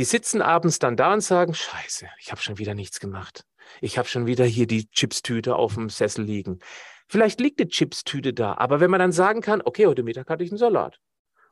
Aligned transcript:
Die 0.00 0.04
sitzen 0.04 0.40
abends 0.40 0.78
dann 0.78 0.96
da 0.96 1.12
und 1.12 1.20
sagen, 1.20 1.52
scheiße, 1.52 2.08
ich 2.20 2.30
habe 2.30 2.40
schon 2.40 2.56
wieder 2.56 2.72
nichts 2.72 3.00
gemacht. 3.00 3.44
Ich 3.82 3.98
habe 3.98 4.08
schon 4.08 4.24
wieder 4.24 4.46
hier 4.46 4.66
die 4.66 4.88
Chipstüte 4.88 5.56
auf 5.56 5.74
dem 5.74 5.90
Sessel 5.90 6.24
liegen. 6.24 6.60
Vielleicht 7.06 7.38
liegt 7.38 7.60
die 7.60 7.68
Chipstüte 7.68 8.32
da, 8.32 8.54
aber 8.54 8.80
wenn 8.80 8.90
man 8.90 9.00
dann 9.00 9.12
sagen 9.12 9.42
kann, 9.42 9.60
okay, 9.62 9.86
heute 9.86 10.02
Mittag 10.02 10.30
hatte 10.30 10.42
ich 10.42 10.50
einen 10.50 10.56
Salat. 10.56 10.98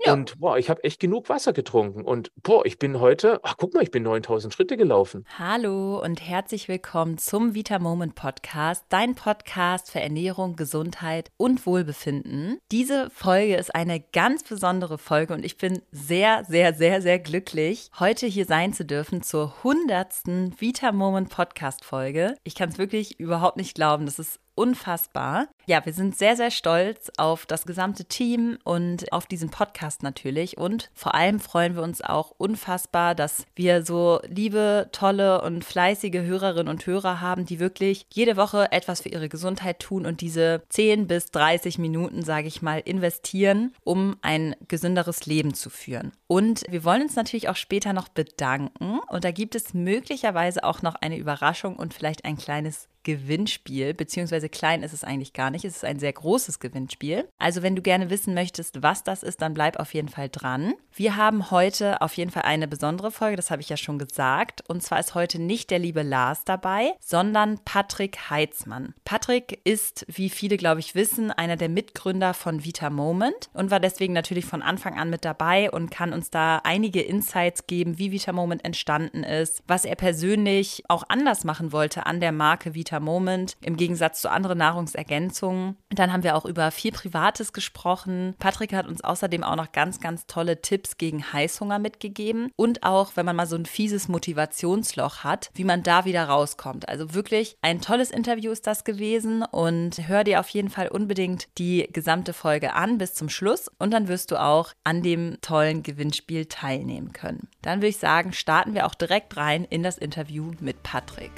Ja. 0.08 0.14
Und 0.14 0.40
boah, 0.40 0.56
ich 0.56 0.70
habe 0.70 0.82
echt 0.84 1.00
genug 1.00 1.28
Wasser 1.28 1.52
getrunken. 1.52 2.02
Und 2.02 2.32
boah, 2.42 2.64
ich 2.64 2.78
bin 2.78 2.98
heute, 2.98 3.40
ach 3.42 3.56
guck 3.58 3.74
mal, 3.74 3.82
ich 3.82 3.90
bin 3.90 4.02
9000 4.04 4.54
Schritte 4.54 4.78
gelaufen. 4.78 5.26
Hallo 5.38 6.02
und 6.02 6.26
herzlich 6.26 6.66
willkommen 6.66 7.18
zum 7.18 7.54
Vita 7.54 7.78
Moment 7.78 8.14
Podcast, 8.14 8.86
dein 8.88 9.14
Podcast 9.14 9.90
für 9.90 10.00
Ernährung, 10.00 10.56
Gesundheit 10.56 11.30
und 11.36 11.66
Wohlbefinden. 11.66 12.58
Diese 12.72 13.10
Folge 13.10 13.56
ist 13.56 13.74
eine 13.74 14.00
ganz 14.00 14.44
besondere 14.44 14.96
Folge 14.96 15.34
und 15.34 15.44
ich 15.44 15.58
bin 15.58 15.82
sehr, 15.92 16.44
sehr, 16.46 16.72
sehr, 16.72 17.02
sehr 17.02 17.18
glücklich, 17.18 17.90
heute 17.98 18.26
hier 18.26 18.46
sein 18.46 18.72
zu 18.72 18.86
dürfen 18.86 19.22
zur 19.22 19.52
100. 19.58 20.58
Vita 20.58 20.90
Moment 20.90 21.28
Podcast 21.28 21.84
Folge. 21.84 22.34
Ich 22.44 22.54
kann 22.54 22.70
es 22.70 22.78
wirklich 22.78 23.20
überhaupt 23.20 23.58
nicht 23.58 23.74
glauben. 23.74 24.06
Das 24.06 24.18
ist 24.18 24.40
unfassbar. 24.58 25.46
Ja, 25.66 25.84
wir 25.84 25.92
sind 25.92 26.16
sehr, 26.16 26.34
sehr 26.34 26.50
stolz 26.50 27.12
auf 27.16 27.46
das 27.46 27.64
gesamte 27.64 28.06
Team 28.06 28.58
und 28.64 29.12
auf 29.12 29.26
diesen 29.26 29.50
Podcast 29.50 30.02
natürlich. 30.02 30.58
Und 30.58 30.90
vor 30.94 31.14
allem 31.14 31.40
freuen 31.40 31.76
wir 31.76 31.82
uns 31.82 32.00
auch 32.00 32.32
unfassbar, 32.38 33.14
dass 33.14 33.46
wir 33.54 33.84
so 33.84 34.20
liebe, 34.26 34.88
tolle 34.92 35.42
und 35.42 35.64
fleißige 35.64 36.22
Hörerinnen 36.22 36.68
und 36.68 36.86
Hörer 36.86 37.20
haben, 37.20 37.46
die 37.46 37.60
wirklich 37.60 38.06
jede 38.12 38.36
Woche 38.36 38.72
etwas 38.72 39.02
für 39.02 39.10
ihre 39.10 39.28
Gesundheit 39.28 39.78
tun 39.78 40.06
und 40.06 40.22
diese 40.22 40.62
10 40.70 41.06
bis 41.06 41.30
30 41.30 41.78
Minuten, 41.78 42.22
sage 42.22 42.48
ich 42.48 42.60
mal, 42.60 42.80
investieren, 42.80 43.74
um 43.84 44.16
ein 44.22 44.56
gesünderes 44.66 45.26
Leben 45.26 45.54
zu 45.54 45.70
führen. 45.70 46.12
Und 46.26 46.64
wir 46.68 46.82
wollen 46.82 47.02
uns 47.02 47.14
natürlich 47.14 47.48
auch 47.48 47.56
später 47.56 47.92
noch 47.92 48.08
bedanken. 48.08 48.98
Und 49.08 49.24
da 49.24 49.30
gibt 49.30 49.54
es 49.54 49.74
möglicherweise 49.74 50.64
auch 50.64 50.82
noch 50.82 50.96
eine 50.96 51.18
Überraschung 51.18 51.76
und 51.76 51.94
vielleicht 51.94 52.24
ein 52.24 52.38
kleines 52.38 52.88
Gewinnspiel, 53.02 53.94
beziehungsweise 53.94 54.48
klein 54.48 54.82
ist 54.82 54.92
es 54.92 55.04
eigentlich 55.04 55.32
gar 55.32 55.50
nicht. 55.50 55.64
Es 55.64 55.76
ist 55.76 55.84
ein 55.84 55.98
sehr 55.98 56.12
großes 56.12 56.60
Gewinnspiel. 56.60 57.28
Also 57.38 57.62
wenn 57.62 57.76
du 57.76 57.82
gerne 57.82 58.10
wissen 58.10 58.34
möchtest, 58.34 58.82
was 58.82 59.04
das 59.04 59.22
ist, 59.22 59.40
dann 59.40 59.54
bleib 59.54 59.78
auf 59.78 59.94
jeden 59.94 60.08
Fall 60.08 60.28
dran. 60.28 60.74
Wir 60.92 61.16
haben 61.16 61.50
heute 61.50 62.02
auf 62.02 62.14
jeden 62.14 62.30
Fall 62.30 62.42
eine 62.42 62.68
besondere 62.68 63.10
Folge, 63.10 63.36
das 63.36 63.50
habe 63.50 63.62
ich 63.62 63.68
ja 63.68 63.76
schon 63.76 63.98
gesagt. 63.98 64.62
Und 64.68 64.82
zwar 64.82 65.00
ist 65.00 65.14
heute 65.14 65.40
nicht 65.40 65.70
der 65.70 65.78
liebe 65.78 66.02
Lars 66.02 66.44
dabei, 66.44 66.92
sondern 67.00 67.60
Patrick 67.64 68.30
Heitzmann. 68.30 68.94
Patrick 69.04 69.60
ist, 69.64 70.04
wie 70.08 70.28
viele, 70.28 70.56
glaube 70.56 70.80
ich, 70.80 70.94
wissen, 70.94 71.30
einer 71.30 71.56
der 71.56 71.68
Mitgründer 71.68 72.34
von 72.34 72.64
Vita 72.64 72.90
Moment 72.90 73.48
und 73.52 73.70
war 73.70 73.80
deswegen 73.80 74.12
natürlich 74.12 74.44
von 74.44 74.62
Anfang 74.62 74.98
an 74.98 75.10
mit 75.10 75.24
dabei 75.24 75.70
und 75.70 75.90
kann 75.90 76.12
uns 76.12 76.30
da 76.30 76.60
einige 76.64 77.00
Insights 77.00 77.66
geben, 77.66 77.98
wie 77.98 78.12
Vita 78.12 78.32
Moment 78.32 78.64
entstanden 78.64 79.24
ist, 79.24 79.62
was 79.66 79.84
er 79.84 79.94
persönlich 79.94 80.82
auch 80.88 81.04
anders 81.08 81.44
machen 81.44 81.72
wollte 81.72 82.06
an 82.06 82.20
der 82.20 82.32
Marke 82.32 82.74
Vita 82.74 82.87
Moment 83.00 83.56
im 83.60 83.76
Gegensatz 83.76 84.20
zu 84.20 84.30
anderen 84.30 84.58
Nahrungsergänzungen. 84.58 85.76
Dann 85.90 86.12
haben 86.12 86.22
wir 86.22 86.36
auch 86.36 86.44
über 86.44 86.70
viel 86.70 86.92
Privates 86.92 87.52
gesprochen. 87.52 88.34
Patrick 88.38 88.72
hat 88.72 88.86
uns 88.86 89.02
außerdem 89.02 89.44
auch 89.44 89.56
noch 89.56 89.72
ganz, 89.72 90.00
ganz 90.00 90.26
tolle 90.26 90.60
Tipps 90.60 90.96
gegen 90.96 91.32
Heißhunger 91.32 91.78
mitgegeben 91.78 92.50
und 92.56 92.82
auch, 92.82 93.12
wenn 93.14 93.26
man 93.26 93.36
mal 93.36 93.46
so 93.46 93.56
ein 93.56 93.66
fieses 93.66 94.08
Motivationsloch 94.08 95.24
hat, 95.24 95.50
wie 95.54 95.64
man 95.64 95.82
da 95.82 96.04
wieder 96.04 96.24
rauskommt. 96.24 96.88
Also 96.88 97.14
wirklich 97.14 97.56
ein 97.62 97.80
tolles 97.80 98.10
Interview 98.10 98.50
ist 98.50 98.66
das 98.66 98.84
gewesen 98.84 99.42
und 99.42 100.08
hör 100.08 100.24
dir 100.24 100.40
auf 100.40 100.48
jeden 100.48 100.70
Fall 100.70 100.88
unbedingt 100.88 101.48
die 101.58 101.88
gesamte 101.92 102.32
Folge 102.32 102.74
an 102.74 102.98
bis 102.98 103.14
zum 103.14 103.28
Schluss 103.28 103.70
und 103.78 103.92
dann 103.92 104.08
wirst 104.08 104.30
du 104.30 104.40
auch 104.40 104.72
an 104.84 105.02
dem 105.02 105.38
tollen 105.40 105.82
Gewinnspiel 105.82 106.46
teilnehmen 106.46 107.12
können. 107.12 107.48
Dann 107.62 107.78
würde 107.78 107.88
ich 107.88 107.98
sagen, 107.98 108.32
starten 108.32 108.74
wir 108.74 108.86
auch 108.86 108.94
direkt 108.94 109.36
rein 109.36 109.64
in 109.64 109.82
das 109.82 109.98
Interview 109.98 110.52
mit 110.60 110.82
Patrick. 110.82 111.32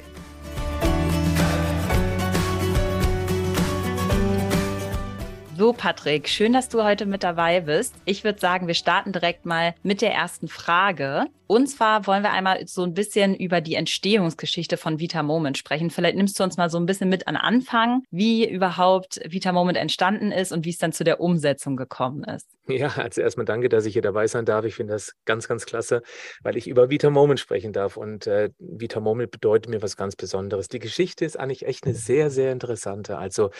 So, 5.61 5.73
Patrick, 5.73 6.27
schön, 6.27 6.53
dass 6.53 6.69
du 6.69 6.83
heute 6.83 7.05
mit 7.05 7.21
dabei 7.21 7.59
bist. 7.61 7.93
Ich 8.05 8.23
würde 8.23 8.39
sagen, 8.39 8.65
wir 8.65 8.73
starten 8.73 9.11
direkt 9.11 9.45
mal 9.45 9.75
mit 9.83 10.01
der 10.01 10.11
ersten 10.11 10.47
Frage. 10.47 11.25
Und 11.45 11.67
zwar 11.67 12.07
wollen 12.07 12.23
wir 12.23 12.31
einmal 12.31 12.65
so 12.65 12.81
ein 12.81 12.95
bisschen 12.95 13.35
über 13.35 13.61
die 13.61 13.75
Entstehungsgeschichte 13.75 14.77
von 14.77 14.97
Vita 14.97 15.21
Moment 15.21 15.59
sprechen. 15.59 15.91
Vielleicht 15.91 16.15
nimmst 16.15 16.39
du 16.39 16.43
uns 16.43 16.57
mal 16.57 16.71
so 16.71 16.79
ein 16.79 16.87
bisschen 16.87 17.09
mit 17.09 17.27
an 17.27 17.35
Anfang, 17.35 18.01
wie 18.09 18.49
überhaupt 18.49 19.19
Vita 19.23 19.51
Moment 19.51 19.77
entstanden 19.77 20.31
ist 20.31 20.51
und 20.51 20.65
wie 20.65 20.71
es 20.71 20.79
dann 20.79 20.93
zu 20.93 21.03
der 21.03 21.19
Umsetzung 21.19 21.75
gekommen 21.75 22.23
ist. 22.23 22.47
Ja, 22.67 22.87
also 22.95 23.21
erstmal 23.21 23.45
danke, 23.45 23.69
dass 23.69 23.85
ich 23.85 23.93
hier 23.93 24.01
dabei 24.01 24.27
sein 24.27 24.45
darf. 24.45 24.65
Ich 24.65 24.75
finde 24.75 24.93
das 24.93 25.13
ganz, 25.25 25.47
ganz 25.47 25.65
klasse, 25.65 26.01
weil 26.41 26.55
ich 26.55 26.67
über 26.67 26.89
Vita 26.89 27.09
Moment 27.09 27.39
sprechen 27.39 27.73
darf. 27.73 27.97
Und 27.97 28.25
äh, 28.27 28.49
Vita 28.57 28.99
Moment 28.99 29.29
bedeutet 29.29 29.69
mir 29.69 29.81
was 29.81 29.97
ganz 29.97 30.15
Besonderes. 30.15 30.69
Die 30.69 30.79
Geschichte 30.79 31.25
ist 31.25 31.37
eigentlich 31.37 31.65
echt 31.67 31.83
eine 31.85 31.93
sehr, 31.93 32.29
sehr 32.31 32.51
interessante. 32.51 33.17
Also 33.17 33.51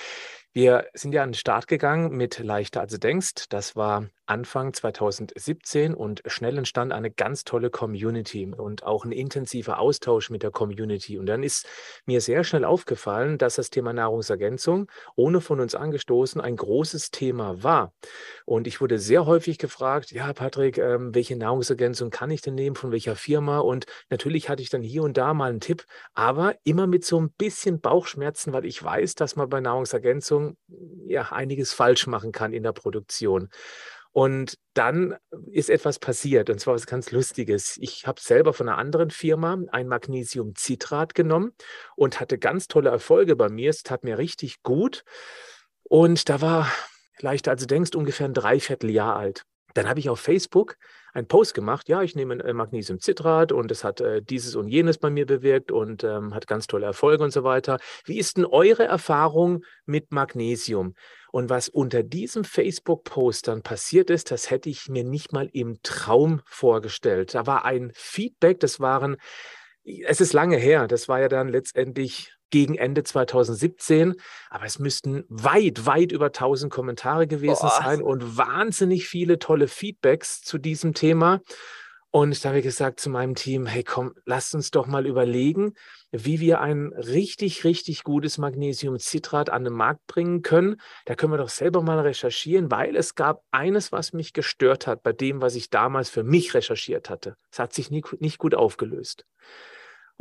wir 0.54 0.88
sind 0.94 1.14
ja 1.14 1.24
an 1.24 1.30
den 1.30 1.36
Start 1.36 1.68
gegangen 1.68 2.16
mit 2.16 2.40
Leichter 2.40 2.82
als 2.82 2.92
du 2.92 3.00
denkst. 3.00 3.46
Das 3.50 3.76
war 3.76 4.08
Anfang 4.32 4.74
2017 4.74 5.94
und 5.94 6.24
schnell 6.26 6.58
entstand 6.58 6.94
eine 6.94 7.12
ganz 7.12 7.44
tolle 7.44 7.70
Community 7.70 8.46
und 8.46 8.84
auch 8.84 9.04
ein 9.04 9.12
intensiver 9.12 9.78
Austausch 9.78 10.30
mit 10.30 10.42
der 10.42 10.52
Community. 10.52 11.20
Und 11.20 11.26
dann 11.26 11.44
ist 11.44 11.68
mir 12.06 12.22
sehr 12.22 12.46
schnell 12.46 12.64
aufgefallen, 12.64 13.38
dass 13.38 13.56
das 13.56 13.72
Thema 13.72 13.92
Nahrungsergänzung, 13.92 14.90
ohne 15.18 15.42
von 15.42 15.60
uns 15.60 15.76
angestoßen, 15.76 16.40
ein 16.40 16.56
großes 16.56 17.12
Thema 17.12 17.62
war. 17.62 17.94
Und 18.46 18.68
ich 18.68 18.80
wurde 18.80 19.00
sehr 19.00 19.26
häufig 19.26 19.58
gefragt, 19.58 20.12
ja, 20.14 20.32
Patrick, 20.32 20.78
ähm, 20.78 21.14
welche 21.14 21.36
Nahrungsergänzung 21.36 22.10
kann 22.10 22.32
ich 22.32 22.40
denn 22.40 22.56
nehmen, 22.56 22.78
von 22.78 22.94
welcher 22.94 23.18
Firma? 23.18 23.60
Und 23.60 23.86
natürlich 24.10 24.48
hatte 24.48 24.64
ich 24.64 24.70
dann 24.70 24.82
hier 24.82 25.04
und 25.04 25.18
da 25.18 25.34
mal 25.34 25.50
einen 25.50 25.60
Tipp, 25.60 25.84
aber 26.14 26.56
immer 26.64 26.88
mit 26.88 27.04
so 27.04 27.20
ein 27.20 27.32
bisschen 27.34 27.82
Bauchschmerzen, 27.82 28.54
weil 28.54 28.66
ich 28.66 28.82
weiß, 28.82 29.16
dass 29.16 29.36
man 29.36 29.50
bei 29.50 29.60
Nahrungsergänzung 29.60 30.56
ja 31.06 31.34
einiges 31.34 31.74
falsch 31.74 32.08
machen 32.08 32.32
kann 32.32 32.54
in 32.54 32.64
der 32.64 32.72
Produktion. 32.72 33.50
Und 34.14 34.58
dann 34.74 35.16
ist 35.52 35.70
etwas 35.70 35.98
passiert, 35.98 36.50
und 36.50 36.60
zwar 36.60 36.74
was 36.74 36.86
ganz 36.86 37.12
Lustiges. 37.12 37.78
Ich 37.80 38.08
habe 38.08 38.20
selber 38.20 38.54
von 38.54 38.68
einer 38.68 38.78
anderen 38.78 39.10
Firma 39.10 39.58
ein 39.72 39.88
Magnesiumcitrat 39.88 41.16
genommen 41.16 41.54
und 41.96 42.20
hatte 42.20 42.38
ganz 42.38 42.68
tolle 42.68 42.90
Erfolge 42.90 43.38
bei 43.38 43.50
mir. 43.50 43.70
Es 43.70 43.84
tat 43.84 44.04
mir 44.04 44.18
richtig 44.18 44.64
gut. 44.64 45.04
Und 45.84 46.28
da 46.28 46.42
war, 46.42 46.70
leichter 47.20 47.52
als 47.52 47.62
du 47.62 47.68
denkst, 47.68 47.96
ungefähr 47.96 48.28
ein 48.28 48.34
Dreivierteljahr 48.34 49.16
alt. 49.16 49.44
Dann 49.74 49.88
habe 49.88 50.02
ich 50.02 50.10
auf 50.10 50.20
Facebook 50.20 50.76
einen 51.14 51.28
Post 51.28 51.54
gemacht, 51.54 51.90
ja, 51.90 52.02
ich 52.02 52.16
nehme 52.16 52.44
äh, 52.44 52.54
Magnesiumcitrat 52.54 53.52
und 53.52 53.72
es 53.72 53.84
hat 53.84 54.02
äh, 54.02 54.22
dieses 54.22 54.56
und 54.56 54.68
jenes 54.68 54.98
bei 54.98 55.10
mir 55.10 55.26
bewirkt 55.26 55.72
und 55.72 56.04
ähm, 56.04 56.34
hat 56.34 56.48
ganz 56.48 56.68
tolle 56.68 56.86
Erfolge 56.86 57.24
und 57.24 57.32
so 57.32 57.44
weiter. 57.44 57.80
Wie 58.06 58.18
ist 58.18 58.38
denn 58.38 58.46
eure 58.46 58.86
Erfahrung 58.86 59.64
mit 59.86 60.12
Magnesium? 60.12 60.94
Und 61.32 61.50
was 61.50 61.70
unter 61.70 62.04
diesem 62.04 62.44
Facebook-Post 62.44 63.48
dann 63.48 63.62
passiert 63.62 64.10
ist, 64.10 64.32
das 64.32 64.50
hätte 64.50 64.70
ich 64.70 64.90
mir 64.90 65.04
nicht 65.04 65.32
mal 65.32 65.50
im 65.54 65.80
Traum 65.82 66.42
vorgestellt. 66.46 67.34
Da 67.36 67.48
war 67.48 67.64
ein 67.64 67.92
Feedback, 67.96 68.60
das 68.60 68.80
waren, 68.82 69.16
es 69.84 70.20
ist 70.20 70.34
lange 70.34 70.58
her, 70.58 70.88
das 70.88 71.08
war 71.08 71.22
ja 71.22 71.30
dann 71.30 71.48
letztendlich 71.48 72.34
gegen 72.52 72.76
Ende 72.76 73.04
2017, 73.04 74.16
aber 74.50 74.66
es 74.66 74.80
müssten 74.80 75.24
weit, 75.30 75.86
weit 75.86 76.12
über 76.12 76.28
1000 76.28 76.72
Kommentare 76.72 77.28
gewesen 77.28 77.62
Boah. 77.62 77.82
sein 77.84 78.02
und 78.02 78.38
wahnsinnig 78.38 79.08
viele 79.08 79.40
tolle 79.40 79.68
Feedbacks 79.68 80.42
zu 80.42 80.58
diesem 80.58 80.94
Thema. 80.94 81.42
Und 82.14 82.44
da 82.44 82.50
habe 82.50 82.60
ich 82.60 82.66
gesagt 82.66 83.00
zu 83.00 83.10
meinem 83.10 83.36
Team, 83.36 83.66
hey 83.66 83.86
komm, 83.86 84.14
lasst 84.26 84.54
uns 84.54 84.70
doch 84.70 84.86
mal 84.86 85.08
überlegen, 85.08 85.76
wie 86.12 86.42
wir 86.42 86.60
ein 86.60 86.92
richtig, 86.92 87.64
richtig 87.64 88.04
gutes 88.04 88.38
Magnesiumcitrat 88.38 89.50
an 89.50 89.64
den 89.64 89.74
Markt 89.74 90.06
bringen 90.08 90.42
können. 90.42 90.76
Da 91.06 91.16
können 91.16 91.32
wir 91.32 91.38
doch 91.38 91.50
selber 91.50 91.82
mal 91.82 92.00
recherchieren, 92.00 92.70
weil 92.70 92.98
es 92.98 93.16
gab 93.16 93.44
eines, 93.52 93.94
was 93.94 94.12
mich 94.12 94.34
gestört 94.34 94.88
hat 94.88 95.04
bei 95.04 95.14
dem, 95.14 95.42
was 95.42 95.56
ich 95.56 95.70
damals 95.70 96.10
für 96.10 96.24
mich 96.24 96.54
recherchiert 96.54 97.10
hatte. 97.10 97.38
Es 97.50 97.60
hat 97.60 97.72
sich 97.72 97.90
nie, 97.90 98.04
nicht 98.20 98.40
gut 98.40 98.56
aufgelöst. 98.56 99.26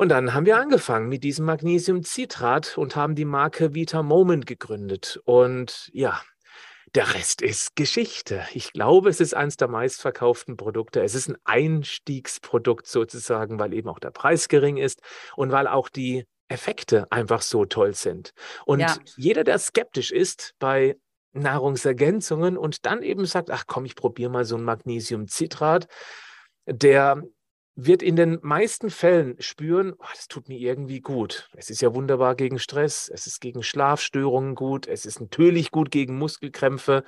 Und 0.01 0.09
dann 0.09 0.33
haben 0.33 0.47
wir 0.47 0.57
angefangen 0.57 1.11
mit 1.11 1.25
diesem 1.25 1.45
Magnesiumcitrat 1.45 2.79
und 2.79 2.97
haben 2.97 3.15
die 3.15 3.27
Marke 3.27 3.75
Vita 3.75 4.03
Moment 4.03 4.47
gegründet. 4.47 5.21
Und 5.25 5.91
ja, 5.93 6.23
der 6.95 7.13
Rest 7.13 7.43
ist 7.43 7.77
Geschichte. 7.77 8.43
Ich 8.55 8.73
glaube, 8.73 9.11
es 9.11 9.21
ist 9.21 9.35
eines 9.35 9.59
der 9.59 9.69
meistverkauften 9.69 10.57
Produkte. 10.57 11.03
Es 11.03 11.15
ist 11.15 11.29
ein 11.29 11.37
Einstiegsprodukt 11.45 12.87
sozusagen, 12.87 13.59
weil 13.59 13.75
eben 13.75 13.91
auch 13.91 13.99
der 13.99 14.11
Preis 14.11 14.49
gering 14.49 14.79
ist 14.79 15.03
und 15.37 15.53
weil 15.53 15.67
auch 15.67 15.91
die 15.91 16.25
Effekte 16.49 17.07
einfach 17.13 17.43
so 17.43 17.67
toll 17.67 17.93
sind. 17.93 18.33
Und 18.65 18.81
ja. 18.81 18.97
jeder, 19.19 19.45
der 19.45 19.59
skeptisch 19.59 20.13
ist 20.13 20.55
bei 20.59 20.97
Nahrungsergänzungen 21.33 22.57
und 22.57 22.87
dann 22.87 23.03
eben 23.03 23.27
sagt, 23.27 23.51
ach 23.51 23.65
komm, 23.67 23.85
ich 23.85 23.97
probiere 23.97 24.31
mal 24.31 24.47
so 24.47 24.57
ein 24.57 24.65
Magnesiumcitrat, 24.65 25.89
der 26.65 27.23
wird 27.77 28.03
in 28.03 28.17
den 28.17 28.39
meisten 28.43 28.91
Fällen 28.91 29.37
spüren, 29.41 29.93
oh, 29.93 30.05
das 30.13 30.29
tut 30.29 30.49
mir 30.49 30.59
irgendwie 30.59 31.01
gut. 31.01 31.49
Es 31.55 31.71
ist 31.71 31.81
ja 31.83 31.95
wunderbar 31.95 32.35
gegen 32.35 32.59
Stress, 32.59 33.11
es 33.13 33.27
ist 33.27 33.41
gegen 33.41 33.63
Schlafstörungen 33.63 34.55
gut, 34.55 34.87
es 34.87 35.07
ist 35.07 35.21
natürlich 35.21 35.71
gut 35.71 35.91
gegen 35.91 36.19
Muskelkrämpfe. 36.19 37.05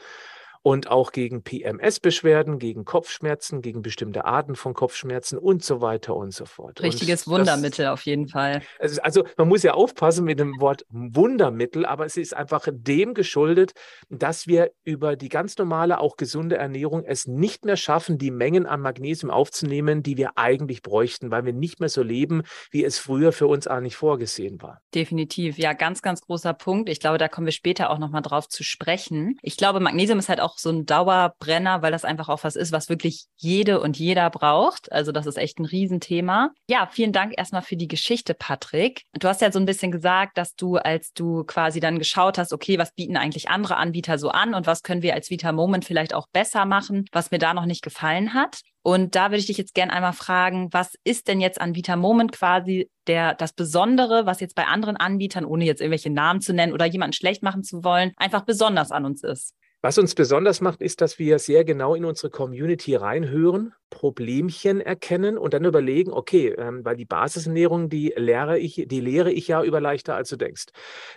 Und 0.62 0.90
auch 0.90 1.12
gegen 1.12 1.42
PMS-Beschwerden, 1.42 2.58
gegen 2.58 2.84
Kopfschmerzen, 2.84 3.62
gegen 3.62 3.82
bestimmte 3.82 4.24
Arten 4.24 4.54
von 4.54 4.74
Kopfschmerzen 4.74 5.38
und 5.38 5.64
so 5.64 5.80
weiter 5.80 6.14
und 6.14 6.32
so 6.32 6.46
fort. 6.46 6.80
Richtiges 6.80 7.26
Wundermittel 7.26 7.88
auf 7.88 8.02
jeden 8.02 8.28
Fall. 8.28 8.62
Also 9.02 9.24
man 9.36 9.48
muss 9.48 9.62
ja 9.64 9.74
aufpassen 9.74 10.24
mit 10.24 10.38
dem 10.38 10.60
Wort 10.60 10.84
Wundermittel, 10.90 11.84
aber 11.84 12.06
es 12.06 12.16
ist 12.16 12.34
einfach 12.36 12.68
dem 12.70 13.14
geschuldet, 13.14 13.72
dass 14.08 14.46
wir 14.46 14.70
über 14.84 15.16
die 15.16 15.28
ganz 15.28 15.58
normale, 15.58 15.98
auch 15.98 16.16
gesunde 16.16 16.56
Ernährung 16.56 17.04
es 17.04 17.26
nicht 17.26 17.64
mehr 17.64 17.76
schaffen, 17.76 18.18
die 18.18 18.30
Mengen 18.30 18.66
an 18.66 18.80
Magnesium 18.80 19.30
aufzunehmen, 19.30 20.02
die 20.02 20.16
wir 20.16 20.32
eigentlich 20.36 20.82
bräuchten, 20.82 21.30
weil 21.30 21.44
wir 21.44 21.52
nicht 21.52 21.80
mehr 21.80 21.88
so 21.88 22.02
leben, 22.02 22.42
wie 22.70 22.84
es 22.84 22.98
früher 22.98 23.32
für 23.32 23.48
uns 23.48 23.66
eigentlich 23.66 23.96
vorgesehen 23.96 24.62
war. 24.62 24.80
Definitiv, 24.94 25.58
ja, 25.58 25.72
ganz, 25.72 26.02
ganz 26.02 26.20
großer 26.20 26.54
Punkt. 26.54 26.88
Ich 26.88 27.00
glaube, 27.00 27.18
da 27.18 27.28
kommen 27.28 27.46
wir 27.46 27.52
später 27.52 27.90
auch 27.90 27.98
nochmal 27.98 28.22
drauf 28.22 28.48
zu 28.48 28.62
sprechen. 28.62 29.38
Ich 29.42 29.56
glaube, 29.56 29.80
Magnesium 29.80 30.18
ist 30.18 30.28
halt 30.28 30.40
auch 30.40 30.51
so 30.58 30.70
ein 30.70 30.86
Dauerbrenner, 30.86 31.82
weil 31.82 31.92
das 31.92 32.04
einfach 32.04 32.28
auch 32.28 32.44
was 32.44 32.56
ist, 32.56 32.72
was 32.72 32.88
wirklich 32.88 33.26
jede 33.36 33.80
und 33.80 33.98
jeder 33.98 34.30
braucht. 34.30 34.90
Also 34.92 35.12
das 35.12 35.26
ist 35.26 35.38
echt 35.38 35.58
ein 35.58 35.64
Riesenthema. 35.64 36.50
Ja, 36.68 36.88
vielen 36.90 37.12
Dank 37.12 37.34
erstmal 37.36 37.62
für 37.62 37.76
die 37.76 37.88
Geschichte, 37.88 38.34
Patrick. 38.34 39.02
Du 39.12 39.28
hast 39.28 39.40
ja 39.40 39.52
so 39.52 39.58
ein 39.58 39.66
bisschen 39.66 39.92
gesagt, 39.92 40.38
dass 40.38 40.54
du, 40.54 40.76
als 40.76 41.12
du 41.12 41.44
quasi 41.44 41.80
dann 41.80 41.98
geschaut 41.98 42.38
hast, 42.38 42.52
okay, 42.52 42.78
was 42.78 42.92
bieten 42.92 43.16
eigentlich 43.16 43.50
andere 43.50 43.76
Anbieter 43.76 44.18
so 44.18 44.30
an 44.30 44.54
und 44.54 44.66
was 44.66 44.82
können 44.82 45.02
wir 45.02 45.14
als 45.14 45.30
Vita 45.30 45.52
Moment 45.52 45.84
vielleicht 45.84 46.14
auch 46.14 46.26
besser 46.32 46.64
machen, 46.64 47.06
was 47.12 47.30
mir 47.30 47.38
da 47.38 47.54
noch 47.54 47.66
nicht 47.66 47.82
gefallen 47.82 48.34
hat. 48.34 48.60
Und 48.82 49.14
da 49.14 49.26
würde 49.26 49.38
ich 49.38 49.46
dich 49.46 49.58
jetzt 49.58 49.74
gerne 49.74 49.92
einmal 49.92 50.12
fragen, 50.12 50.68
was 50.72 50.94
ist 51.04 51.28
denn 51.28 51.40
jetzt 51.40 51.60
an 51.60 51.76
Vita 51.76 51.94
Moment 51.94 52.32
quasi 52.32 52.90
der, 53.06 53.34
das 53.34 53.52
Besondere, 53.52 54.26
was 54.26 54.40
jetzt 54.40 54.56
bei 54.56 54.66
anderen 54.66 54.96
Anbietern, 54.96 55.44
ohne 55.44 55.64
jetzt 55.64 55.80
irgendwelche 55.80 56.10
Namen 56.10 56.40
zu 56.40 56.52
nennen 56.52 56.72
oder 56.72 56.86
jemanden 56.86 57.12
schlecht 57.12 57.42
machen 57.42 57.62
zu 57.62 57.84
wollen, 57.84 58.12
einfach 58.16 58.44
besonders 58.44 58.90
an 58.90 59.04
uns 59.04 59.22
ist? 59.22 59.54
Was 59.84 59.98
uns 59.98 60.14
besonders 60.14 60.60
macht, 60.60 60.80
ist, 60.80 61.00
dass 61.00 61.18
wir 61.18 61.40
sehr 61.40 61.64
genau 61.64 61.96
in 61.96 62.04
unsere 62.04 62.30
Community 62.30 62.94
reinhören 62.94 63.74
Problemchen 63.92 64.80
erkennen 64.80 65.36
und 65.36 65.52
dann 65.52 65.66
überlegen, 65.66 66.12
okay, 66.12 66.54
ähm, 66.56 66.82
weil 66.82 66.96
die 66.96 67.04
Basisernährung, 67.04 67.90
die 67.90 68.12
lehre 68.16 68.58
ich, 68.58 68.86
die 68.88 69.00
lehre 69.00 69.30
ich 69.30 69.48
ja 69.48 69.62
über 69.62 69.80
leichter 69.80 70.14
als 70.14 70.30
du 70.30 70.36
denkst. 70.36 70.66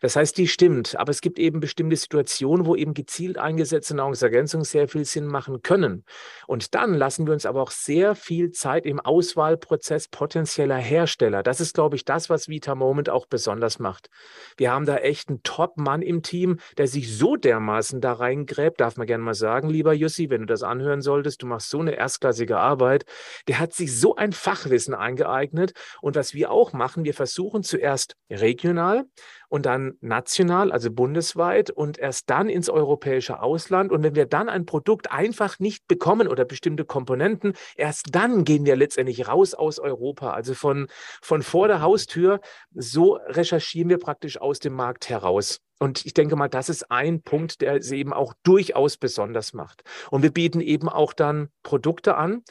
Das 0.01 0.17
heißt, 0.17 0.37
die 0.37 0.47
stimmt, 0.47 0.95
aber 0.97 1.11
es 1.11 1.21
gibt 1.21 1.39
eben 1.39 1.61
bestimmte 1.61 1.95
Situationen, 1.95 2.65
wo 2.65 2.75
eben 2.75 2.93
gezielt 2.93 3.37
eingesetzte 3.37 3.95
Nahrungsergänzungen 3.95 4.65
sehr 4.65 4.89
viel 4.89 5.05
Sinn 5.05 5.25
machen 5.25 5.61
können. 5.61 6.03
Und 6.47 6.75
dann 6.75 6.93
lassen 6.93 7.25
wir 7.25 7.33
uns 7.33 7.45
aber 7.45 7.61
auch 7.61 7.71
sehr 7.71 8.13
viel 8.13 8.51
Zeit 8.51 8.85
im 8.85 8.99
Auswahlprozess 8.99 10.09
potenzieller 10.09 10.75
Hersteller. 10.75 11.43
Das 11.43 11.61
ist, 11.61 11.75
glaube 11.75 11.95
ich, 11.95 12.03
das, 12.03 12.29
was 12.29 12.49
Vita 12.49 12.75
Moment 12.75 13.09
auch 13.09 13.25
besonders 13.25 13.79
macht. 13.79 14.09
Wir 14.57 14.71
haben 14.71 14.85
da 14.85 14.97
echt 14.97 15.29
einen 15.29 15.43
Top-Mann 15.43 16.01
im 16.01 16.23
Team, 16.23 16.59
der 16.77 16.87
sich 16.87 17.17
so 17.17 17.37
dermaßen 17.37 18.01
da 18.01 18.13
reingräbt, 18.57 18.79
darf 18.79 18.97
man 18.97 19.07
gerne 19.07 19.23
mal 19.23 19.33
sagen, 19.33 19.69
lieber 19.69 19.93
Jussi, 19.93 20.29
wenn 20.29 20.41
du 20.41 20.47
das 20.47 20.63
anhören 20.63 21.01
solltest, 21.01 21.41
du 21.41 21.47
machst 21.47 21.69
so 21.69 21.79
eine 21.79 21.95
erstklassige 21.95 22.57
Arbeit, 22.57 23.05
der 23.47 23.59
hat 23.59 23.73
sich 23.73 23.97
so 23.97 24.15
ein 24.15 24.33
Fachwissen 24.33 24.93
eingeeignet. 24.93 25.73
Und 26.01 26.15
was 26.15 26.33
wir 26.33 26.51
auch 26.51 26.73
machen, 26.73 27.03
wir 27.03 27.13
versuchen 27.13 27.63
zuerst 27.63 28.15
regional 28.29 29.05
und 29.49 29.65
dann 29.65 29.97
national, 30.01 30.71
also 30.71 30.91
bundesweit 30.91 31.69
und 31.69 31.97
erst 31.97 32.29
dann 32.29 32.49
ins 32.49 32.69
europäische 32.69 33.41
Ausland. 33.41 33.91
Und 33.91 34.03
wenn 34.03 34.15
wir 34.15 34.25
dann 34.25 34.49
ein 34.49 34.65
Produkt 34.65 35.11
einfach 35.11 35.59
nicht 35.59 35.87
bekommen 35.87 36.27
oder 36.27 36.45
bestimmte 36.45 36.85
Komponenten, 36.85 37.53
erst 37.75 38.07
dann 38.11 38.43
gehen 38.43 38.65
wir 38.65 38.75
letztendlich 38.75 39.27
raus 39.27 39.53
aus 39.53 39.79
Europa, 39.79 40.31
also 40.31 40.53
von, 40.53 40.87
von 41.21 41.41
vor 41.41 41.67
der 41.67 41.81
Haustür. 41.81 42.39
So 42.73 43.19
recherchieren 43.27 43.89
wir 43.89 43.97
praktisch 43.97 44.39
aus 44.39 44.59
dem 44.59 44.73
Markt 44.73 45.09
heraus. 45.09 45.61
Und 45.79 46.05
ich 46.05 46.13
denke 46.13 46.35
mal, 46.35 46.47
das 46.47 46.69
ist 46.69 46.89
ein 46.89 47.21
Punkt, 47.21 47.61
der 47.61 47.75
es 47.75 47.91
eben 47.91 48.13
auch 48.13 48.33
durchaus 48.43 48.97
besonders 48.97 49.53
macht. 49.53 49.83
Und 50.09 50.23
wir 50.23 50.31
bieten 50.31 50.61
eben 50.61 50.87
auch 50.87 51.13
dann 51.13 51.49
Produkte 51.63 52.15
an, 52.15 52.43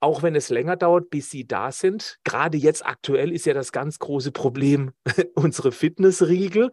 auch 0.00 0.22
wenn 0.22 0.34
es 0.34 0.48
länger 0.48 0.76
dauert, 0.76 1.10
bis 1.10 1.30
sie 1.30 1.46
da 1.46 1.70
sind. 1.70 2.18
Gerade 2.24 2.58
jetzt 2.58 2.84
aktuell 2.84 3.30
ist 3.30 3.46
ja 3.46 3.54
das 3.54 3.72
ganz 3.72 3.98
große 3.98 4.32
Problem 4.32 4.92
unsere 5.34 5.70
Fitnessriegel. 5.70 6.72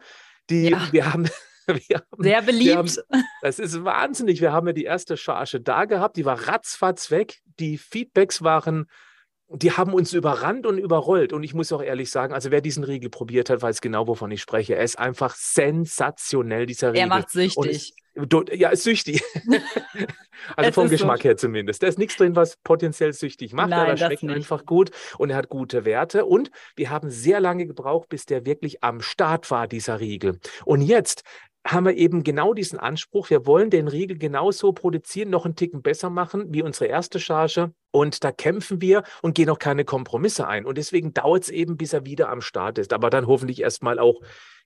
Die 0.49 0.69
ja. 0.69 0.87
wir 0.91 1.13
haben. 1.13 1.29
Wir 1.69 1.97
haben, 1.97 2.23
Sehr 2.23 2.41
beliebt. 2.41 2.75
Haben, 2.75 2.89
das 3.43 3.59
ist 3.59 3.83
wahnsinnig. 3.83 4.41
Wir 4.41 4.51
haben 4.51 4.65
ja 4.65 4.73
die 4.73 4.85
erste 4.85 5.17
Charge 5.17 5.61
da 5.61 5.85
gehabt, 5.85 6.17
die 6.17 6.25
war 6.25 6.47
ratzfatz 6.47 7.11
weg. 7.11 7.41
Die 7.59 7.77
Feedbacks 7.77 8.41
waren 8.41 8.87
die 9.51 9.71
haben 9.71 9.93
uns 9.93 10.13
überrannt 10.13 10.65
und 10.65 10.77
überrollt. 10.77 11.33
Und 11.33 11.43
ich 11.43 11.53
muss 11.53 11.71
auch 11.71 11.81
ehrlich 11.81 12.11
sagen, 12.11 12.33
also 12.33 12.51
wer 12.51 12.61
diesen 12.61 12.83
Riegel 12.83 13.09
probiert 13.09 13.49
hat, 13.49 13.61
weiß 13.61 13.81
genau, 13.81 14.07
wovon 14.07 14.29
ich 14.31 14.41
spreche. 14.41 14.75
Er 14.75 14.83
ist 14.83 14.99
einfach 14.99 15.35
sensationell, 15.35 16.65
dieser 16.65 16.89
Riegel. 16.89 17.01
Er 17.01 17.07
macht 17.07 17.31
süchtig. 17.31 17.93
Und, 18.15 18.53
ja, 18.53 18.69
ist 18.69 18.83
süchtig. 18.83 19.23
also 20.55 20.69
es 20.69 20.75
vom 20.75 20.89
Geschmack 20.89 21.19
so. 21.19 21.23
her 21.23 21.37
zumindest. 21.37 21.81
Da 21.81 21.87
ist 21.87 21.97
nichts 21.97 22.17
drin, 22.17 22.35
was 22.35 22.57
potenziell 22.57 23.13
süchtig 23.13 23.53
macht, 23.53 23.69
Nein, 23.69 23.79
aber 23.79 23.89
er 23.89 23.97
schmeckt 23.97 24.23
nicht. 24.23 24.35
einfach 24.35 24.65
gut 24.65 24.91
und 25.17 25.29
er 25.29 25.37
hat 25.37 25.49
gute 25.49 25.85
Werte. 25.85 26.25
Und 26.25 26.51
wir 26.75 26.89
haben 26.89 27.09
sehr 27.09 27.39
lange 27.39 27.65
gebraucht, 27.65 28.09
bis 28.09 28.25
der 28.25 28.45
wirklich 28.45 28.83
am 28.83 29.01
Start 29.01 29.49
war, 29.49 29.67
dieser 29.67 29.99
Riegel. 29.99 30.39
Und 30.65 30.81
jetzt 30.81 31.23
haben 31.65 31.85
wir 31.85 31.95
eben 31.95 32.23
genau 32.23 32.53
diesen 32.53 32.79
Anspruch, 32.79 33.29
wir 33.29 33.45
wollen 33.45 33.69
den 33.69 33.87
Riegel 33.87 34.17
genauso 34.17 34.71
produzieren, 34.71 35.29
noch 35.29 35.45
einen 35.45 35.55
Ticken 35.55 35.81
besser 35.81 36.09
machen 36.09 36.47
wie 36.49 36.63
unsere 36.63 36.85
erste 36.85 37.19
Charge. 37.19 37.73
Und 37.91 38.23
da 38.23 38.31
kämpfen 38.31 38.81
wir 38.81 39.03
und 39.21 39.35
gehen 39.35 39.49
auch 39.49 39.59
keine 39.59 39.83
Kompromisse 39.83 40.47
ein. 40.47 40.65
Und 40.65 40.77
deswegen 40.77 41.13
dauert 41.13 41.43
es 41.43 41.49
eben, 41.49 41.77
bis 41.77 41.93
er 41.93 42.05
wieder 42.05 42.29
am 42.29 42.41
Start 42.41 42.77
ist. 42.77 42.93
Aber 42.93 43.09
dann 43.09 43.27
hoffentlich 43.27 43.61
erstmal 43.61 43.99
auch 43.99 44.21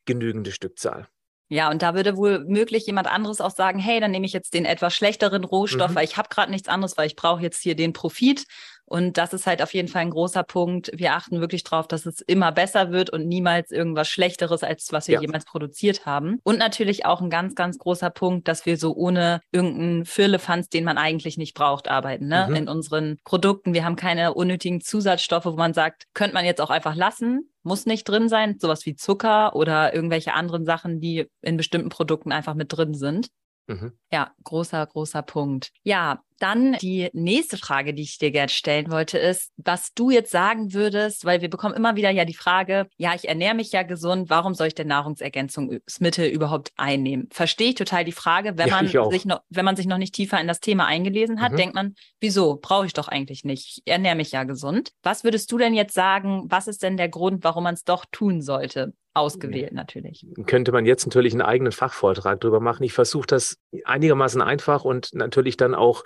genügende 0.06 0.52
Stückzahl. 0.52 1.08
Ja, 1.50 1.70
und 1.70 1.82
da 1.82 1.94
würde 1.94 2.18
wohl 2.18 2.40
möglich 2.46 2.86
jemand 2.88 3.08
anderes 3.08 3.42
auch 3.42 3.52
sagen, 3.52 3.78
hey, 3.78 4.00
dann 4.00 4.12
nehme 4.12 4.26
ich 4.26 4.34
jetzt 4.34 4.54
den 4.54 4.66
etwas 4.66 4.96
schlechteren 4.96 5.44
Rohstoff, 5.44 5.92
mhm. 5.92 5.96
weil 5.96 6.06
ich 6.06 6.18
habe 6.18 6.30
gerade 6.30 6.52
nichts 6.52 6.68
anderes, 6.68 6.98
weil 6.98 7.08
ich 7.08 7.16
brauche 7.16 7.42
jetzt 7.42 7.62
hier 7.62 7.76
den 7.76 7.94
Profit. 7.94 8.46
Und 8.86 9.18
das 9.18 9.34
ist 9.34 9.48
halt 9.48 9.62
auf 9.62 9.74
jeden 9.74 9.88
Fall 9.88 10.02
ein 10.02 10.10
großer 10.10 10.44
Punkt. 10.44 10.92
Wir 10.94 11.14
achten 11.14 11.40
wirklich 11.40 11.64
darauf, 11.64 11.88
dass 11.88 12.06
es 12.06 12.22
immer 12.22 12.52
besser 12.52 12.92
wird 12.92 13.10
und 13.10 13.28
niemals 13.28 13.72
irgendwas 13.72 14.08
Schlechteres, 14.08 14.64
als 14.64 14.92
was 14.92 15.08
wir 15.08 15.16
ja. 15.16 15.22
jemals 15.22 15.46
produziert 15.46 16.06
haben. 16.06 16.40
Und 16.44 16.60
natürlich 16.60 17.06
auch 17.06 17.22
ein 17.22 17.30
ganz, 17.30 17.56
ganz 17.56 17.78
großer 17.80 18.10
Punkt, 18.10 18.48
dass 18.48 18.66
wir 18.66 18.78
so 18.78 18.94
ohne 18.96 19.42
irgendeinen 19.52 20.06
Firlefanz, 20.06 20.70
den 20.70 20.84
man 20.84 20.98
eigentlich 20.98 21.38
nicht 21.38 21.54
braucht, 21.54 21.90
arbeiten. 21.90 22.28
Ne? 22.28 22.48
Mhm. 22.50 22.56
In 22.56 22.70
unseren 22.70 23.18
Produkten. 23.24 23.74
Wir 23.74 23.86
haben 23.86 23.96
keine 23.96 24.34
unnötigen 24.34 24.82
Zusatzstoffe, 24.82 25.46
wo 25.46 25.56
man 25.56 25.74
sagt, 25.74 26.04
könnte 26.14 26.34
man 26.34 26.46
jetzt 26.46 26.62
auch 26.62 26.70
einfach 26.70 26.96
lassen 26.96 27.50
muss 27.64 27.86
nicht 27.86 28.04
drin 28.04 28.30
sein, 28.30 28.58
sowas 28.60 28.86
wie 28.86 28.96
Zucker 28.96 29.56
oder 29.56 29.94
irgendwelche 29.96 30.34
anderen 30.34 30.66
Sachen, 30.66 31.00
die 31.00 31.30
in 31.42 31.58
bestimmten 31.58 31.90
Produkten 31.90 32.32
einfach 32.32 32.54
mit 32.56 32.76
drin 32.76 32.94
sind. 32.94 33.30
Mhm. 33.68 33.94
Ja, 34.12 34.32
großer, 34.44 34.86
großer 34.86 35.22
Punkt. 35.22 35.72
Ja, 35.84 36.22
dann 36.40 36.74
die 36.74 37.10
nächste 37.14 37.58
Frage, 37.58 37.94
die 37.94 38.02
ich 38.02 38.18
dir 38.18 38.32
gerne 38.32 38.50
stellen 38.50 38.92
wollte, 38.92 39.18
ist, 39.18 39.52
was 39.56 39.94
du 39.94 40.10
jetzt 40.10 40.32
sagen 40.32 40.74
würdest, 40.74 41.24
weil 41.24 41.42
wir 41.42 41.50
bekommen 41.50 41.74
immer 41.74 41.96
wieder 41.96 42.10
ja 42.10 42.26
die 42.26 42.34
Frage, 42.34 42.88
ja, 42.98 43.16
ich 43.16 43.30
ernähre 43.30 43.56
mich 43.56 43.72
ja 43.72 43.84
gesund, 43.84 44.30
warum 44.30 44.54
soll 44.54 44.68
ich 44.68 44.76
denn 44.76 44.88
Nahrungsergänzungsmittel 44.88 46.28
überhaupt 46.28 46.74
einnehmen? 46.76 47.30
Verstehe 47.32 47.70
ich 47.70 47.76
total 47.76 48.04
die 48.04 48.12
Frage, 48.12 48.58
wenn 48.58 48.68
ja, 48.68 48.76
man 48.76 49.10
sich 49.10 49.26
noch, 49.26 49.42
wenn 49.50 49.64
man 49.64 49.78
sich 49.78 49.86
noch 49.86 49.98
nicht 49.98 50.16
tiefer 50.16 50.42
in 50.42 50.48
das 50.48 50.60
Thema 50.60 50.86
eingelesen 50.86 51.40
hat, 51.40 51.54
mhm. 51.54 51.58
denkt 51.58 51.76
man, 51.76 51.96
wieso? 52.20 52.60
Brauche 52.62 52.88
ich 52.88 52.94
doch 52.94 53.08
eigentlich 53.08 53.46
nicht. 53.46 53.78
Ich 53.78 53.84
ernähre 53.86 54.16
mich 54.16 54.32
ja 54.34 54.44
gesund. 54.44 54.92
Was 55.02 55.24
würdest 55.24 55.50
du 55.52 55.58
denn 55.58 55.74
jetzt 55.74 55.94
sagen, 55.94 56.44
was 56.48 56.68
ist 56.68 56.84
denn 56.84 56.98
der 56.98 57.10
Grund, 57.10 57.46
warum 57.46 57.64
man 57.64 57.76
es 57.76 57.86
doch 57.86 58.04
tun 58.12 58.42
sollte? 58.42 58.94
Ausgewählt 59.14 59.74
natürlich. 59.74 60.26
Könnte 60.48 60.72
man 60.72 60.86
jetzt 60.86 61.06
natürlich 61.06 61.34
einen 61.34 61.42
eigenen 61.42 61.72
Fachvortrag 61.72 62.42
drüber 62.42 62.60
machen. 62.60 62.84
Ich 62.84 62.94
versuche 62.94 63.28
das 63.28 63.58
einigermaßen 63.86 64.42
einfach 64.42 64.86
und 64.86 65.14
natürlich 65.14 65.56
dann 65.56 65.76
auch 65.76 66.04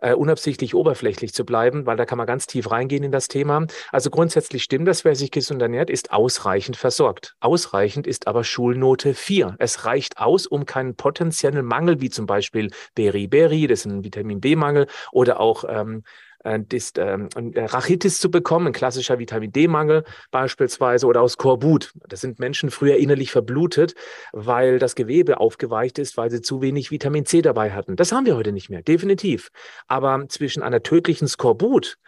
äh, 0.00 0.14
unabsichtlich 0.14 0.74
oberflächlich 0.74 1.32
zu 1.32 1.44
bleiben, 1.44 1.86
weil 1.86 1.96
da 1.96 2.06
kann 2.06 2.18
man 2.18 2.26
ganz 2.26 2.46
tief 2.46 2.70
reingehen 2.70 3.04
in 3.04 3.12
das 3.12 3.28
Thema. 3.28 3.66
Also 3.92 4.10
grundsätzlich 4.10 4.62
stimmt 4.62 4.88
das, 4.88 5.04
wer 5.04 5.14
sich 5.14 5.30
gesund 5.30 5.62
ernährt, 5.62 5.90
ist 5.90 6.12
ausreichend 6.12 6.76
versorgt. 6.76 7.36
Ausreichend 7.40 8.06
ist 8.06 8.26
aber 8.26 8.44
Schulnote 8.44 9.14
4. 9.14 9.56
Es 9.58 9.84
reicht 9.84 10.18
aus, 10.18 10.46
um 10.46 10.66
keinen 10.66 10.96
potenziellen 10.96 11.64
Mangel, 11.64 12.00
wie 12.00 12.10
zum 12.10 12.26
Beispiel 12.26 12.70
Beriberi, 12.94 13.66
das 13.66 13.80
ist 13.80 13.86
ein 13.86 14.04
Vitamin 14.04 14.40
B-Mangel, 14.40 14.86
oder 15.12 15.38
auch 15.38 15.64
ähm, 15.68 15.98
äh, 15.98 16.04
Dist, 16.44 16.98
ähm, 16.98 17.28
äh, 17.54 17.64
Rachitis 17.64 18.18
zu 18.18 18.30
bekommen, 18.30 18.68
ein 18.68 18.72
klassischer 18.72 19.18
Vitamin 19.18 19.52
D-Mangel 19.52 20.04
beispielsweise 20.30 21.06
oder 21.06 21.20
aus 21.20 21.36
Korbut. 21.36 21.92
Das 22.08 22.20
sind 22.20 22.38
Menschen 22.38 22.70
früher 22.70 22.96
innerlich 22.96 23.30
verblutet, 23.30 23.94
weil 24.32 24.78
das 24.78 24.94
Gewebe 24.94 25.38
aufgeweicht 25.38 25.98
ist, 25.98 26.16
weil 26.16 26.30
sie 26.30 26.40
zu 26.40 26.62
wenig 26.62 26.90
Vitamin 26.90 27.26
C 27.26 27.42
dabei 27.42 27.72
hatten. 27.72 27.96
Das 27.96 28.12
haben 28.12 28.26
wir 28.26 28.36
heute 28.36 28.52
nicht 28.52 28.70
mehr, 28.70 28.82
definitiv. 28.82 29.50
Aber 29.86 30.26
zwischen 30.28 30.62
einer 30.62 30.82
tödlichen 30.82 31.28
Skorbut 31.28 31.98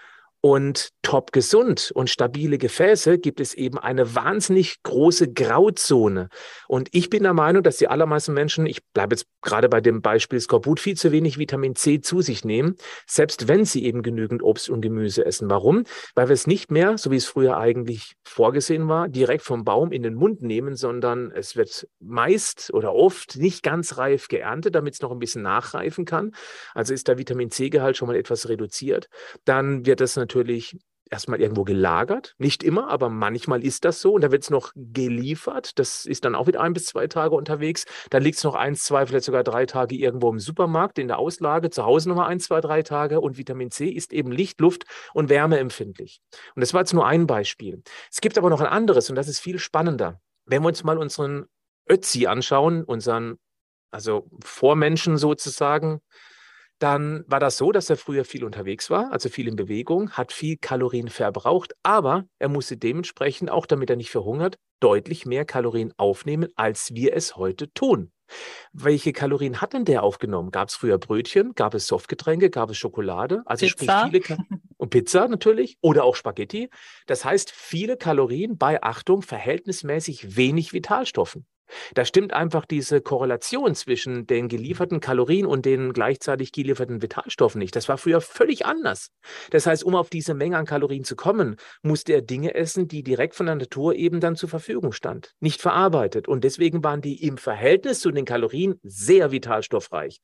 und 0.45 0.89
top 1.03 1.31
gesund 1.31 1.93
und 1.95 2.11
stabile 2.11 2.59
Gefäße 2.59 3.19
gibt 3.19 3.41
es 3.41 3.55
eben 3.55 3.79
eine 3.79 4.17
wahnsinnig 4.17 4.83
große 4.83 5.33
Grauzone. 5.33 6.29
Und 6.67 6.89
ich 6.91 7.11
bin 7.11 7.23
der 7.23 7.33
Meinung, 7.33 7.63
dass 7.63 7.77
die 7.77 7.87
allermeisten 7.87 8.35
Menschen, 8.35 8.67
ich 8.67 8.85
bleibe 8.93 9.15
jetzt 9.15 9.27
gerade 9.41 9.69
bei 9.69 9.81
dem 9.81 10.03
Beispiel 10.03 10.41
Skorbut, 10.41 10.81
viel 10.81 10.97
zu 10.97 11.13
wenig 11.13 11.39
Vitamin 11.39 11.77
C 11.77 12.01
zu 12.01 12.23
sich 12.23 12.45
nehmen, 12.45 12.75
selbst 13.07 13.47
wenn 13.47 13.65
sie 13.65 13.85
eben 13.85 14.03
genügend 14.03 14.43
Obst 14.43 14.69
und 14.69 14.81
Gemüse 14.81 15.25
essen. 15.25 15.49
Warum? 15.49 15.85
Weil 16.17 16.29
wir 16.29 16.35
es 16.35 16.49
nicht 16.49 16.73
mehr, 16.73 16.99
so 16.99 17.13
wie 17.13 17.17
es 17.17 17.27
früher 17.27 17.57
eigentlich 17.57 18.15
vorgesehen 18.25 18.89
war, 18.89 19.09
direkt 19.09 19.45
vom 19.45 19.63
Baum 19.63 19.93
in 19.93 20.03
den 20.03 20.15
Mund 20.15 20.43
nehmen, 20.43 20.75
sondern 20.75 21.31
es 21.31 21.55
wird 21.55 21.87
meist 22.01 22.75
oder 22.75 22.95
oft 22.95 23.37
nicht 23.37 23.63
ganz 23.63 23.97
reif 23.97 24.27
geerntet, 24.27 24.75
damit 24.75 24.95
es 24.95 25.03
noch 25.03 25.13
ein 25.13 25.21
bisschen 25.21 25.43
nachreifen 25.43 26.05
kann. 26.05 26.33
Also 26.75 26.95
ist 26.95 27.07
der 27.07 27.19
Vitamin 27.19 27.51
C-Gehalt 27.51 27.97
schon 27.97 28.09
mal 28.09 28.17
etwas 28.17 28.49
reduziert. 28.49 29.09
Dann 29.45 29.87
wird 29.87 30.01
es 30.01 30.17
natürlich 30.17 30.32
natürlich 30.33 30.79
erstmal 31.11 31.41
irgendwo 31.41 31.65
gelagert. 31.65 32.35
Nicht 32.39 32.62
immer, 32.62 32.89
aber 32.89 33.11
manchmal 33.11 33.62
ist 33.62 33.85
das 33.85 34.01
so. 34.01 34.15
Und 34.15 34.23
da 34.23 34.33
wird 34.33 34.45
es 34.45 34.51
noch 34.51 34.73
geliefert. 34.75 35.79
Das 35.79 36.07
ist 36.07 36.25
dann 36.25 36.35
auch 36.35 36.47
wieder 36.47 36.62
ein 36.62 36.73
bis 36.73 36.87
zwei 36.87 37.07
Tage 37.07 37.35
unterwegs. 37.35 37.85
Dann 38.09 38.23
liegt 38.23 38.39
es 38.39 38.45
noch 38.45 38.55
ein, 38.55 38.75
zwei, 38.75 39.05
vielleicht 39.05 39.27
sogar 39.27 39.45
drei 39.45 39.67
Tage 39.67 39.95
irgendwo 39.95 40.31
im 40.31 40.39
Supermarkt 40.41 40.99
in 40.99 41.09
der 41.09 41.19
Auslage. 41.19 41.69
Zu 41.69 41.85
Hause 41.85 42.09
nochmal 42.09 42.29
ein, 42.29 42.41
zwei, 42.41 42.62
drei 42.62 42.83
Tage. 42.83 43.21
Und 43.21 43.37
Vitamin 43.37 43.71
C 43.71 43.89
ist 43.89 44.12
eben 44.12 44.33
Licht, 44.33 44.59
Luft 44.61 44.85
und 45.12 45.29
Wärme 45.29 45.59
empfindlich. 45.59 46.23
Und 46.55 46.61
das 46.61 46.73
war 46.73 46.81
jetzt 46.81 46.95
nur 46.95 47.07
ein 47.07 47.27
Beispiel. 47.27 47.83
Es 48.11 48.23
gibt 48.23 48.39
aber 48.39 48.49
noch 48.49 48.61
ein 48.61 48.67
anderes 48.67 49.11
und 49.11 49.17
das 49.17 49.29
ist 49.29 49.41
viel 49.41 49.59
spannender. 49.59 50.19
Wenn 50.47 50.62
wir 50.62 50.69
uns 50.69 50.83
mal 50.83 50.97
unseren 50.97 51.45
Ötzi 51.89 52.27
anschauen, 52.27 52.85
unseren, 52.85 53.37
also 53.91 54.29
Vormenschen 54.43 55.19
sozusagen, 55.19 56.01
dann 56.83 57.25
war 57.27 57.41
das 57.41 57.57
so, 57.57 57.71
dass 57.73 57.89
er 57.91 57.97
früher 57.97 58.25
viel 58.25 58.45
unterwegs 58.45 58.91
war, 58.91 59.12
also 59.12 59.29
viel 59.29 59.49
in 59.49 59.57
Bewegung, 59.57 60.11
hat 60.11 60.33
viel 60.33 60.57
Kalorien 60.57 61.09
verbraucht, 61.09 61.75
aber 61.83 62.25
er 62.39 62.49
musste 62.49 62.77
dementsprechend, 62.77 63.51
auch 63.51 63.67
damit 63.67 63.89
er 63.91 63.97
nicht 63.97 64.11
verhungert, 64.11 64.57
deutlich 64.81 65.25
mehr 65.25 65.45
Kalorien 65.45 65.93
aufnehmen, 65.97 66.49
als 66.57 66.95
wir 66.95 67.15
es 67.15 67.37
heute 67.37 67.73
tun. 67.73 68.11
Welche 68.73 69.12
Kalorien 69.12 69.61
hat 69.61 69.75
denn 69.75 69.85
der 69.85 70.03
aufgenommen? 70.03 70.51
Gab 70.51 70.69
es 70.69 70.75
früher 70.75 70.99
Brötchen? 70.99 71.55
Gab 71.55 71.75
es 71.75 71.87
Softgetränke? 71.87 72.51
Gab 72.51 72.71
es 72.71 72.79
Schokolade? 72.79 73.43
Also 73.45 73.67
Pizza. 73.67 74.09
sprich 74.09 74.25
viele 74.25 74.37
Ka 74.37 74.45
und 74.79 74.91
Pizza 74.91 75.29
natürlich 75.29 75.77
oder 75.83 76.05
auch 76.05 76.17
Spaghetti. 76.17 76.71
Das 77.07 77.25
heißt, 77.25 77.51
viele 77.51 77.97
Kalorien 77.97 78.57
bei 78.57 78.83
Achtung 78.83 79.23
verhältnismäßig 79.23 80.37
wenig 80.37 80.73
Vitalstoffen. 80.73 81.47
Da 81.95 82.05
stimmt 82.05 82.33
einfach 82.33 82.64
diese 82.64 83.00
Korrelation 83.00 83.75
zwischen 83.75 84.26
den 84.26 84.49
gelieferten 84.49 85.00
Kalorien 85.00 85.47
und 85.47 85.64
den 85.64 85.93
gleichzeitig 85.93 86.52
gelieferten 86.52 87.02
Vitalstoffen 87.02 87.59
nicht. 87.59 87.76
Das 87.76 87.88
war 87.88 87.99
früher 87.99 88.21
völlig 88.21 88.67
anders. 88.67 89.11
Das 89.50 89.67
heißt, 89.67 89.85
um 89.85 89.95
auf 89.95 90.11
diese 90.11 90.35
Menge 90.35 90.57
an 90.57 90.67
Kalorien 90.67 91.05
zu 91.05 91.17
kommen, 91.17 91.57
musste 91.83 92.12
er 92.12 92.23
Dinge 92.23 92.55
essen, 92.55 92.88
die 92.88 93.02
direkt 93.02 93.35
von 93.35 93.47
der 93.47 93.57
Natur 93.57 93.95
eben 93.95 94.21
dann 94.21 94.37
zur 94.37 94.49
Verfügung 94.49 94.93
stand, 94.93 95.35
nicht 95.41 95.61
verarbeitet. 95.61 96.29
Und 96.29 96.45
deswegen 96.45 96.83
waren 96.85 97.00
die 97.00 97.23
im 97.23 97.38
Verhältnis 97.38 98.00
zu 98.00 98.11
den 98.11 98.25
Kalorien 98.25 98.79
sehr 98.83 99.31
vitalstoffreich. 99.31 100.21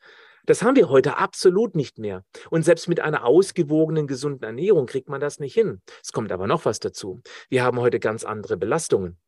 Das 0.49 0.62
haben 0.62 0.76
wir 0.76 0.88
heute 0.88 1.19
absolut 1.19 1.75
nicht 1.75 1.99
mehr. 1.99 2.25
Und 2.49 2.62
selbst 2.62 2.88
mit 2.88 3.00
einer 3.00 3.26
ausgewogenen, 3.26 4.07
gesunden 4.07 4.45
Ernährung 4.45 4.87
kriegt 4.87 5.11
man 5.11 5.21
das 5.21 5.40
nicht 5.40 5.52
hin. 5.52 5.83
Es 6.02 6.11
kommt 6.11 6.33
aber 6.33 6.47
noch 6.47 6.64
was 6.64 6.81
dazu. 6.81 7.21
Wir 7.50 7.62
haben 7.62 7.78
heute 7.78 8.00
ganz 8.00 8.25
andere 8.25 8.57
Belastungen. 8.57 9.19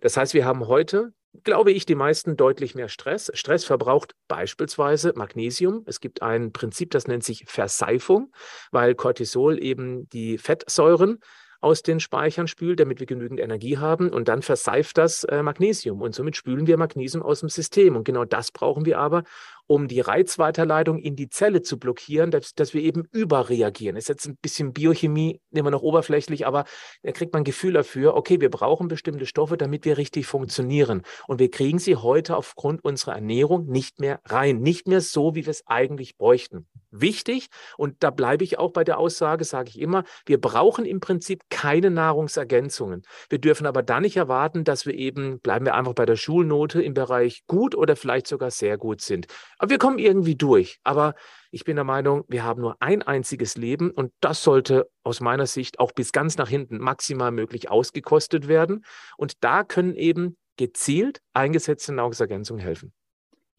Das 0.00 0.16
heißt, 0.16 0.34
wir 0.34 0.44
haben 0.44 0.66
heute 0.66 1.12
glaube 1.44 1.72
ich, 1.72 1.86
die 1.86 1.94
meisten 1.94 2.36
deutlich 2.36 2.74
mehr 2.74 2.88
Stress. 2.88 3.30
Stress 3.34 3.64
verbraucht 3.64 4.14
beispielsweise 4.28 5.12
Magnesium. 5.16 5.82
Es 5.86 6.00
gibt 6.00 6.22
ein 6.22 6.52
Prinzip, 6.52 6.90
das 6.90 7.06
nennt 7.06 7.24
sich 7.24 7.44
Verseifung, 7.46 8.32
weil 8.70 8.94
Cortisol 8.94 9.62
eben 9.62 10.08
die 10.10 10.38
Fettsäuren 10.38 11.20
aus 11.62 11.82
den 11.82 12.00
Speichern 12.00 12.48
spült, 12.48 12.80
damit 12.80 13.00
wir 13.00 13.06
genügend 13.06 13.40
Energie 13.40 13.78
haben. 13.78 14.10
Und 14.10 14.28
dann 14.28 14.42
verseift 14.42 14.98
das 14.98 15.24
äh, 15.24 15.42
Magnesium. 15.42 16.02
Und 16.02 16.14
somit 16.14 16.36
spülen 16.36 16.66
wir 16.66 16.76
Magnesium 16.76 17.22
aus 17.22 17.40
dem 17.40 17.48
System. 17.48 17.96
Und 17.96 18.04
genau 18.04 18.24
das 18.24 18.50
brauchen 18.50 18.84
wir 18.84 18.98
aber, 18.98 19.22
um 19.68 19.86
die 19.86 20.00
Reizweiterleitung 20.00 20.98
in 20.98 21.14
die 21.14 21.28
Zelle 21.28 21.62
zu 21.62 21.78
blockieren, 21.78 22.32
dass, 22.32 22.54
dass 22.54 22.74
wir 22.74 22.82
eben 22.82 23.04
überreagieren. 23.12 23.96
Ist 23.96 24.08
jetzt 24.08 24.26
ein 24.26 24.36
bisschen 24.36 24.72
Biochemie, 24.72 25.40
nehmen 25.50 25.66
wir 25.66 25.70
noch 25.70 25.82
oberflächlich, 25.82 26.46
aber 26.46 26.64
da 27.02 27.12
kriegt 27.12 27.32
man 27.32 27.42
ein 27.42 27.44
Gefühl 27.44 27.74
dafür, 27.74 28.14
okay, 28.14 28.40
wir 28.40 28.50
brauchen 28.50 28.88
bestimmte 28.88 29.24
Stoffe, 29.24 29.56
damit 29.56 29.84
wir 29.84 29.98
richtig 29.98 30.26
funktionieren. 30.26 31.02
Und 31.28 31.38
wir 31.38 31.50
kriegen 31.50 31.78
sie 31.78 31.94
heute 31.96 32.36
aufgrund 32.36 32.84
unserer 32.84 33.14
Ernährung 33.14 33.66
nicht 33.66 34.00
mehr 34.00 34.20
rein. 34.26 34.60
Nicht 34.60 34.88
mehr 34.88 35.00
so, 35.00 35.36
wie 35.36 35.46
wir 35.46 35.50
es 35.50 35.66
eigentlich 35.66 36.16
bräuchten. 36.16 36.66
Wichtig, 36.92 37.48
und 37.78 37.96
da 38.02 38.10
bleibe 38.10 38.44
ich 38.44 38.58
auch 38.58 38.70
bei 38.70 38.84
der 38.84 38.98
Aussage, 38.98 39.44
sage 39.44 39.70
ich 39.70 39.80
immer, 39.80 40.04
wir 40.26 40.38
brauchen 40.38 40.84
im 40.84 41.00
Prinzip 41.00 41.40
keine 41.48 41.90
Nahrungsergänzungen. 41.90 43.02
Wir 43.30 43.38
dürfen 43.38 43.66
aber 43.66 43.82
dann 43.82 44.02
nicht 44.02 44.18
erwarten, 44.18 44.62
dass 44.62 44.84
wir 44.84 44.92
eben, 44.92 45.40
bleiben 45.40 45.64
wir 45.64 45.74
einfach 45.74 45.94
bei 45.94 46.04
der 46.04 46.16
Schulnote 46.16 46.82
im 46.82 46.92
Bereich 46.92 47.44
gut 47.46 47.74
oder 47.74 47.96
vielleicht 47.96 48.26
sogar 48.26 48.50
sehr 48.50 48.76
gut 48.76 49.00
sind. 49.00 49.26
Aber 49.56 49.70
wir 49.70 49.78
kommen 49.78 49.98
irgendwie 49.98 50.36
durch. 50.36 50.78
Aber 50.84 51.14
ich 51.50 51.64
bin 51.64 51.76
der 51.76 51.84
Meinung, 51.84 52.24
wir 52.28 52.44
haben 52.44 52.60
nur 52.60 52.76
ein 52.80 53.02
einziges 53.02 53.56
Leben 53.56 53.90
und 53.90 54.12
das 54.20 54.42
sollte 54.42 54.90
aus 55.02 55.20
meiner 55.20 55.46
Sicht 55.46 55.78
auch 55.80 55.92
bis 55.92 56.12
ganz 56.12 56.36
nach 56.36 56.48
hinten 56.48 56.78
maximal 56.78 57.30
möglich 57.30 57.70
ausgekostet 57.70 58.48
werden. 58.48 58.84
Und 59.16 59.42
da 59.42 59.64
können 59.64 59.94
eben 59.94 60.36
gezielt 60.58 61.20
eingesetzte 61.32 61.94
Nahrungsergänzungen 61.94 62.62
helfen. 62.62 62.92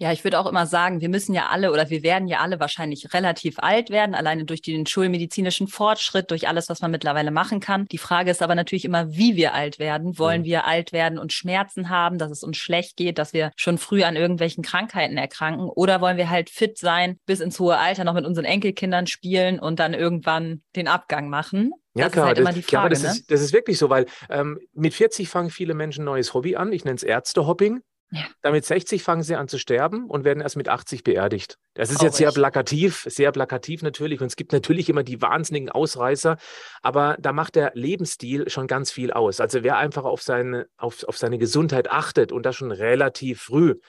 Ja, 0.03 0.11
ich 0.11 0.25
würde 0.25 0.37
auch 0.37 0.47
immer 0.47 0.65
sagen, 0.65 0.99
wir 0.99 1.07
müssen 1.07 1.33
ja 1.33 1.47
alle 1.47 1.71
oder 1.71 1.89
wir 1.89 2.03
werden 2.03 2.27
ja 2.27 2.39
alle 2.39 2.59
wahrscheinlich 2.59 3.13
relativ 3.13 3.57
alt 3.59 3.89
werden, 3.89 4.15
alleine 4.15 4.43
durch 4.43 4.61
den 4.61 4.85
schulmedizinischen 4.85 5.69
Fortschritt, 5.69 6.29
durch 6.29 6.45
alles, 6.49 6.67
was 6.67 6.81
man 6.81 6.91
mittlerweile 6.91 7.31
machen 7.31 7.61
kann. 7.61 7.85
Die 7.85 7.97
Frage 7.97 8.29
ist 8.29 8.41
aber 8.41 8.53
natürlich 8.53 8.83
immer, 8.83 9.13
wie 9.13 9.37
wir 9.37 9.53
alt 9.53 9.79
werden. 9.79 10.19
Wollen 10.19 10.41
mhm. 10.41 10.45
wir 10.45 10.65
alt 10.65 10.91
werden 10.91 11.17
und 11.17 11.31
Schmerzen 11.31 11.87
haben, 11.87 12.17
dass 12.17 12.31
es 12.31 12.43
uns 12.43 12.57
schlecht 12.57 12.97
geht, 12.97 13.17
dass 13.17 13.31
wir 13.31 13.53
schon 13.55 13.77
früh 13.77 14.03
an 14.03 14.17
irgendwelchen 14.17 14.61
Krankheiten 14.61 15.15
erkranken? 15.15 15.69
Oder 15.69 16.01
wollen 16.01 16.17
wir 16.17 16.29
halt 16.29 16.49
fit 16.49 16.77
sein, 16.77 17.17
bis 17.25 17.39
ins 17.39 17.57
hohe 17.61 17.77
Alter 17.77 18.03
noch 18.03 18.13
mit 18.13 18.25
unseren 18.25 18.43
Enkelkindern 18.43 19.07
spielen 19.07 19.57
und 19.57 19.79
dann 19.79 19.93
irgendwann 19.93 20.63
den 20.75 20.89
Abgang 20.89 21.29
machen? 21.29 21.71
Ja, 21.93 22.05
das 22.05 22.11
klar. 22.11 22.25
Ist 22.25 22.27
halt 22.27 22.37
das, 22.39 22.41
immer 22.41 22.53
die 22.53 22.61
Frage, 22.61 22.83
ja, 22.83 22.89
das, 22.89 23.03
ne? 23.03 23.09
ist, 23.09 23.31
das 23.31 23.39
ist 23.39 23.53
wirklich 23.53 23.77
so, 23.77 23.89
weil 23.89 24.05
ähm, 24.29 24.59
mit 24.73 24.93
40 24.93 25.29
fangen 25.29 25.49
viele 25.49 25.75
Menschen 25.75 26.01
ein 26.01 26.05
neues 26.07 26.33
Hobby 26.33 26.57
an. 26.57 26.73
Ich 26.73 26.83
nenne 26.83 26.95
es 26.97 27.03
Ärztehopping. 27.03 27.81
Ja. 28.13 28.27
Damit 28.43 28.63
60 28.63 29.01
fangen 29.01 29.23
sie 29.23 29.35
an 29.35 29.47
zu 29.47 29.57
sterben 29.57 30.07
und 30.07 30.23
werden 30.23 30.41
erst 30.41 30.55
mit 30.55 30.69
80 30.69 31.03
beerdigt. 31.03 31.57
Das 31.73 31.89
ist 31.89 31.95
Traurig. 31.95 32.09
jetzt 32.09 32.17
sehr 32.17 32.31
plakativ, 32.31 33.07
sehr 33.09 33.31
plakativ 33.31 33.81
natürlich. 33.81 34.21
Und 34.21 34.27
es 34.27 34.35
gibt 34.35 34.51
natürlich 34.51 34.87
immer 34.87 35.01
die 35.01 35.19
wahnsinnigen 35.19 35.69
Ausreißer, 35.69 36.37
aber 36.83 37.17
da 37.19 37.33
macht 37.33 37.55
der 37.55 37.71
Lebensstil 37.73 38.49
schon 38.51 38.67
ganz 38.67 38.91
viel 38.91 39.11
aus. 39.11 39.39
Also 39.39 39.63
wer 39.63 39.77
einfach 39.77 40.03
auf 40.03 40.21
seine, 40.21 40.67
auf, 40.77 41.03
auf 41.05 41.17
seine 41.17 41.39
Gesundheit 41.39 41.89
achtet 41.89 42.31
und 42.31 42.45
das 42.45 42.55
schon 42.55 42.71
relativ 42.71 43.41
früh 43.41 43.79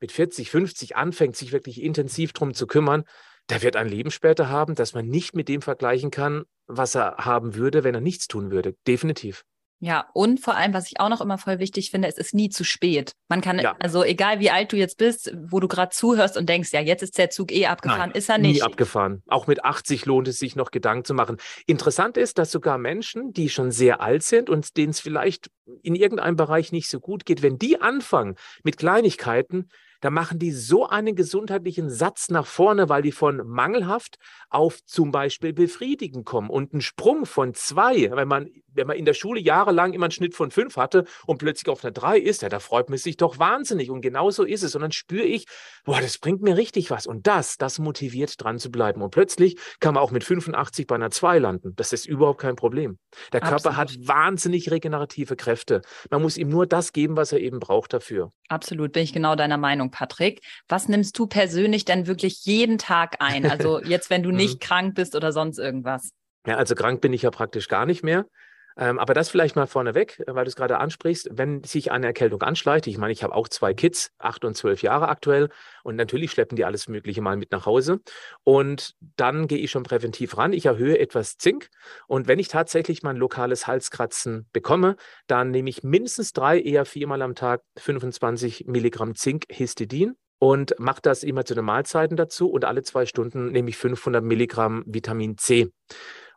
mit 0.00 0.12
40, 0.12 0.48
50 0.48 0.94
anfängt, 0.94 1.36
sich 1.36 1.50
wirklich 1.50 1.82
intensiv 1.82 2.32
darum 2.32 2.54
zu 2.54 2.68
kümmern, 2.68 3.02
der 3.48 3.62
wird 3.62 3.74
ein 3.74 3.88
Leben 3.88 4.12
später 4.12 4.48
haben, 4.48 4.76
das 4.76 4.94
man 4.94 5.08
nicht 5.08 5.34
mit 5.34 5.48
dem 5.48 5.60
vergleichen 5.60 6.12
kann, 6.12 6.44
was 6.68 6.94
er 6.94 7.16
haben 7.18 7.56
würde, 7.56 7.82
wenn 7.82 7.96
er 7.96 8.00
nichts 8.00 8.28
tun 8.28 8.52
würde. 8.52 8.76
Definitiv. 8.86 9.44
Ja, 9.84 10.06
und 10.12 10.38
vor 10.38 10.56
allem, 10.56 10.74
was 10.74 10.86
ich 10.86 11.00
auch 11.00 11.08
noch 11.08 11.20
immer 11.20 11.38
voll 11.38 11.58
wichtig 11.58 11.90
finde, 11.90 12.06
es 12.06 12.16
ist 12.16 12.34
nie 12.34 12.48
zu 12.48 12.62
spät. 12.62 13.16
Man 13.28 13.40
kann, 13.40 13.58
ja. 13.58 13.74
also 13.80 14.04
egal 14.04 14.38
wie 14.38 14.48
alt 14.48 14.70
du 14.70 14.76
jetzt 14.76 14.96
bist, 14.96 15.34
wo 15.50 15.58
du 15.58 15.66
gerade 15.66 15.90
zuhörst 15.90 16.36
und 16.36 16.48
denkst, 16.48 16.72
ja, 16.72 16.80
jetzt 16.80 17.02
ist 17.02 17.18
der 17.18 17.30
Zug 17.30 17.50
eh 17.50 17.66
abgefahren, 17.66 18.10
Nein, 18.10 18.12
ist 18.12 18.28
er 18.28 18.38
nicht. 18.38 18.54
Nie 18.54 18.62
abgefahren. 18.62 19.24
Auch 19.26 19.48
mit 19.48 19.64
80 19.64 20.06
lohnt 20.06 20.28
es 20.28 20.38
sich 20.38 20.54
noch 20.54 20.70
Gedanken 20.70 21.04
zu 21.04 21.14
machen. 21.14 21.38
Interessant 21.66 22.16
ist, 22.16 22.38
dass 22.38 22.52
sogar 22.52 22.78
Menschen, 22.78 23.32
die 23.32 23.48
schon 23.48 23.72
sehr 23.72 24.00
alt 24.00 24.22
sind 24.22 24.48
und 24.48 24.76
denen 24.76 24.90
es 24.90 25.00
vielleicht 25.00 25.50
in 25.82 25.96
irgendeinem 25.96 26.36
Bereich 26.36 26.70
nicht 26.70 26.88
so 26.88 27.00
gut 27.00 27.26
geht, 27.26 27.42
wenn 27.42 27.58
die 27.58 27.80
anfangen 27.80 28.36
mit 28.62 28.78
Kleinigkeiten, 28.78 29.68
da 30.02 30.10
machen 30.10 30.40
die 30.40 30.50
so 30.50 30.88
einen 30.88 31.14
gesundheitlichen 31.14 31.88
Satz 31.88 32.28
nach 32.28 32.46
vorne, 32.46 32.88
weil 32.88 33.02
die 33.02 33.12
von 33.12 33.36
mangelhaft 33.46 34.18
auf 34.50 34.84
zum 34.84 35.12
Beispiel 35.12 35.52
befriedigen 35.52 36.24
kommen. 36.24 36.50
Und 36.50 36.74
ein 36.74 36.80
Sprung 36.80 37.24
von 37.24 37.54
zwei, 37.54 38.10
wenn 38.10 38.26
man, 38.26 38.48
wenn 38.66 38.88
man 38.88 38.96
in 38.96 39.04
der 39.04 39.14
Schule 39.14 39.40
jahrelang 39.40 39.92
immer 39.92 40.06
einen 40.06 40.10
Schnitt 40.10 40.34
von 40.34 40.50
fünf 40.50 40.76
hatte 40.76 41.04
und 41.24 41.38
plötzlich 41.38 41.68
auf 41.68 41.84
einer 41.84 41.92
drei 41.92 42.18
ist, 42.18 42.42
ja, 42.42 42.48
da 42.48 42.58
freut 42.58 42.90
man 42.90 42.98
sich 42.98 43.16
doch 43.16 43.38
wahnsinnig. 43.38 43.90
Und 43.90 44.00
genau 44.00 44.30
so 44.30 44.42
ist 44.42 44.64
es. 44.64 44.74
Und 44.74 44.82
dann 44.82 44.90
spüre 44.90 45.24
ich, 45.24 45.46
boah, 45.84 46.00
das 46.00 46.18
bringt 46.18 46.42
mir 46.42 46.56
richtig 46.56 46.90
was. 46.90 47.06
Und 47.06 47.28
das, 47.28 47.56
das 47.56 47.78
motiviert 47.78 48.42
dran 48.42 48.58
zu 48.58 48.72
bleiben. 48.72 49.02
Und 49.02 49.10
plötzlich 49.10 49.56
kann 49.78 49.94
man 49.94 50.02
auch 50.02 50.10
mit 50.10 50.24
85 50.24 50.88
bei 50.88 50.96
einer 50.96 51.12
zwei 51.12 51.38
landen. 51.38 51.74
Das 51.76 51.92
ist 51.92 52.06
überhaupt 52.06 52.40
kein 52.40 52.56
Problem. 52.56 52.98
Der 53.32 53.40
Körper 53.40 53.70
Absolut. 53.70 53.76
hat 53.76 53.96
wahnsinnig 54.00 54.68
regenerative 54.72 55.36
Kräfte. 55.36 55.80
Man 56.10 56.22
muss 56.22 56.36
ihm 56.36 56.48
nur 56.48 56.66
das 56.66 56.92
geben, 56.92 57.16
was 57.16 57.30
er 57.30 57.38
eben 57.38 57.60
braucht 57.60 57.92
dafür. 57.92 58.32
Absolut, 58.48 58.92
bin 58.92 59.04
ich 59.04 59.12
genau 59.12 59.36
deiner 59.36 59.58
Meinung. 59.58 59.91
Patrick. 59.92 60.42
Was 60.68 60.88
nimmst 60.88 61.16
du 61.16 61.28
persönlich 61.28 61.84
denn 61.84 62.08
wirklich 62.08 62.44
jeden 62.44 62.78
Tag 62.78 63.16
ein? 63.20 63.48
Also 63.48 63.80
jetzt, 63.84 64.10
wenn 64.10 64.24
du 64.24 64.32
nicht 64.32 64.54
mhm. 64.54 64.66
krank 64.66 64.94
bist 64.96 65.14
oder 65.14 65.30
sonst 65.32 65.58
irgendwas? 65.58 66.10
Ja, 66.44 66.56
also 66.56 66.74
krank 66.74 67.00
bin 67.00 67.12
ich 67.12 67.22
ja 67.22 67.30
praktisch 67.30 67.68
gar 67.68 67.86
nicht 67.86 68.02
mehr. 68.02 68.26
Ähm, 68.76 68.98
aber 68.98 69.14
das 69.14 69.28
vielleicht 69.28 69.56
mal 69.56 69.66
vorneweg, 69.66 70.22
weil 70.26 70.44
du 70.44 70.48
es 70.48 70.56
gerade 70.56 70.78
ansprichst, 70.78 71.28
wenn 71.32 71.62
sich 71.64 71.92
eine 71.92 72.06
Erkältung 72.06 72.42
anschleicht, 72.42 72.86
ich 72.86 72.98
meine, 72.98 73.12
ich 73.12 73.22
habe 73.22 73.34
auch 73.34 73.48
zwei 73.48 73.74
Kids, 73.74 74.12
acht 74.18 74.44
und 74.44 74.56
zwölf 74.56 74.82
Jahre 74.82 75.08
aktuell, 75.08 75.48
und 75.82 75.96
natürlich 75.96 76.30
schleppen 76.30 76.56
die 76.56 76.64
alles 76.64 76.88
Mögliche 76.88 77.22
mal 77.22 77.36
mit 77.36 77.52
nach 77.52 77.66
Hause. 77.66 78.00
Und 78.44 78.94
dann 79.16 79.46
gehe 79.46 79.58
ich 79.58 79.70
schon 79.70 79.82
präventiv 79.82 80.36
ran. 80.36 80.52
Ich 80.52 80.66
erhöhe 80.66 80.98
etwas 80.98 81.36
Zink. 81.36 81.68
Und 82.06 82.28
wenn 82.28 82.38
ich 82.38 82.48
tatsächlich 82.48 83.02
mein 83.02 83.16
lokales 83.16 83.66
Halskratzen 83.66 84.48
bekomme, 84.52 84.96
dann 85.26 85.50
nehme 85.50 85.70
ich 85.70 85.82
mindestens 85.82 86.32
drei, 86.32 86.60
eher 86.60 86.84
viermal 86.84 87.22
am 87.22 87.34
Tag 87.34 87.62
25 87.78 88.66
Milligramm 88.66 89.14
Zink 89.14 89.44
Histidin 89.50 90.16
und 90.42 90.74
mache 90.78 91.00
das 91.00 91.22
immer 91.22 91.44
zu 91.44 91.54
den 91.54 91.64
Mahlzeiten 91.64 92.16
dazu 92.16 92.50
und 92.50 92.64
alle 92.64 92.82
zwei 92.82 93.06
Stunden 93.06 93.52
nehme 93.52 93.70
ich 93.70 93.76
500 93.76 94.24
Milligramm 94.24 94.82
Vitamin 94.86 95.38
C. 95.38 95.70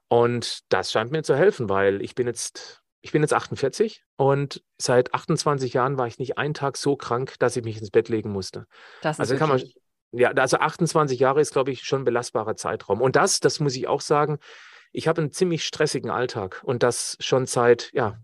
Und 0.08 0.60
das 0.70 0.92
scheint 0.92 1.12
mir 1.12 1.24
zu 1.24 1.36
helfen, 1.36 1.70
weil 1.70 2.02
ich 2.02 2.16
bin 2.16 2.28
jetzt, 2.28 2.82
ich 3.02 3.12
bin 3.12 3.22
jetzt 3.22 3.34
48 3.34 4.04
und 4.18 4.64
seit 4.78 5.14
28 5.14 5.74
Jahren 5.74 5.98
war 5.98 6.08
ich 6.08 6.20
nicht 6.20 6.38
einen 6.38 6.54
Tag 6.54 6.78
so 6.78 6.96
krank, 6.96 7.36
dass 7.40 7.56
ich 7.56 7.64
mich 7.64 7.78
ins 7.78 7.92
Bett 7.92 8.10
legen 8.10 8.32
musste. 8.32 8.68
Das 9.02 9.18
ist 9.18 9.20
also 9.20 9.38
kann 9.38 9.50
man, 9.50 9.64
ja, 10.12 10.32
also 10.32 10.58
28 10.58 11.20
Jahre 11.20 11.42
ist, 11.42 11.52
glaube 11.52 11.72
ich, 11.72 11.84
schon 11.84 12.02
ein 12.02 12.06
belastbarer 12.06 12.56
Zeitraum. 12.56 13.02
Und 13.02 13.16
das, 13.16 13.40
das 13.40 13.60
muss 13.60 13.76
ich 13.76 13.88
auch 13.88 14.02
sagen, 14.02 14.40
ich 14.92 15.08
habe 15.08 15.22
einen 15.22 15.32
ziemlich 15.32 15.66
stressigen 15.66 16.10
Alltag 16.10 16.62
und 16.64 16.84
das 16.84 17.18
schon 17.20 17.46
seit, 17.48 17.92
ja, 17.94 18.18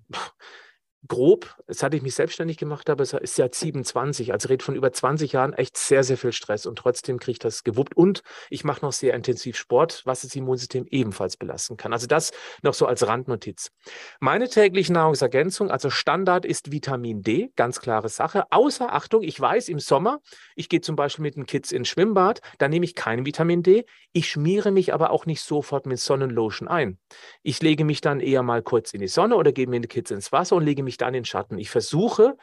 grob, 1.08 1.56
seit 1.68 1.94
ich 1.94 2.02
mich 2.02 2.16
selbstständig 2.16 2.58
gemacht 2.58 2.90
habe, 2.90 3.02
es 3.04 3.14
ist 3.14 3.38
ja 3.38 3.48
27, 3.52 4.34
also 4.34 4.48
red 4.50 4.62
von 4.62 4.76
über 4.76 4.92
20 4.92 5.32
Jahren, 5.32 5.54
echt 5.54 5.78
sehr, 5.78 6.04
sehr 6.04 6.18
viel 6.18 6.32
Stress 6.32 6.66
und 6.66 6.78
trotzdem 6.78 7.20
kriege 7.20 7.34
ich 7.34 7.40
das 7.40 7.64
gewuppt 7.64 7.98
und 7.98 8.22
ich 8.50 8.64
mache 8.64 8.86
noch 8.86 8.94
sehr 8.94 9.14
intensiv 9.14 9.58
Sport, 9.58 10.04
was 10.06 10.22
das 10.22 10.36
Immunsystem 10.36 10.86
ebenfalls 10.90 11.38
belasten 11.38 11.78
kann. 11.78 11.92
Also 11.94 12.08
das 12.08 12.32
noch 12.62 12.74
so 12.74 12.86
als 12.86 13.06
Randnotiz. 13.08 13.72
Meine 14.20 14.48
tägliche 14.48 14.94
Nahrungsergänzung, 14.94 15.72
also 15.72 15.90
Standard 15.90 16.46
ist 16.46 16.72
Vitamin 16.72 17.22
D, 17.24 17.52
ganz 17.56 17.80
klare 17.80 18.10
Sache. 18.10 18.46
Außer 18.52 18.94
Achtung, 18.94 19.24
ich 19.24 19.40
weiß 19.40 19.70
im 19.70 19.80
Sommer, 19.80 20.20
ich 20.56 20.70
gehe 20.70 20.82
zum 20.82 20.96
Beispiel 20.96 21.24
mit 21.24 21.36
den 21.36 21.46
Kids 21.46 21.72
ins 21.72 21.88
Schwimmbad, 21.88 22.42
da 22.60 22.68
nehme 22.68 22.86
ich 22.86 22.96
kein 22.96 23.26
Vitamin 23.26 23.64
D. 23.64 23.86
Ich 24.14 24.30
schmiere 24.30 24.72
mich 24.72 24.94
aber 24.94 25.12
auch 25.12 25.26
nicht 25.26 25.42
sofort 25.42 25.86
mit 25.86 26.00
Sonnenlotion 26.00 26.68
ein. 26.68 27.00
Ich 27.44 27.62
lege 27.62 27.86
mich 27.86 28.02
dann 28.02 28.20
eher 28.20 28.44
mal 28.44 28.62
kurz 28.62 28.94
in 28.94 29.02
die 29.02 29.08
Sonne 29.08 29.36
oder 29.36 29.52
gebe 29.52 29.72
mir 29.72 29.82
die 29.82 29.88
Kids 29.88 30.12
ins 30.12 30.32
Wasser 30.32 30.56
und 30.56 30.64
lege 30.64 30.84
mich 30.84 30.91
dann 30.98 31.14
in 31.14 31.26
Schatten. 31.26 31.58
Ich 31.58 31.70
versuche, 31.70 32.36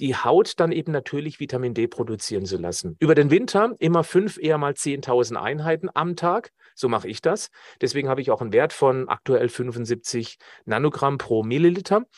die 0.00 0.16
Haut 0.16 0.58
dann 0.58 0.72
eben 0.72 0.92
natürlich 0.92 1.40
Vitamin 1.40 1.74
D 1.74 1.86
produzieren 1.86 2.46
zu 2.46 2.56
lassen. 2.56 2.96
Über 2.98 3.14
den 3.14 3.30
Winter 3.30 3.74
immer 3.78 4.02
fünf, 4.02 4.38
eher 4.38 4.58
mal 4.58 4.72
10.000 4.72 5.36
Einheiten 5.36 5.88
am 5.94 6.16
Tag. 6.16 6.50
So 6.74 6.88
mache 6.88 7.08
ich 7.08 7.22
das. 7.22 7.50
Deswegen 7.80 8.08
habe 8.08 8.20
ich 8.20 8.30
auch 8.30 8.40
einen 8.40 8.52
Wert 8.52 8.72
von 8.72 9.08
aktuell 9.08 9.48
75 9.48 10.38
Nanogramm 10.64 11.18
pro 11.18 11.44
Milliliter. 11.44 12.00
Top. 12.00 12.08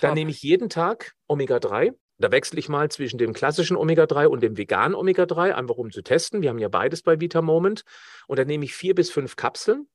Dann 0.00 0.14
nehme 0.14 0.30
ich 0.30 0.42
jeden 0.42 0.70
Tag 0.70 1.12
Omega-3. 1.26 1.92
Da 2.20 2.32
wechsle 2.32 2.58
ich 2.58 2.68
mal 2.68 2.90
zwischen 2.90 3.18
dem 3.18 3.32
klassischen 3.32 3.76
Omega-3 3.76 4.26
und 4.26 4.42
dem 4.42 4.56
veganen 4.56 4.96
Omega-3, 4.96 5.52
einfach 5.52 5.76
um 5.76 5.92
zu 5.92 6.02
testen. 6.02 6.42
Wir 6.42 6.48
haben 6.48 6.58
ja 6.58 6.68
beides 6.68 7.02
bei 7.02 7.20
Vita 7.20 7.42
Moment. 7.42 7.82
Und 8.26 8.38
dann 8.38 8.48
nehme 8.48 8.64
ich 8.64 8.74
vier 8.74 8.94
bis 8.94 9.10
fünf 9.10 9.36
Kapseln. 9.36 9.86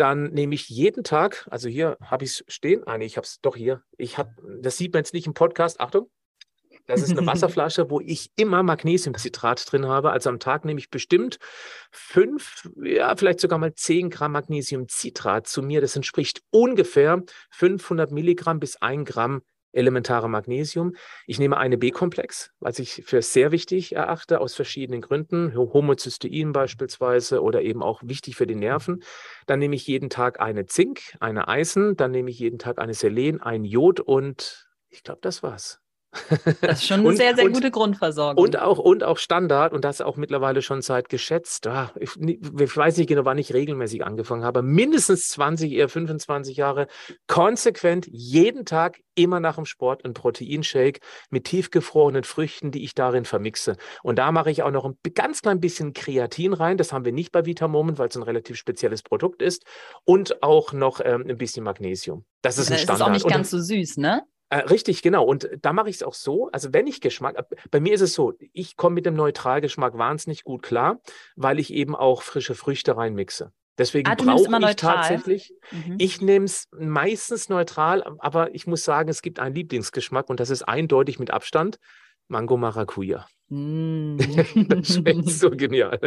Dann 0.00 0.30
nehme 0.32 0.54
ich 0.54 0.70
jeden 0.70 1.04
Tag, 1.04 1.46
also 1.50 1.68
hier 1.68 1.98
habe 2.00 2.24
ich 2.24 2.30
es 2.30 2.44
stehen, 2.48 2.82
ah, 2.86 2.96
nee, 2.96 3.04
ich 3.04 3.18
habe 3.18 3.26
es 3.26 3.38
doch 3.42 3.54
hier. 3.54 3.82
Ich 3.98 4.16
habe, 4.16 4.30
das 4.62 4.78
sieht 4.78 4.94
man 4.94 5.00
jetzt 5.00 5.12
nicht 5.12 5.26
im 5.26 5.34
Podcast, 5.34 5.78
Achtung. 5.78 6.10
Das 6.86 7.02
ist 7.02 7.10
eine 7.10 7.26
Wasserflasche, 7.26 7.90
wo 7.90 8.00
ich 8.00 8.30
immer 8.36 8.62
Magnesiumcitrat 8.62 9.70
drin 9.70 9.86
habe. 9.86 10.10
Also 10.10 10.30
am 10.30 10.38
Tag 10.38 10.64
nehme 10.64 10.80
ich 10.80 10.88
bestimmt 10.88 11.38
fünf, 11.90 12.66
ja, 12.82 13.14
vielleicht 13.14 13.40
sogar 13.40 13.58
mal 13.58 13.74
zehn 13.74 14.08
Gramm 14.08 14.32
Magnesiumcitrat 14.32 15.46
zu 15.46 15.62
mir. 15.62 15.82
Das 15.82 15.96
entspricht 15.96 16.40
ungefähr 16.48 17.22
500 17.50 18.10
Milligramm 18.10 18.58
bis 18.58 18.76
ein 18.80 19.04
Gramm 19.04 19.42
elementare 19.72 20.28
Magnesium. 20.28 20.94
Ich 21.26 21.38
nehme 21.38 21.56
eine 21.56 21.78
B-Komplex, 21.78 22.50
was 22.60 22.78
ich 22.78 23.02
für 23.04 23.22
sehr 23.22 23.52
wichtig 23.52 23.94
erachte, 23.94 24.40
aus 24.40 24.54
verschiedenen 24.54 25.00
Gründen. 25.00 25.54
Homozystein 25.54 26.52
beispielsweise 26.52 27.42
oder 27.42 27.62
eben 27.62 27.82
auch 27.82 28.02
wichtig 28.04 28.36
für 28.36 28.46
die 28.46 28.54
Nerven. 28.54 29.02
Dann 29.46 29.58
nehme 29.58 29.76
ich 29.76 29.86
jeden 29.86 30.10
Tag 30.10 30.40
eine 30.40 30.66
Zink, 30.66 31.16
eine 31.20 31.48
Eisen, 31.48 31.96
dann 31.96 32.10
nehme 32.10 32.30
ich 32.30 32.38
jeden 32.38 32.58
Tag 32.58 32.78
eine 32.78 32.94
Selen, 32.94 33.40
ein 33.40 33.64
Jod 33.64 34.00
und 34.00 34.68
ich 34.88 35.02
glaube, 35.02 35.20
das 35.22 35.42
war's. 35.42 35.80
Das 36.60 36.80
ist 36.80 36.86
schon 36.86 37.00
eine 37.00 37.08
und, 37.08 37.16
sehr, 37.16 37.36
sehr 37.36 37.44
und, 37.44 37.52
gute 37.52 37.70
Grundversorgung. 37.70 38.42
Und 38.42 38.58
auch, 38.58 38.78
und 38.78 39.04
auch 39.04 39.18
Standard 39.18 39.72
und 39.72 39.84
das 39.84 40.00
auch 40.00 40.16
mittlerweile 40.16 40.62
schon 40.62 40.82
seit 40.82 41.08
geschätzt. 41.08 41.66
Ah, 41.66 41.92
ich, 41.98 42.16
ich, 42.20 42.76
weiß 42.76 42.96
nicht 42.96 43.08
genau, 43.08 43.24
wann 43.24 43.38
ich 43.38 43.54
regelmäßig 43.54 44.04
angefangen 44.04 44.44
habe. 44.44 44.62
Mindestens 44.62 45.28
20, 45.28 45.72
eher 45.72 45.88
25 45.88 46.56
Jahre 46.56 46.88
konsequent 47.26 48.06
jeden 48.10 48.64
Tag 48.64 49.00
immer 49.14 49.40
nach 49.40 49.56
dem 49.56 49.66
Sport 49.66 50.04
ein 50.04 50.14
Proteinshake 50.14 51.00
mit 51.30 51.44
tiefgefrorenen 51.44 52.24
Früchten, 52.24 52.70
die 52.70 52.82
ich 52.82 52.94
darin 52.94 53.24
vermixe. 53.24 53.76
Und 54.02 54.18
da 54.18 54.32
mache 54.32 54.50
ich 54.50 54.62
auch 54.62 54.70
noch 54.70 54.84
ein 54.84 54.96
ganz 55.14 55.42
klein 55.42 55.60
bisschen 55.60 55.92
Kreatin 55.92 56.52
rein. 56.52 56.76
Das 56.76 56.92
haben 56.92 57.04
wir 57.04 57.12
nicht 57.12 57.30
bei 57.30 57.46
Vitamomen, 57.46 57.98
weil 57.98 58.08
es 58.08 58.16
ein 58.16 58.22
relativ 58.22 58.56
spezielles 58.56 59.02
Produkt 59.02 59.42
ist. 59.42 59.64
Und 60.04 60.42
auch 60.42 60.72
noch 60.72 61.00
ähm, 61.04 61.26
ein 61.28 61.38
bisschen 61.38 61.64
Magnesium. 61.64 62.24
Das 62.42 62.58
ist 62.58 62.70
ja, 62.70 62.76
ein 62.76 62.78
Standard. 62.80 63.00
Das 63.00 63.16
ist 63.16 63.24
auch 63.24 63.28
nicht 63.28 63.34
ganz 63.34 63.50
so 63.50 63.58
süß, 63.60 63.98
ne? 63.98 64.22
Äh, 64.50 64.58
richtig, 64.58 65.02
genau. 65.02 65.24
Und 65.24 65.48
da 65.62 65.72
mache 65.72 65.88
ich 65.88 65.96
es 65.96 66.02
auch 66.02 66.14
so. 66.14 66.50
Also 66.50 66.72
wenn 66.72 66.88
ich 66.88 67.00
Geschmack, 67.00 67.36
äh, 67.36 67.44
bei 67.70 67.80
mir 67.80 67.94
ist 67.94 68.00
es 68.00 68.14
so, 68.14 68.34
ich 68.52 68.76
komme 68.76 68.96
mit 68.96 69.06
dem 69.06 69.14
Neutralgeschmack 69.14 69.96
wahnsinnig 69.96 70.42
gut 70.44 70.62
klar, 70.62 71.00
weil 71.36 71.60
ich 71.60 71.72
eben 71.72 71.94
auch 71.94 72.22
frische 72.22 72.56
Früchte 72.56 72.96
reinmixe. 72.96 73.52
Deswegen 73.78 74.10
ah, 74.10 74.16
brauche 74.16 74.42
ich 74.42 74.48
neutral. 74.48 74.74
tatsächlich, 74.74 75.54
mhm. 75.70 75.94
ich 75.98 76.20
nehme 76.20 76.44
es 76.44 76.68
meistens 76.72 77.48
neutral, 77.48 78.02
aber 78.18 78.54
ich 78.54 78.66
muss 78.66 78.84
sagen, 78.84 79.08
es 79.08 79.22
gibt 79.22 79.38
einen 79.38 79.54
Lieblingsgeschmack 79.54 80.28
und 80.28 80.40
das 80.40 80.50
ist 80.50 80.62
eindeutig 80.62 81.18
mit 81.18 81.30
Abstand 81.30 81.78
Mango 82.28 82.56
Maracuja. 82.56 83.26
Mm. 83.48 84.16
das 84.68 84.94
schmeckt 84.94 85.28
so 85.28 85.50
genial. 85.50 85.98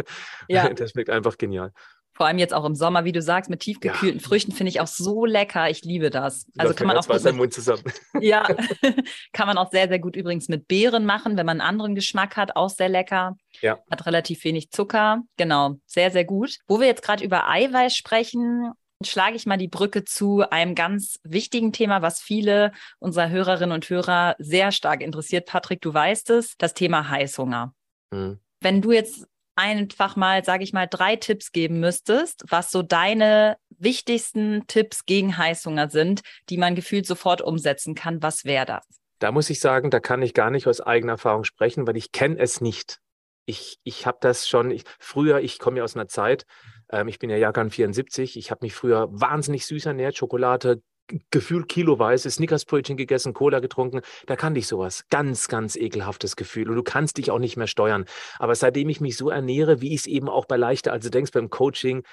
Ja. 0.48 0.68
Das 0.74 0.92
schmeckt 0.92 1.10
einfach 1.10 1.36
genial. 1.36 1.72
Vor 2.14 2.26
allem 2.26 2.38
jetzt 2.38 2.54
auch 2.54 2.64
im 2.64 2.76
Sommer, 2.76 3.04
wie 3.04 3.12
du 3.12 3.20
sagst, 3.20 3.50
mit 3.50 3.60
tiefgekühlten 3.60 4.20
ja. 4.20 4.26
Früchten 4.26 4.52
finde 4.52 4.70
ich 4.70 4.80
auch 4.80 4.86
so 4.86 5.24
lecker. 5.24 5.68
Ich 5.68 5.82
liebe 5.82 6.10
das. 6.10 6.46
Also 6.56 6.72
kann 6.72 6.86
man 6.86 6.96
auch 6.96 7.06
gut 7.06 7.24
mit, 7.24 7.34
Mund 7.34 7.52
zusammen. 7.52 7.82
Ja, 8.20 8.46
kann 9.32 9.48
man 9.48 9.58
auch 9.58 9.70
sehr, 9.70 9.88
sehr 9.88 9.98
gut 9.98 10.14
übrigens 10.14 10.48
mit 10.48 10.68
Beeren 10.68 11.04
machen, 11.04 11.36
wenn 11.36 11.46
man 11.46 11.60
einen 11.60 11.68
anderen 11.68 11.94
Geschmack 11.96 12.36
hat. 12.36 12.54
Auch 12.54 12.70
sehr 12.70 12.88
lecker. 12.88 13.36
Ja. 13.60 13.78
Hat 13.90 14.06
relativ 14.06 14.44
wenig 14.44 14.70
Zucker. 14.70 15.22
Genau, 15.36 15.74
sehr, 15.86 16.12
sehr 16.12 16.24
gut. 16.24 16.58
Wo 16.68 16.78
wir 16.78 16.86
jetzt 16.86 17.02
gerade 17.02 17.24
über 17.24 17.48
Eiweiß 17.48 17.96
sprechen, 17.96 18.72
schlage 19.02 19.34
ich 19.34 19.46
mal 19.46 19.56
die 19.56 19.68
Brücke 19.68 20.04
zu 20.04 20.48
einem 20.48 20.76
ganz 20.76 21.18
wichtigen 21.24 21.72
Thema, 21.72 22.00
was 22.00 22.20
viele 22.20 22.72
unserer 23.00 23.28
Hörerinnen 23.28 23.74
und 23.74 23.88
Hörer 23.90 24.36
sehr 24.38 24.70
stark 24.70 25.02
interessiert. 25.02 25.46
Patrick, 25.46 25.80
du 25.80 25.92
weißt 25.92 26.30
es, 26.30 26.56
das 26.58 26.74
Thema 26.74 27.08
Heißhunger. 27.08 27.74
Mhm. 28.12 28.38
Wenn 28.60 28.80
du 28.80 28.92
jetzt 28.92 29.26
einfach 29.56 30.16
mal, 30.16 30.44
sage 30.44 30.64
ich 30.64 30.72
mal, 30.72 30.86
drei 30.86 31.16
Tipps 31.16 31.52
geben 31.52 31.80
müsstest, 31.80 32.44
was 32.48 32.70
so 32.70 32.82
deine 32.82 33.56
wichtigsten 33.78 34.66
Tipps 34.66 35.04
gegen 35.06 35.36
Heißhunger 35.36 35.88
sind, 35.90 36.22
die 36.48 36.56
man 36.56 36.74
gefühlt 36.74 37.06
sofort 37.06 37.42
umsetzen 37.42 37.94
kann, 37.94 38.22
was 38.22 38.44
wäre 38.44 38.66
das? 38.66 38.86
Da 39.18 39.32
muss 39.32 39.50
ich 39.50 39.60
sagen, 39.60 39.90
da 39.90 40.00
kann 40.00 40.22
ich 40.22 40.34
gar 40.34 40.50
nicht 40.50 40.66
aus 40.66 40.80
eigener 40.80 41.12
Erfahrung 41.12 41.44
sprechen, 41.44 41.86
weil 41.86 41.96
ich 41.96 42.12
kenne 42.12 42.38
es 42.38 42.60
nicht. 42.60 42.98
Ich, 43.46 43.78
ich 43.84 44.06
habe 44.06 44.18
das 44.20 44.48
schon, 44.48 44.70
ich, 44.70 44.84
früher, 44.98 45.40
ich 45.40 45.58
komme 45.58 45.78
ja 45.78 45.84
aus 45.84 45.94
einer 45.94 46.08
Zeit, 46.08 46.46
ähm, 46.90 47.08
ich 47.08 47.18
bin 47.18 47.30
ja 47.30 47.36
Jahrgang 47.36 47.70
74, 47.70 48.36
ich 48.36 48.50
habe 48.50 48.64
mich 48.64 48.74
früher 48.74 49.08
wahnsinnig 49.10 49.66
süß 49.66 49.86
ernährt, 49.86 50.16
Schokolade, 50.16 50.82
gefühlt 51.30 51.68
kiloweise 51.68 52.30
Snickersbrötchen 52.30 52.96
gegessen, 52.96 53.34
Cola 53.34 53.60
getrunken. 53.60 54.00
Da 54.26 54.36
kannte 54.36 54.60
ich 54.60 54.66
sowas. 54.66 55.04
Ganz, 55.10 55.48
ganz 55.48 55.76
ekelhaftes 55.76 56.36
Gefühl. 56.36 56.68
Und 56.70 56.76
du 56.76 56.82
kannst 56.82 57.18
dich 57.18 57.30
auch 57.30 57.38
nicht 57.38 57.56
mehr 57.56 57.66
steuern. 57.66 58.04
Aber 58.38 58.54
seitdem 58.54 58.88
ich 58.88 59.00
mich 59.00 59.16
so 59.16 59.30
ernähre, 59.30 59.80
wie 59.80 59.94
ich 59.94 60.00
es 60.00 60.06
eben 60.06 60.28
auch 60.28 60.46
bei 60.46 60.56
Leichter, 60.56 60.92
also 60.92 61.10
denkst 61.10 61.32
beim 61.32 61.50
Coaching, 61.50 62.04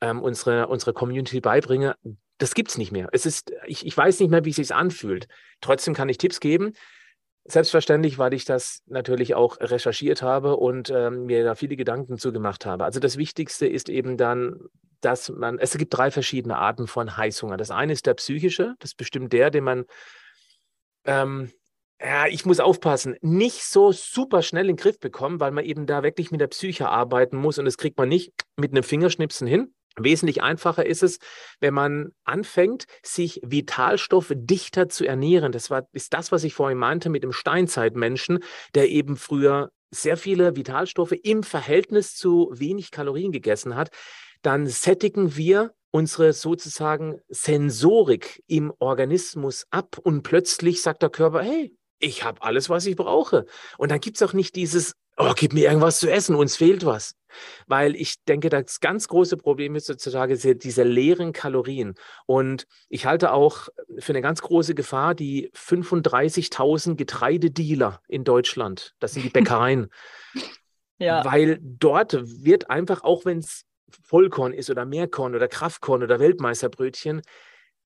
ähm, 0.00 0.20
unsere, 0.20 0.68
unsere 0.68 0.92
Community 0.92 1.40
beibringe, 1.40 1.94
das 2.38 2.54
gibt 2.54 2.70
es 2.70 2.78
nicht 2.78 2.90
mehr. 2.90 3.08
Es 3.12 3.26
ist, 3.26 3.52
ich, 3.66 3.86
ich 3.86 3.96
weiß 3.96 4.18
nicht 4.20 4.30
mehr, 4.30 4.44
wie 4.44 4.50
es 4.50 4.56
sich 4.56 4.74
anfühlt. 4.74 5.28
Trotzdem 5.60 5.94
kann 5.94 6.08
ich 6.08 6.18
Tipps 6.18 6.40
geben. 6.40 6.72
Selbstverständlich, 7.44 8.18
weil 8.18 8.34
ich 8.34 8.44
das 8.44 8.82
natürlich 8.86 9.34
auch 9.34 9.58
recherchiert 9.60 10.22
habe 10.22 10.56
und 10.56 10.90
ähm, 10.90 11.26
mir 11.26 11.44
da 11.44 11.54
viele 11.54 11.76
Gedanken 11.76 12.18
zugemacht 12.18 12.64
habe. 12.66 12.84
Also 12.84 13.00
das 13.00 13.16
Wichtigste 13.16 13.66
ist 13.66 13.88
eben 13.88 14.16
dann, 14.16 14.56
dass 15.00 15.28
man, 15.30 15.58
es 15.58 15.76
gibt 15.76 15.96
drei 15.96 16.10
verschiedene 16.10 16.58
Arten 16.58 16.86
von 16.86 17.16
Heißhunger. 17.16 17.56
Das 17.56 17.70
eine 17.70 17.92
ist 17.92 18.06
der 18.06 18.14
psychische, 18.14 18.74
das 18.78 18.90
ist 18.90 18.96
bestimmt 18.96 19.32
der, 19.32 19.50
den 19.50 19.64
man, 19.64 19.84
ähm, 21.04 21.50
ja, 22.00 22.26
ich 22.26 22.46
muss 22.46 22.60
aufpassen, 22.60 23.16
nicht 23.20 23.64
so 23.64 23.92
super 23.92 24.42
schnell 24.42 24.68
in 24.68 24.76
den 24.76 24.82
Griff 24.82 24.98
bekommen, 24.98 25.38
weil 25.40 25.50
man 25.50 25.64
eben 25.64 25.86
da 25.86 26.02
wirklich 26.02 26.30
mit 26.30 26.40
der 26.40 26.46
Psyche 26.46 26.88
arbeiten 26.88 27.36
muss 27.36 27.58
und 27.58 27.66
das 27.66 27.76
kriegt 27.76 27.98
man 27.98 28.08
nicht 28.08 28.32
mit 28.56 28.72
einem 28.72 28.82
Fingerschnipsen 28.82 29.46
hin. 29.46 29.74
Wesentlich 29.96 30.40
einfacher 30.42 30.86
ist 30.86 31.02
es, 31.02 31.18
wenn 31.58 31.74
man 31.74 32.12
anfängt, 32.24 32.86
sich 33.02 33.40
Vitalstoffe 33.44 34.32
dichter 34.34 34.88
zu 34.88 35.04
ernähren. 35.04 35.52
Das 35.52 35.68
war, 35.68 35.88
ist 35.92 36.14
das, 36.14 36.32
was 36.32 36.44
ich 36.44 36.54
vorhin 36.54 36.78
meinte 36.78 37.10
mit 37.10 37.22
dem 37.22 37.32
Steinzeitmenschen, 37.32 38.38
der 38.74 38.88
eben 38.88 39.16
früher 39.16 39.72
sehr 39.90 40.16
viele 40.16 40.56
Vitalstoffe 40.56 41.14
im 41.22 41.42
Verhältnis 41.42 42.14
zu 42.14 42.50
wenig 42.52 42.92
Kalorien 42.92 43.32
gegessen 43.32 43.74
hat 43.74 43.90
dann 44.42 44.66
sättigen 44.66 45.36
wir 45.36 45.74
unsere 45.90 46.32
sozusagen 46.32 47.20
Sensorik 47.28 48.42
im 48.46 48.72
Organismus 48.78 49.66
ab 49.70 49.98
und 49.98 50.22
plötzlich 50.22 50.82
sagt 50.82 51.02
der 51.02 51.10
Körper, 51.10 51.42
hey, 51.42 51.74
ich 51.98 52.24
habe 52.24 52.42
alles, 52.42 52.70
was 52.70 52.86
ich 52.86 52.96
brauche. 52.96 53.44
Und 53.76 53.90
dann 53.90 54.00
gibt 54.00 54.16
es 54.16 54.22
auch 54.22 54.32
nicht 54.32 54.56
dieses, 54.56 54.94
oh, 55.16 55.32
gib 55.36 55.52
mir 55.52 55.66
irgendwas 55.66 56.00
zu 56.00 56.10
essen, 56.10 56.34
uns 56.34 56.56
fehlt 56.56 56.84
was. 56.84 57.14
Weil 57.66 57.94
ich 57.94 58.24
denke, 58.24 58.48
das 58.48 58.80
ganz 58.80 59.06
große 59.06 59.36
Problem 59.36 59.76
ist 59.76 59.88
heutzutage 59.88 60.36
diese 60.56 60.82
leeren 60.82 61.32
Kalorien. 61.32 61.94
Und 62.26 62.66
ich 62.88 63.06
halte 63.06 63.32
auch 63.32 63.68
für 63.98 64.12
eine 64.12 64.22
ganz 64.22 64.40
große 64.42 64.74
Gefahr 64.74 65.14
die 65.14 65.50
35.000 65.54 66.96
Getreidedealer 66.96 68.00
in 68.08 68.24
Deutschland. 68.24 68.94
Das 68.98 69.12
sind 69.12 69.24
die 69.24 69.28
Bäckereien. 69.30 69.90
ja. 70.98 71.24
Weil 71.24 71.58
dort 71.60 72.18
wird 72.44 72.70
einfach, 72.70 73.04
auch 73.04 73.24
wenn 73.24 73.38
es 73.38 73.64
Vollkorn 74.02 74.52
ist 74.52 74.70
oder 74.70 74.84
Mehrkorn 74.84 75.34
oder 75.34 75.48
Kraftkorn 75.48 76.02
oder 76.02 76.20
Weltmeisterbrötchen, 76.20 77.22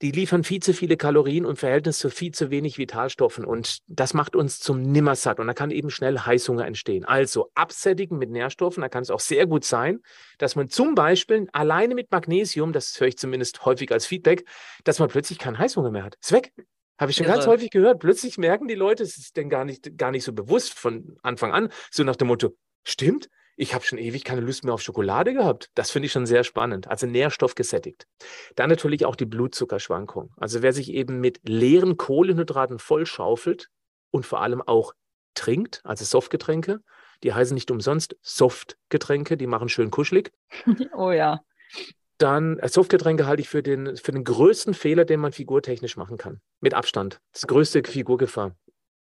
die 0.02 0.10
liefern 0.10 0.44
viel 0.44 0.60
zu 0.60 0.74
viele 0.74 0.96
Kalorien 0.96 1.46
und 1.46 1.56
Verhältnis 1.56 1.98
zu 1.98 2.10
viel 2.10 2.32
zu 2.32 2.50
wenig 2.50 2.78
Vitalstoffen. 2.78 3.44
Und 3.44 3.78
das 3.86 4.12
macht 4.12 4.34
uns 4.34 4.58
zum 4.58 4.82
Nimmersatt. 4.82 5.38
Und 5.38 5.46
da 5.46 5.54
kann 5.54 5.70
eben 5.70 5.88
schnell 5.88 6.18
Heißhunger 6.18 6.66
entstehen. 6.66 7.04
Also 7.04 7.50
absättigen 7.54 8.18
mit 8.18 8.30
Nährstoffen. 8.30 8.80
Da 8.80 8.88
kann 8.88 9.02
es 9.02 9.10
auch 9.10 9.20
sehr 9.20 9.46
gut 9.46 9.64
sein, 9.64 10.00
dass 10.38 10.56
man 10.56 10.68
zum 10.68 10.94
Beispiel 10.94 11.48
alleine 11.52 11.94
mit 11.94 12.10
Magnesium, 12.10 12.72
das 12.72 12.98
höre 13.00 13.08
ich 13.08 13.18
zumindest 13.18 13.64
häufig 13.64 13.92
als 13.92 14.06
Feedback, 14.06 14.44
dass 14.82 14.98
man 14.98 15.08
plötzlich 15.08 15.38
keinen 15.38 15.58
Heißhunger 15.58 15.90
mehr 15.90 16.04
hat. 16.04 16.16
Ist 16.20 16.32
weg. 16.32 16.52
Habe 16.98 17.10
ich 17.10 17.16
schon 17.16 17.26
Irre. 17.26 17.36
ganz 17.36 17.46
häufig 17.46 17.70
gehört. 17.70 18.00
Plötzlich 18.00 18.36
merken 18.36 18.68
die 18.68 18.74
Leute, 18.74 19.02
es 19.02 19.16
ist 19.16 19.36
denn 19.36 19.48
gar 19.48 19.64
nicht, 19.64 19.96
gar 19.96 20.10
nicht 20.10 20.24
so 20.24 20.32
bewusst 20.32 20.74
von 20.74 21.16
Anfang 21.22 21.52
an, 21.52 21.70
so 21.90 22.04
nach 22.04 22.16
dem 22.16 22.28
Motto, 22.28 22.56
stimmt, 22.84 23.28
ich 23.56 23.74
habe 23.74 23.84
schon 23.84 23.98
ewig 23.98 24.24
keine 24.24 24.40
Lust 24.40 24.64
mehr 24.64 24.74
auf 24.74 24.82
Schokolade 24.82 25.32
gehabt. 25.32 25.70
Das 25.74 25.90
finde 25.90 26.06
ich 26.06 26.12
schon 26.12 26.26
sehr 26.26 26.44
spannend. 26.44 26.88
Also 26.88 27.06
Nährstoff 27.06 27.54
gesättigt. 27.54 28.06
Dann 28.56 28.70
natürlich 28.70 29.06
auch 29.06 29.16
die 29.16 29.26
Blutzuckerschwankung. 29.26 30.32
Also 30.36 30.62
wer 30.62 30.72
sich 30.72 30.90
eben 30.90 31.20
mit 31.20 31.40
leeren 31.48 31.96
Kohlenhydraten 31.96 32.78
vollschaufelt 32.78 33.70
und 34.10 34.26
vor 34.26 34.40
allem 34.42 34.62
auch 34.62 34.94
trinkt, 35.34 35.80
also 35.84 36.04
Softgetränke, 36.04 36.80
die 37.22 37.32
heißen 37.32 37.54
nicht 37.54 37.70
umsonst 37.70 38.16
Softgetränke, 38.22 39.36
die 39.36 39.46
machen 39.46 39.68
schön 39.68 39.90
kuschelig. 39.90 40.32
oh 40.96 41.10
ja. 41.10 41.40
Dann 42.18 42.58
äh, 42.58 42.68
Softgetränke 42.68 43.26
halte 43.26 43.42
ich 43.42 43.48
für 43.48 43.62
den, 43.62 43.96
für 43.96 44.12
den 44.12 44.24
größten 44.24 44.74
Fehler, 44.74 45.04
den 45.04 45.20
man 45.20 45.32
figurtechnisch 45.32 45.96
machen 45.96 46.16
kann. 46.16 46.40
Mit 46.60 46.74
Abstand. 46.74 47.20
Das 47.32 47.46
größte 47.46 47.82
Figurgefahr. 47.84 48.56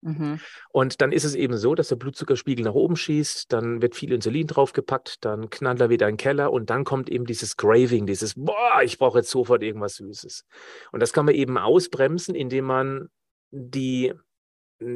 Mhm. 0.02 0.40
Und 0.70 1.02
dann 1.02 1.12
ist 1.12 1.26
es 1.26 1.36
eben 1.36 1.58
so, 1.58 1.76
dass 1.76 1.90
der 1.90 1.98
Blutzuckerspiegel 1.98 2.66
nach 2.66 2.74
oben 2.74 2.96
schießt, 2.96 3.52
dann 3.52 3.82
wird 3.82 3.96
viel 3.96 4.14
Insulin 4.14 4.48
draufgepackt, 4.48 5.26
dann 5.26 5.50
knallt 5.50 5.82
er 5.82 5.90
wieder 5.90 6.08
in 6.08 6.14
den 6.14 6.18
Keller 6.18 6.52
und 6.52 6.70
dann 6.70 6.84
kommt 6.84 7.10
eben 7.10 7.26
dieses 7.26 7.58
Craving, 7.58 8.06
dieses, 8.06 8.36
boah, 8.36 8.82
ich 8.84 8.98
brauche 8.98 9.20
jetzt 9.20 9.30
sofort 9.30 9.62
irgendwas 9.64 9.96
Süßes. 9.96 10.46
Und 10.92 11.02
das 11.02 11.14
kann 11.14 11.26
man 11.26 11.36
eben 11.36 11.58
ausbremsen, 11.58 12.36
indem 12.36 12.66
man 12.66 13.10
die 13.52 14.14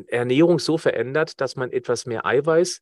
Ernährung 0.07 0.59
so 0.59 0.77
verändert, 0.77 1.41
dass 1.41 1.55
man 1.55 1.71
etwas 1.71 2.05
mehr 2.05 2.25
Eiweiß 2.25 2.81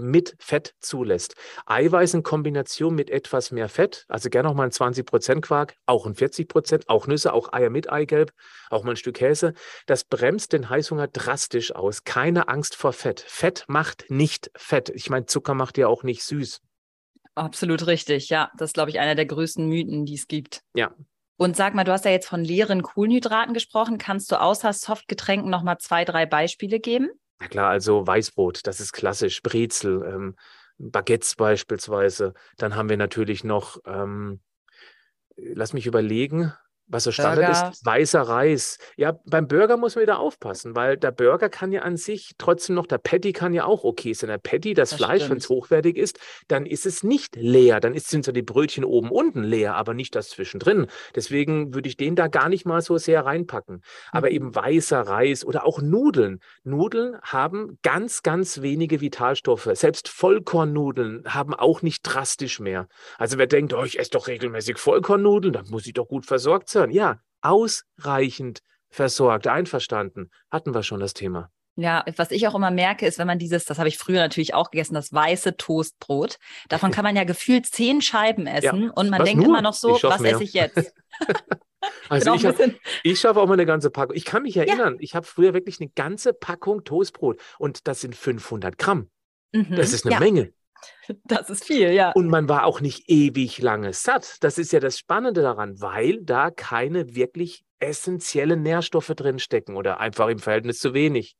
mit 0.00 0.34
Fett 0.38 0.74
zulässt. 0.80 1.34
Eiweiß 1.66 2.14
in 2.14 2.22
Kombination 2.22 2.94
mit 2.94 3.10
etwas 3.10 3.50
mehr 3.50 3.68
Fett, 3.68 4.04
also 4.08 4.30
gerne 4.30 4.48
auch 4.48 4.54
mal 4.54 4.64
ein 4.64 4.70
20% 4.70 5.40
Quark, 5.40 5.76
auch 5.86 6.06
ein 6.06 6.14
40%, 6.14 6.84
auch 6.88 7.06
Nüsse, 7.06 7.32
auch 7.32 7.52
Eier 7.52 7.70
mit 7.70 7.90
Eigelb, 7.90 8.32
auch 8.70 8.84
mal 8.84 8.92
ein 8.92 8.96
Stück 8.96 9.16
Käse. 9.16 9.54
Das 9.86 10.04
bremst 10.04 10.52
den 10.52 10.68
Heißhunger 10.68 11.08
drastisch 11.08 11.74
aus. 11.74 12.04
Keine 12.04 12.48
Angst 12.48 12.76
vor 12.76 12.92
Fett. 12.92 13.20
Fett 13.20 13.64
macht 13.68 14.06
nicht 14.08 14.50
Fett. 14.56 14.88
Ich 14.90 15.10
meine, 15.10 15.26
Zucker 15.26 15.54
macht 15.54 15.78
ja 15.78 15.88
auch 15.88 16.02
nicht 16.02 16.22
süß. 16.22 16.60
Absolut 17.34 17.86
richtig, 17.86 18.28
ja. 18.28 18.50
Das 18.58 18.70
ist, 18.70 18.74
glaube 18.74 18.90
ich, 18.90 18.98
einer 18.98 19.14
der 19.14 19.26
größten 19.26 19.66
Mythen, 19.66 20.04
die 20.04 20.14
es 20.14 20.26
gibt. 20.26 20.62
Ja, 20.74 20.94
und 21.40 21.56
sag 21.56 21.74
mal, 21.74 21.84
du 21.84 21.92
hast 21.92 22.04
ja 22.04 22.10
jetzt 22.10 22.28
von 22.28 22.44
leeren 22.44 22.82
Kohlenhydraten 22.82 23.54
gesprochen. 23.54 23.96
Kannst 23.96 24.30
du 24.30 24.38
außer 24.38 24.74
Softgetränken 24.74 25.48
noch 25.48 25.62
mal 25.62 25.78
zwei, 25.78 26.04
drei 26.04 26.26
Beispiele 26.26 26.80
geben? 26.80 27.08
Na 27.40 27.48
klar, 27.48 27.70
also 27.70 28.06
Weißbrot, 28.06 28.66
das 28.66 28.80
ist 28.80 28.92
klassisch, 28.92 29.42
Brezel, 29.42 30.02
ähm, 30.04 30.36
Baguettes 30.78 31.36
beispielsweise. 31.36 32.34
Dann 32.58 32.74
haben 32.74 32.88
wir 32.90 32.96
natürlich 32.98 33.44
noch, 33.44 33.78
ähm, 33.86 34.40
lass 35.36 35.72
mich 35.72 35.86
überlegen, 35.86 36.52
was 36.90 37.04
so 37.04 37.12
Standard 37.12 37.52
Burger. 37.52 37.70
ist, 37.70 37.86
weißer 37.86 38.22
Reis. 38.22 38.78
Ja, 38.96 39.18
beim 39.24 39.46
Burger 39.46 39.76
muss 39.76 39.94
man 39.94 40.02
wieder 40.02 40.18
aufpassen, 40.18 40.74
weil 40.74 40.96
der 40.96 41.12
Burger 41.12 41.48
kann 41.48 41.72
ja 41.72 41.82
an 41.82 41.96
sich 41.96 42.32
trotzdem 42.36 42.74
noch, 42.74 42.86
der 42.86 42.98
Patty 42.98 43.32
kann 43.32 43.54
ja 43.54 43.64
auch 43.64 43.84
okay 43.84 44.12
sein. 44.12 44.28
Der 44.28 44.38
Patty, 44.38 44.74
das, 44.74 44.90
das 44.90 44.98
Fleisch, 44.98 45.30
wenn 45.30 45.38
es 45.38 45.48
hochwertig 45.48 45.96
ist, 45.96 46.18
dann 46.48 46.66
ist 46.66 46.86
es 46.86 47.02
nicht 47.02 47.36
leer. 47.36 47.80
Dann 47.80 47.94
ist, 47.94 48.08
sind 48.08 48.24
so 48.24 48.32
die 48.32 48.42
Brötchen 48.42 48.84
oben 48.84 49.10
unten 49.10 49.44
leer, 49.44 49.76
aber 49.76 49.94
nicht 49.94 50.14
das 50.16 50.30
zwischendrin. 50.30 50.88
Deswegen 51.14 51.74
würde 51.74 51.88
ich 51.88 51.96
den 51.96 52.16
da 52.16 52.26
gar 52.26 52.48
nicht 52.48 52.66
mal 52.66 52.82
so 52.82 52.98
sehr 52.98 53.24
reinpacken. 53.24 53.82
Aber 54.10 54.28
mhm. 54.28 54.34
eben 54.34 54.54
weißer 54.54 55.00
Reis 55.00 55.44
oder 55.44 55.64
auch 55.64 55.80
Nudeln. 55.80 56.40
Nudeln 56.64 57.16
haben 57.22 57.78
ganz, 57.82 58.22
ganz 58.22 58.62
wenige 58.62 59.00
Vitalstoffe. 59.00 59.70
Selbst 59.74 60.08
Vollkornnudeln 60.08 61.22
haben 61.26 61.54
auch 61.54 61.82
nicht 61.82 62.02
drastisch 62.02 62.58
mehr. 62.58 62.88
Also 63.16 63.38
wer 63.38 63.46
denkt, 63.46 63.74
oh, 63.74 63.84
ich 63.84 63.98
esse 63.98 64.10
doch 64.10 64.26
regelmäßig 64.26 64.78
Vollkornnudeln, 64.78 65.52
dann 65.52 65.68
muss 65.70 65.86
ich 65.86 65.92
doch 65.92 66.08
gut 66.08 66.26
versorgt 66.26 66.68
sein 66.68 66.79
hören. 66.80 66.90
Ja, 66.90 67.20
ausreichend 67.40 68.62
versorgt, 68.90 69.46
einverstanden. 69.46 70.30
Hatten 70.50 70.74
wir 70.74 70.82
schon 70.82 71.00
das 71.00 71.14
Thema. 71.14 71.50
Ja, 71.76 72.04
was 72.16 72.30
ich 72.30 72.46
auch 72.46 72.54
immer 72.54 72.70
merke, 72.70 73.06
ist, 73.06 73.18
wenn 73.18 73.26
man 73.26 73.38
dieses, 73.38 73.64
das 73.64 73.78
habe 73.78 73.88
ich 73.88 73.96
früher 73.96 74.18
natürlich 74.18 74.54
auch 74.54 74.70
gegessen, 74.70 74.94
das 74.94 75.12
weiße 75.12 75.56
Toastbrot. 75.56 76.38
Davon 76.68 76.90
kann 76.92 77.04
man 77.04 77.16
ja 77.16 77.24
gefühlt 77.24 77.66
zehn 77.66 78.02
Scheiben 78.02 78.46
essen 78.46 78.82
ja. 78.84 78.90
und 78.90 79.08
man 79.08 79.20
was 79.20 79.28
denkt 79.28 79.42
nur? 79.42 79.48
immer 79.52 79.62
noch 79.62 79.74
so, 79.74 79.98
was 80.02 80.20
mehr. 80.20 80.32
esse 80.32 80.42
ich 80.42 80.52
jetzt? 80.52 80.92
also 82.08 82.34
ich, 82.34 82.44
hab, 82.44 82.56
ich 83.02 83.20
schaffe 83.20 83.40
auch 83.40 83.46
mal 83.46 83.54
eine 83.54 83.66
ganze 83.66 83.90
Packung. 83.90 84.16
Ich 84.16 84.24
kann 84.24 84.42
mich 84.42 84.56
erinnern, 84.56 84.94
ja. 84.94 85.00
ich 85.00 85.14
habe 85.14 85.24
früher 85.24 85.54
wirklich 85.54 85.80
eine 85.80 85.90
ganze 85.90 86.34
Packung 86.34 86.84
Toastbrot 86.84 87.40
und 87.58 87.86
das 87.86 88.00
sind 88.00 88.14
500 88.14 88.76
Gramm. 88.76 89.08
Mhm. 89.52 89.76
Das 89.76 89.92
ist 89.92 90.04
eine 90.04 90.14
ja. 90.14 90.20
Menge. 90.20 90.52
Das 91.24 91.50
ist 91.50 91.64
viel, 91.64 91.92
ja. 91.92 92.12
Und 92.12 92.28
man 92.28 92.48
war 92.48 92.64
auch 92.64 92.80
nicht 92.80 93.08
ewig 93.08 93.60
lange 93.60 93.92
satt. 93.92 94.36
Das 94.40 94.58
ist 94.58 94.72
ja 94.72 94.80
das 94.80 94.98
Spannende 94.98 95.42
daran, 95.42 95.80
weil 95.80 96.22
da 96.22 96.50
keine 96.50 97.14
wirklich 97.14 97.64
essentiellen 97.80 98.62
Nährstoffe 98.62 99.08
drinstecken 99.08 99.76
oder 99.76 100.00
einfach 100.00 100.28
im 100.28 100.38
Verhältnis 100.38 100.78
zu 100.78 100.94
wenig. 100.94 101.36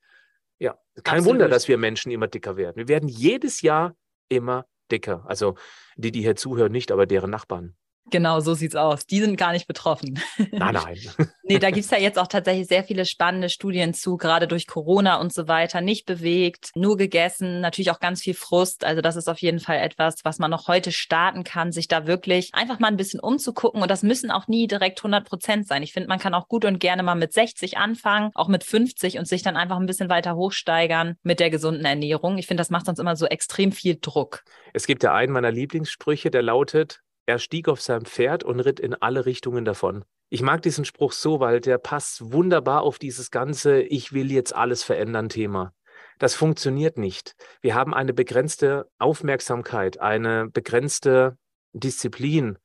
Ja, 0.59 0.79
kein 1.05 1.19
Absolut. 1.19 1.27
Wunder, 1.27 1.49
dass 1.49 1.69
wir 1.69 1.79
Menschen 1.79 2.11
immer 2.11 2.27
dicker 2.27 2.57
werden. 2.57 2.77
Wir 2.77 2.89
werden 2.89 3.09
jedes 3.09 3.63
Jahr 3.63 3.95
immer 4.29 4.67
dicker. 4.91 5.25
Also 5.27 5.55
die, 5.97 6.11
die 6.13 6.23
hier 6.23 6.37
zuhören, 6.37 6.73
nicht, 6.73 6.93
aber 6.93 7.07
deren 7.07 7.31
Nachbarn. 7.31 7.77
Genau, 8.11 8.41
so 8.41 8.55
sieht's 8.55 8.75
aus. 8.75 9.07
Die 9.07 9.21
sind 9.21 9.37
gar 9.37 9.53
nicht 9.53 9.67
betroffen. 9.67 10.21
Nein, 10.51 10.75
nein. 10.75 10.99
nee, 11.43 11.59
da 11.59 11.71
gibt's 11.71 11.91
ja 11.91 11.99
jetzt 11.99 12.19
auch 12.19 12.27
tatsächlich 12.27 12.67
sehr 12.67 12.85
viele 12.85 13.07
spannende 13.07 13.49
Studien 13.49 13.95
zu, 13.95 14.17
gerade 14.17 14.49
durch 14.49 14.67
Corona 14.67 15.21
und 15.21 15.33
so 15.33 15.49
weiter. 15.49 15.81
Nicht 15.81 16.07
bewegt, 16.07 16.71
nur 16.75 16.97
gegessen, 16.97 17.61
natürlich 17.61 17.91
auch 17.91 18.01
ganz 18.01 18.23
viel 18.23 18.35
Frust. 18.35 18.85
Also 18.85 19.01
das 19.01 19.17
ist 19.17 19.29
auf 19.29 19.39
jeden 19.39 19.61
Fall 19.61 19.79
etwas, 19.79 20.17
was 20.25 20.39
man 20.39 20.51
noch 20.51 20.69
heute 20.69 20.93
starten 20.93 21.45
kann, 21.45 21.73
sich 21.73 21.89
da 21.89 22.07
wirklich 22.07 22.51
einfach 22.53 22.79
mal 22.79 22.89
ein 22.89 22.97
bisschen 22.97 23.21
umzugucken. 23.21 23.83
Und 23.83 23.91
das 23.91 24.03
müssen 24.03 24.31
auch 24.31 24.49
nie 24.49 24.67
direkt 24.67 24.99
100 24.99 25.25
Prozent 25.25 25.67
sein. 25.67 25.83
Ich 25.83 25.93
finde, 25.93 26.09
man 26.09 26.19
kann 26.19 26.35
auch 26.35 26.49
gut 26.49 26.65
und 26.65 26.81
gerne 26.81 27.03
mal 27.03 27.15
mit 27.15 27.33
60 27.33 27.79
anfangen, 27.79 28.31
auch 28.35 28.49
mit 28.49 28.65
50 28.65 29.19
und 29.19 29.29
sich 29.29 29.43
dann 29.43 29.57
einfach 29.57 29.79
ein 29.79 29.87
bisschen 29.87 30.09
weiter 30.09 30.35
hochsteigern 30.37 31.17
mit 31.23 31.41
der 31.41 31.51
gesunden 31.51 31.85
Ernährung. 31.85 32.39
Ich 32.39 32.47
finde, 32.47 32.61
das 32.61 32.71
macht 32.71 32.87
sonst 32.87 32.99
immer 32.99 33.17
so 33.17 33.27
extrem 33.27 33.73
viel 33.73 33.99
Druck. 34.01 34.43
Es 34.73 34.87
gibt 34.87 35.03
ja 35.03 35.15
einen 35.15 35.33
meiner 35.33 35.53
Lieblingssprüche, 35.53 36.31
der 36.31 36.43
lautet, 36.43 37.01
er 37.27 37.39
stieg 37.39 37.69
auf 37.69 37.81
sein 37.81 38.05
Pferd 38.05 38.45
und 38.45 38.61
ritt 38.61 38.81
in 38.81 38.95
alle 38.95 39.27
Richtungen 39.27 39.65
davon. 39.65 40.05
Ich 40.29 40.43
mag 40.43 40.63
diesen 40.63 40.85
Spruch 40.85 41.13
so, 41.13 41.41
weil 41.41 41.61
der 41.61 41.79
passt 41.79 42.33
wunderbar 42.33 42.83
auf 42.83 42.99
dieses 42.99 43.31
ganze 43.31 43.83
Ich 43.83 44.13
will 44.13 44.31
jetzt 44.31 44.55
alles 44.55 44.83
verändern 44.83 45.29
Thema. 45.29 45.73
Das 46.19 46.35
funktioniert 46.35 46.99
nicht. 46.99 47.35
Wir 47.61 47.75
haben 47.75 47.95
eine 47.95 48.13
begrenzte 48.13 48.89
Aufmerksamkeit, 48.99 50.01
eine 50.01 50.49
begrenzte 50.49 51.37
Disziplin, 51.73 52.59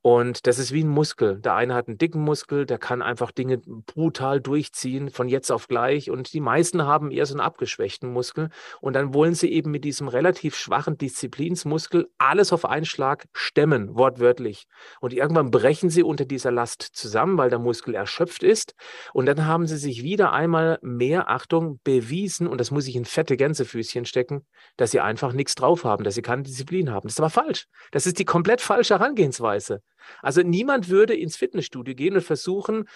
und 0.00 0.46
das 0.46 0.60
ist 0.60 0.72
wie 0.72 0.84
ein 0.84 0.88
Muskel. 0.88 1.40
Der 1.40 1.54
eine 1.54 1.74
hat 1.74 1.88
einen 1.88 1.98
dicken 1.98 2.22
Muskel, 2.22 2.66
der 2.66 2.78
kann 2.78 3.02
einfach 3.02 3.32
Dinge 3.32 3.58
brutal 3.58 4.40
durchziehen 4.40 5.10
von 5.10 5.28
jetzt 5.28 5.50
auf 5.50 5.66
gleich. 5.66 6.08
Und 6.08 6.32
die 6.32 6.40
meisten 6.40 6.82
haben 6.82 7.10
eher 7.10 7.26
so 7.26 7.34
einen 7.34 7.40
abgeschwächten 7.40 8.12
Muskel. 8.12 8.50
Und 8.80 8.92
dann 8.94 9.12
wollen 9.12 9.34
sie 9.34 9.50
eben 9.52 9.72
mit 9.72 9.84
diesem 9.84 10.06
relativ 10.06 10.54
schwachen 10.54 10.96
Disziplinsmuskel 10.96 12.08
alles 12.16 12.52
auf 12.52 12.64
einen 12.64 12.84
Schlag 12.84 13.26
stemmen, 13.32 13.96
wortwörtlich. 13.96 14.66
Und 15.00 15.12
irgendwann 15.12 15.50
brechen 15.50 15.90
sie 15.90 16.04
unter 16.04 16.24
dieser 16.24 16.52
Last 16.52 16.82
zusammen, 16.82 17.36
weil 17.36 17.50
der 17.50 17.58
Muskel 17.58 17.94
erschöpft 17.96 18.44
ist. 18.44 18.74
Und 19.12 19.26
dann 19.26 19.46
haben 19.46 19.66
sie 19.66 19.76
sich 19.76 20.04
wieder 20.04 20.32
einmal 20.32 20.78
mehr, 20.80 21.28
Achtung, 21.28 21.80
bewiesen, 21.82 22.46
und 22.46 22.60
das 22.60 22.70
muss 22.70 22.86
ich 22.86 22.94
in 22.94 23.04
fette 23.04 23.36
Gänsefüßchen 23.36 24.04
stecken, 24.04 24.46
dass 24.76 24.92
sie 24.92 25.00
einfach 25.00 25.32
nichts 25.32 25.56
drauf 25.56 25.84
haben, 25.84 26.04
dass 26.04 26.14
sie 26.14 26.22
keine 26.22 26.44
Disziplin 26.44 26.90
haben. 26.90 27.08
Das 27.08 27.14
ist 27.14 27.20
aber 27.20 27.30
falsch. 27.30 27.66
Das 27.90 28.06
ist 28.06 28.18
die 28.20 28.24
komplett 28.24 28.60
falsche 28.60 28.94
Herangehensweise. 28.94 29.82
Also 30.22 30.42
niemand 30.42 30.88
würde 30.88 31.14
ins 31.14 31.36
Fitnessstudio 31.36 31.94
gehen 31.94 32.14
und 32.14 32.22
versuchen, 32.22 32.88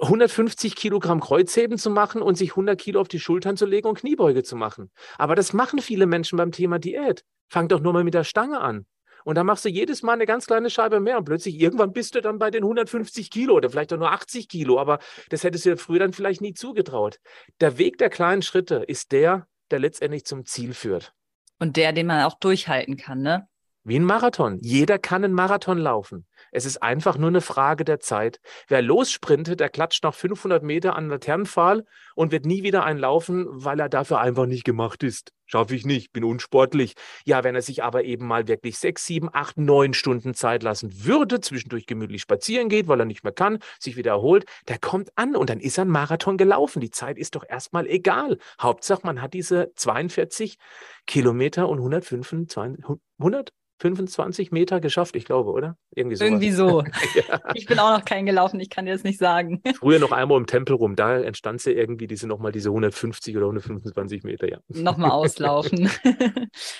150 0.00 0.76
Kilogramm 0.76 1.20
Kreuzheben 1.20 1.76
zu 1.76 1.90
machen 1.90 2.22
und 2.22 2.36
sich 2.36 2.50
100 2.50 2.80
Kilo 2.80 3.00
auf 3.00 3.08
die 3.08 3.18
Schultern 3.18 3.56
zu 3.56 3.66
legen 3.66 3.88
und 3.88 3.98
Kniebeuge 3.98 4.44
zu 4.44 4.54
machen. 4.54 4.90
Aber 5.16 5.34
das 5.34 5.52
machen 5.52 5.80
viele 5.80 6.06
Menschen 6.06 6.36
beim 6.36 6.52
Thema 6.52 6.78
Diät. 6.78 7.24
Fang 7.48 7.68
doch 7.68 7.80
nur 7.80 7.92
mal 7.92 8.04
mit 8.04 8.14
der 8.14 8.24
Stange 8.24 8.60
an. 8.60 8.86
Und 9.24 9.34
dann 9.34 9.46
machst 9.46 9.64
du 9.64 9.68
jedes 9.68 10.02
Mal 10.02 10.12
eine 10.12 10.26
ganz 10.26 10.46
kleine 10.46 10.70
Scheibe 10.70 11.00
mehr 11.00 11.18
und 11.18 11.24
plötzlich 11.24 11.60
irgendwann 11.60 11.92
bist 11.92 12.14
du 12.14 12.22
dann 12.22 12.38
bei 12.38 12.50
den 12.50 12.62
150 12.62 13.30
Kilo 13.30 13.56
oder 13.56 13.68
vielleicht 13.68 13.92
auch 13.92 13.98
nur 13.98 14.12
80 14.12 14.48
Kilo, 14.48 14.78
aber 14.78 15.00
das 15.28 15.44
hättest 15.44 15.66
du 15.66 15.70
dir 15.70 15.76
früher 15.76 15.98
dann 15.98 16.12
vielleicht 16.12 16.40
nie 16.40 16.54
zugetraut. 16.54 17.18
Der 17.60 17.78
Weg 17.78 17.98
der 17.98 18.10
kleinen 18.10 18.42
Schritte 18.42 18.76
ist 18.86 19.12
der, 19.12 19.46
der 19.70 19.80
letztendlich 19.80 20.24
zum 20.24 20.46
Ziel 20.46 20.72
führt. 20.72 21.12
Und 21.58 21.76
der, 21.76 21.92
den 21.92 22.06
man 22.06 22.24
auch 22.24 22.38
durchhalten 22.38 22.96
kann, 22.96 23.20
ne? 23.20 23.48
Wie 23.82 23.98
ein 23.98 24.04
Marathon. 24.04 24.58
Jeder 24.60 24.98
kann 24.98 25.24
einen 25.24 25.34
Marathon 25.34 25.78
laufen. 25.78 26.26
Es 26.52 26.64
ist 26.64 26.82
einfach 26.82 27.18
nur 27.18 27.28
eine 27.28 27.40
Frage 27.40 27.84
der 27.84 28.00
Zeit. 28.00 28.40
Wer 28.68 28.82
lossprintet, 28.82 29.60
der 29.60 29.68
klatscht 29.68 30.04
nach 30.04 30.14
500 30.14 30.62
Meter 30.62 30.96
an 30.96 31.08
Laternenpfahl 31.08 31.84
und 32.14 32.32
wird 32.32 32.46
nie 32.46 32.62
wieder 32.62 32.84
einlaufen, 32.84 33.46
weil 33.48 33.80
er 33.80 33.88
dafür 33.88 34.20
einfach 34.20 34.46
nicht 34.46 34.64
gemacht 34.64 35.02
ist. 35.02 35.32
Schaffe 35.46 35.74
ich 35.74 35.86
nicht, 35.86 36.12
bin 36.12 36.24
unsportlich. 36.24 36.92
Ja, 37.24 37.42
wenn 37.42 37.54
er 37.54 37.62
sich 37.62 37.82
aber 37.82 38.04
eben 38.04 38.26
mal 38.26 38.48
wirklich 38.48 38.78
sechs, 38.78 39.06
sieben, 39.06 39.30
acht, 39.32 39.56
neun 39.56 39.94
Stunden 39.94 40.34
Zeit 40.34 40.62
lassen 40.62 41.06
würde, 41.06 41.40
zwischendurch 41.40 41.86
gemütlich 41.86 42.20
spazieren 42.20 42.68
geht, 42.68 42.86
weil 42.86 43.00
er 43.00 43.06
nicht 43.06 43.24
mehr 43.24 43.32
kann, 43.32 43.58
sich 43.80 43.96
wieder 43.96 44.10
erholt, 44.10 44.44
der 44.68 44.78
kommt 44.78 45.10
an 45.16 45.36
und 45.36 45.48
dann 45.48 45.60
ist 45.60 45.78
er 45.78 45.86
ein 45.86 45.90
Marathon 45.90 46.36
gelaufen. 46.36 46.80
Die 46.80 46.90
Zeit 46.90 47.16
ist 47.16 47.34
doch 47.34 47.44
erstmal 47.48 47.86
egal. 47.86 48.38
Hauptsache, 48.60 49.00
man 49.04 49.22
hat 49.22 49.32
diese 49.32 49.72
42 49.74 50.58
Kilometer 51.06 51.68
und 51.68 51.78
125, 51.78 52.84
100, 53.18 53.52
25 53.80 54.50
Meter 54.52 54.80
geschafft, 54.80 55.16
ich 55.16 55.24
glaube, 55.24 55.50
oder? 55.50 55.78
Irgendwie 55.94 56.16
so. 56.16 56.24
Irgendwie 56.28 56.50
so. 56.50 56.82
ja. 57.14 57.40
Ich 57.54 57.66
bin 57.66 57.78
auch 57.78 57.96
noch 57.96 58.04
kein 58.04 58.26
gelaufen, 58.26 58.60
ich 58.60 58.70
kann 58.70 58.86
dir 58.86 58.92
das 58.92 59.04
nicht 59.04 59.18
sagen. 59.18 59.60
Früher 59.78 59.98
noch 59.98 60.12
einmal 60.12 60.38
im 60.38 60.46
Tempel 60.46 60.76
rum, 60.76 60.96
da 60.96 61.18
entstand 61.18 61.60
sie 61.60 61.72
irgendwie 61.72 62.06
diese 62.06 62.26
nochmal 62.26 62.52
diese 62.52 62.68
150 62.70 63.36
oder 63.36 63.46
125 63.46 64.22
Meter, 64.22 64.48
ja. 64.48 64.58
Nochmal 64.68 65.10
auslaufen. 65.18 65.90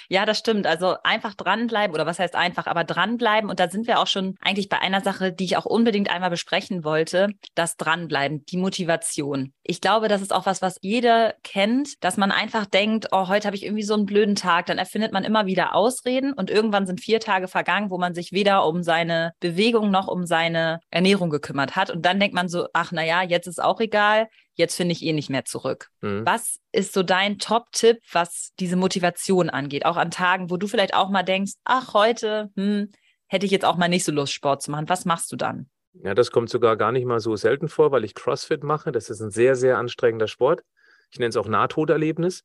ja, 0.09 0.27
das 0.27 0.39
stimmt. 0.39 0.67
Also 0.67 0.97
einfach 1.05 1.35
dranbleiben, 1.35 1.95
oder 1.95 2.07
was 2.07 2.19
heißt 2.19 2.35
einfach, 2.35 2.67
aber 2.67 2.85
dranbleiben. 2.85 3.51
Und 3.51 3.61
da 3.61 3.69
sind 3.69 3.87
wir 3.87 4.01
auch 4.01 4.07
schon 4.07 4.37
eigentlich 4.41 4.69
bei 4.69 4.79
einer 4.79 5.01
Sache, 5.01 5.33
die 5.33 5.45
ich 5.45 5.57
auch 5.57 5.67
unbedingt 5.67 6.11
einmal 6.11 6.31
besprechen 6.31 6.85
wollte, 6.85 7.29
das 7.55 7.77
Dranbleiben, 7.77 8.45
die 8.47 8.57
Motivation. 8.57 9.53
Ich 9.63 9.81
glaube, 9.81 10.09
das 10.09 10.23
ist 10.23 10.33
auch 10.33 10.47
was, 10.47 10.63
was 10.63 10.77
jeder 10.81 11.35
kennt, 11.43 12.03
dass 12.03 12.17
man 12.17 12.33
einfach 12.33 12.67
denkt, 12.67 13.09
oh, 13.13 13.29
heute 13.29 13.47
habe 13.47 13.57
ich 13.57 13.65
irgendwie 13.65 13.83
so 13.83 13.95
einen 13.95 14.07
blöden 14.07 14.35
Tag. 14.35 14.67
Dann 14.67 14.79
erfindet 14.79 15.13
man 15.13 15.25
immer 15.25 15.47
wieder 15.47 15.75
Ausreden 15.75 16.33
und 16.33 16.51
irgendwann 16.51 16.87
sind 16.87 17.01
vier 17.01 17.21
Tage 17.21 17.49
vergangen, 17.49 17.91
wo 17.91 17.99
man 17.99 18.15
sich 18.15 18.33
weder 18.33 18.67
um 18.67 18.83
seine 18.83 19.33
Bewegung 19.41 19.91
noch 19.91 20.09
um 20.09 20.27
seine 20.27 20.81
Ernährung 20.91 21.31
gekümmert 21.31 21.77
hat. 21.77 21.91
Und 21.91 22.03
dann 22.03 22.21
denkt 22.21 22.35
man 22.35 22.49
so, 22.49 22.69
ach 22.73 22.93
naja, 22.93 23.23
jetzt 23.23 23.47
ist 23.47 23.63
auch 23.63 23.81
egal, 23.81 24.29
jetzt 24.55 24.77
finde 24.77 24.93
ich 24.93 25.03
eh 25.03 25.13
nicht 25.13 25.31
mehr 25.31 25.45
zurück. 25.45 25.89
Mhm. 26.01 26.27
Was 26.27 26.59
ist 26.73 26.93
so 26.93 27.03
dein 27.03 27.39
Top-Tipp, 27.39 27.99
was 28.13 28.53
diese 28.59 28.77
Motivation 28.77 29.51
angeht? 29.51 29.87
Auch 29.87 29.97
an 29.97 30.11
Tagen, 30.11 30.51
wo 30.51 30.57
du 30.57 30.67
vielleicht 30.67 30.95
auch 30.95 31.11
mal 31.11 31.23
denkst, 31.23 31.53
ach, 31.65 31.95
heute 31.95 32.51
hm, 32.57 32.91
hätte 33.27 33.47
ich 33.47 33.53
jetzt 33.53 33.65
auch 33.65 33.77
mal 33.77 33.89
nicht 33.89 34.05
so 34.05 34.13
Lust, 34.13 34.33
Sport 34.33 34.63
zu 34.63 34.71
machen. 34.71 34.89
Was 34.89 35.05
machst 35.05 35.31
du 35.33 35.37
dann? 35.37 35.69
Ja, 36.03 36.15
das 36.15 36.31
kommt 36.31 36.51
sogar 36.51 36.77
gar 36.77 36.93
nicht 36.93 37.07
mal 37.07 37.21
so 37.21 37.35
selten 37.37 37.69
vor, 37.69 37.93
weil 37.93 38.05
ich 38.05 38.15
CrossFit 38.15 38.63
mache. 38.63 38.93
Das 38.93 39.11
ist 39.11 39.21
ein 39.21 39.31
sehr, 39.31 39.57
sehr 39.57 39.79
anstrengender 39.79 40.29
Sport. 40.29 40.63
Ich 41.11 41.19
nenne 41.19 41.31
es 41.31 41.37
auch 41.37 41.49
Nahtoderlebnis. 41.49 42.45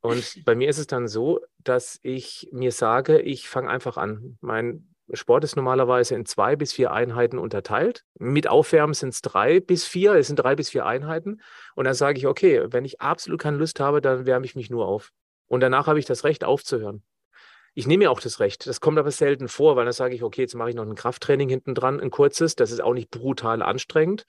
Und 0.00 0.44
bei 0.44 0.54
mir 0.54 0.68
ist 0.68 0.78
es 0.78 0.86
dann 0.86 1.08
so, 1.08 1.40
dass 1.58 1.98
ich 2.02 2.48
mir 2.52 2.72
sage, 2.72 3.20
ich 3.20 3.48
fange 3.48 3.68
einfach 3.68 3.96
an. 3.96 4.38
Mein 4.40 4.94
Sport 5.12 5.44
ist 5.44 5.56
normalerweise 5.56 6.14
in 6.14 6.26
zwei 6.26 6.56
bis 6.56 6.72
vier 6.72 6.92
Einheiten 6.92 7.38
unterteilt. 7.38 8.04
Mit 8.18 8.48
Aufwärmen 8.48 8.94
sind 8.94 9.10
es 9.10 9.22
drei 9.22 9.60
bis 9.60 9.86
vier, 9.86 10.14
es 10.14 10.26
sind 10.26 10.36
drei 10.36 10.54
bis 10.54 10.70
vier 10.70 10.84
Einheiten. 10.84 11.40
Und 11.74 11.84
dann 11.84 11.94
sage 11.94 12.18
ich, 12.18 12.26
okay, 12.26 12.64
wenn 12.66 12.84
ich 12.84 13.00
absolut 13.00 13.40
keine 13.40 13.56
Lust 13.56 13.80
habe, 13.80 14.00
dann 14.00 14.26
wärme 14.26 14.44
ich 14.44 14.54
mich 14.54 14.70
nur 14.70 14.86
auf. 14.86 15.12
Und 15.46 15.60
danach 15.60 15.86
habe 15.86 15.98
ich 15.98 16.04
das 16.04 16.24
Recht 16.24 16.44
aufzuhören. 16.44 17.02
Ich 17.74 17.86
nehme 17.86 18.04
mir 18.04 18.10
auch 18.10 18.20
das 18.20 18.40
Recht. 18.40 18.66
Das 18.66 18.80
kommt 18.80 18.98
aber 18.98 19.10
selten 19.10 19.48
vor, 19.48 19.76
weil 19.76 19.84
dann 19.84 19.92
sage 19.92 20.14
ich, 20.14 20.22
okay, 20.22 20.42
jetzt 20.42 20.54
mache 20.54 20.70
ich 20.70 20.74
noch 20.74 20.86
ein 20.86 20.94
Krafttraining 20.94 21.48
hinten 21.48 21.74
dran, 21.74 22.00
ein 22.00 22.10
kurzes. 22.10 22.56
Das 22.56 22.70
ist 22.70 22.82
auch 22.82 22.94
nicht 22.94 23.10
brutal 23.10 23.62
anstrengend. 23.62 24.26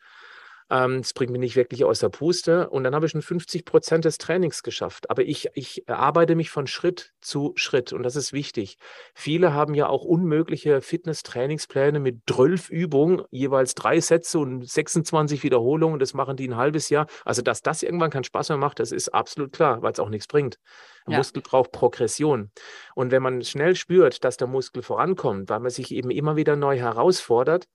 Ähm, 0.69 1.01
das 1.01 1.13
bringt 1.13 1.31
mich 1.31 1.39
nicht 1.39 1.55
wirklich 1.55 1.83
aus 1.83 1.99
der 1.99 2.09
Puste. 2.09 2.69
Und 2.69 2.83
dann 2.83 2.93
habe 2.93 3.05
ich 3.05 3.11
schon 3.11 3.21
50 3.21 3.65
Prozent 3.65 4.05
des 4.05 4.17
Trainings 4.17 4.63
geschafft. 4.63 5.09
Aber 5.09 5.23
ich, 5.23 5.49
ich 5.53 5.89
arbeite 5.89 6.35
mich 6.35 6.49
von 6.51 6.67
Schritt 6.67 7.13
zu 7.21 7.53
Schritt. 7.55 7.91
Und 7.91 8.03
das 8.03 8.15
ist 8.15 8.33
wichtig. 8.33 8.77
Viele 9.13 9.53
haben 9.53 9.73
ja 9.73 9.87
auch 9.87 10.03
unmögliche 10.03 10.81
Fitness-Trainingspläne 10.81 11.99
mit 11.99 12.21
12 12.29 12.69
Übungen, 12.69 13.23
jeweils 13.31 13.73
drei 13.73 13.99
Sätze 13.99 14.39
und 14.39 14.67
26 14.67 15.43
Wiederholungen. 15.43 15.99
Das 15.99 16.13
machen 16.13 16.37
die 16.37 16.47
ein 16.47 16.55
halbes 16.55 16.89
Jahr. 16.89 17.07
Also, 17.25 17.41
dass 17.41 17.61
das 17.61 17.83
irgendwann 17.83 18.11
keinen 18.11 18.23
Spaß 18.23 18.49
mehr 18.49 18.57
macht, 18.57 18.79
das 18.79 18.91
ist 18.91 19.09
absolut 19.09 19.53
klar, 19.53 19.81
weil 19.81 19.91
es 19.91 19.99
auch 19.99 20.09
nichts 20.09 20.27
bringt. 20.27 20.59
Ein 21.05 21.13
ja. 21.13 21.17
Muskel 21.17 21.41
braucht 21.41 21.71
Progression. 21.71 22.51
Und 22.93 23.11
wenn 23.11 23.23
man 23.23 23.41
schnell 23.41 23.75
spürt, 23.75 24.23
dass 24.23 24.37
der 24.37 24.47
Muskel 24.47 24.83
vorankommt, 24.83 25.49
weil 25.49 25.59
man 25.59 25.71
sich 25.71 25.91
eben 25.91 26.11
immer 26.11 26.35
wieder 26.35 26.55
neu 26.55 26.77
herausfordert, 26.77 27.67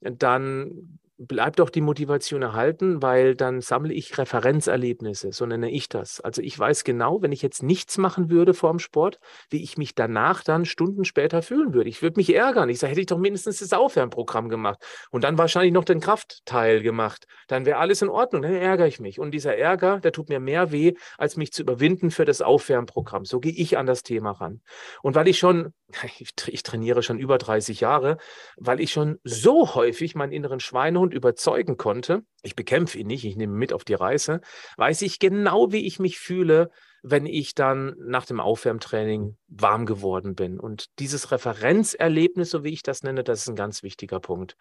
dann 0.00 0.98
bleibt 1.20 1.60
auch 1.60 1.68
die 1.68 1.82
Motivation 1.82 2.40
erhalten, 2.40 3.02
weil 3.02 3.34
dann 3.34 3.60
sammle 3.60 3.92
ich 3.92 4.16
Referenzerlebnisse, 4.16 5.32
so 5.32 5.44
nenne 5.44 5.70
ich 5.70 5.90
das. 5.90 6.20
Also 6.20 6.40
ich 6.40 6.58
weiß 6.58 6.82
genau, 6.82 7.20
wenn 7.20 7.30
ich 7.30 7.42
jetzt 7.42 7.62
nichts 7.62 7.98
machen 7.98 8.30
würde 8.30 8.54
vor 8.54 8.70
dem 8.70 8.78
Sport, 8.78 9.18
wie 9.50 9.62
ich 9.62 9.76
mich 9.76 9.94
danach 9.94 10.42
dann 10.42 10.64
Stunden 10.64 11.04
später 11.04 11.42
fühlen 11.42 11.74
würde. 11.74 11.90
Ich 11.90 12.00
würde 12.00 12.18
mich 12.18 12.34
ärgern. 12.34 12.70
Ich 12.70 12.78
sage, 12.78 12.92
hätte 12.92 13.02
ich 13.02 13.06
doch 13.06 13.18
mindestens 13.18 13.58
das 13.58 13.74
Aufwärmprogramm 13.74 14.48
gemacht 14.48 14.82
und 15.10 15.22
dann 15.22 15.36
wahrscheinlich 15.36 15.74
noch 15.74 15.84
den 15.84 16.00
Kraftteil 16.00 16.80
gemacht. 16.80 17.26
Dann 17.48 17.66
wäre 17.66 17.78
alles 17.78 18.00
in 18.00 18.08
Ordnung. 18.08 18.40
Dann 18.40 18.54
ärgere 18.54 18.86
ich 18.86 18.98
mich. 18.98 19.20
Und 19.20 19.32
dieser 19.32 19.58
Ärger, 19.58 20.00
der 20.00 20.12
tut 20.12 20.30
mir 20.30 20.40
mehr 20.40 20.72
weh, 20.72 20.94
als 21.18 21.36
mich 21.36 21.52
zu 21.52 21.60
überwinden 21.60 22.10
für 22.10 22.24
das 22.24 22.40
Aufwärmprogramm. 22.40 23.26
So 23.26 23.40
gehe 23.40 23.52
ich 23.52 23.76
an 23.76 23.84
das 23.84 24.02
Thema 24.02 24.30
ran. 24.30 24.62
Und 25.02 25.16
weil 25.16 25.28
ich 25.28 25.38
schon, 25.38 25.74
ich 26.46 26.62
trainiere 26.62 27.02
schon 27.02 27.18
über 27.18 27.36
30 27.36 27.80
Jahre, 27.80 28.16
weil 28.56 28.80
ich 28.80 28.90
schon 28.90 29.18
so 29.22 29.74
häufig 29.74 30.14
meinen 30.14 30.32
inneren 30.32 30.60
Schweinehund 30.60 31.09
und 31.10 31.16
überzeugen 31.16 31.76
konnte, 31.76 32.22
ich 32.42 32.54
bekämpfe 32.54 32.98
ihn 32.98 33.08
nicht, 33.08 33.24
ich 33.24 33.36
nehme 33.36 33.54
ihn 33.54 33.58
mit 33.58 33.72
auf 33.72 33.84
die 33.84 33.94
Reise, 33.94 34.40
weiß 34.76 35.02
ich 35.02 35.18
genau, 35.18 35.72
wie 35.72 35.86
ich 35.86 35.98
mich 35.98 36.18
fühle, 36.18 36.70
wenn 37.02 37.26
ich 37.26 37.54
dann 37.54 37.96
nach 37.98 38.26
dem 38.26 38.40
Aufwärmtraining 38.40 39.36
warm 39.48 39.86
geworden 39.86 40.34
bin. 40.34 40.60
Und 40.60 40.86
dieses 40.98 41.32
Referenzerlebnis, 41.32 42.50
so 42.50 42.62
wie 42.62 42.72
ich 42.72 42.82
das 42.82 43.02
nenne, 43.02 43.24
das 43.24 43.40
ist 43.40 43.48
ein 43.48 43.56
ganz 43.56 43.82
wichtiger 43.82 44.20
Punkt. 44.20 44.56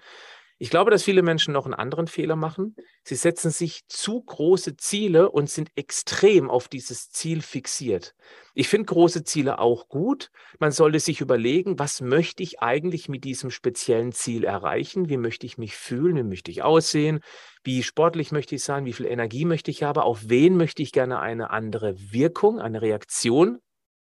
Ich 0.61 0.69
glaube, 0.69 0.91
dass 0.91 1.03
viele 1.03 1.21
Menschen 1.21 1.53
noch 1.53 1.63
einen 1.63 1.73
anderen 1.73 2.07
Fehler 2.07 2.35
machen. 2.35 2.75
Sie 3.05 3.15
setzen 3.15 3.49
sich 3.49 3.87
zu 3.87 4.21
große 4.21 4.75
Ziele 4.75 5.31
und 5.31 5.49
sind 5.49 5.71
extrem 5.75 6.49
auf 6.49 6.67
dieses 6.67 7.11
Ziel 7.11 7.41
fixiert. 7.41 8.13
Ich 8.55 8.67
finde 8.67 8.87
große 8.87 9.23
Ziele 9.23 9.59
auch 9.59 9.87
gut. 9.87 10.31
Man 10.59 10.73
sollte 10.73 10.99
sich 10.99 11.21
überlegen, 11.21 11.79
was 11.79 12.01
möchte 12.01 12.43
ich 12.43 12.61
eigentlich 12.61 13.07
mit 13.07 13.23
diesem 13.23 13.51
speziellen 13.51 14.11
Ziel 14.11 14.43
erreichen? 14.43 15.07
Wie 15.07 15.15
möchte 15.15 15.45
ich 15.45 15.57
mich 15.57 15.77
fühlen? 15.77 16.17
Wie 16.17 16.23
möchte 16.23 16.51
ich 16.51 16.61
aussehen? 16.61 17.21
Wie 17.63 17.81
sportlich 17.81 18.33
möchte 18.33 18.55
ich 18.55 18.63
sein? 18.65 18.83
Wie 18.83 18.93
viel 18.93 19.05
Energie 19.05 19.45
möchte 19.45 19.71
ich 19.71 19.83
haben? 19.83 20.01
Auf 20.01 20.27
wen 20.27 20.57
möchte 20.57 20.83
ich 20.83 20.91
gerne 20.91 21.19
eine 21.21 21.51
andere 21.51 21.95
Wirkung, 22.11 22.59
eine 22.59 22.81
Reaktion 22.81 23.59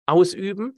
ausüben? 0.04 0.76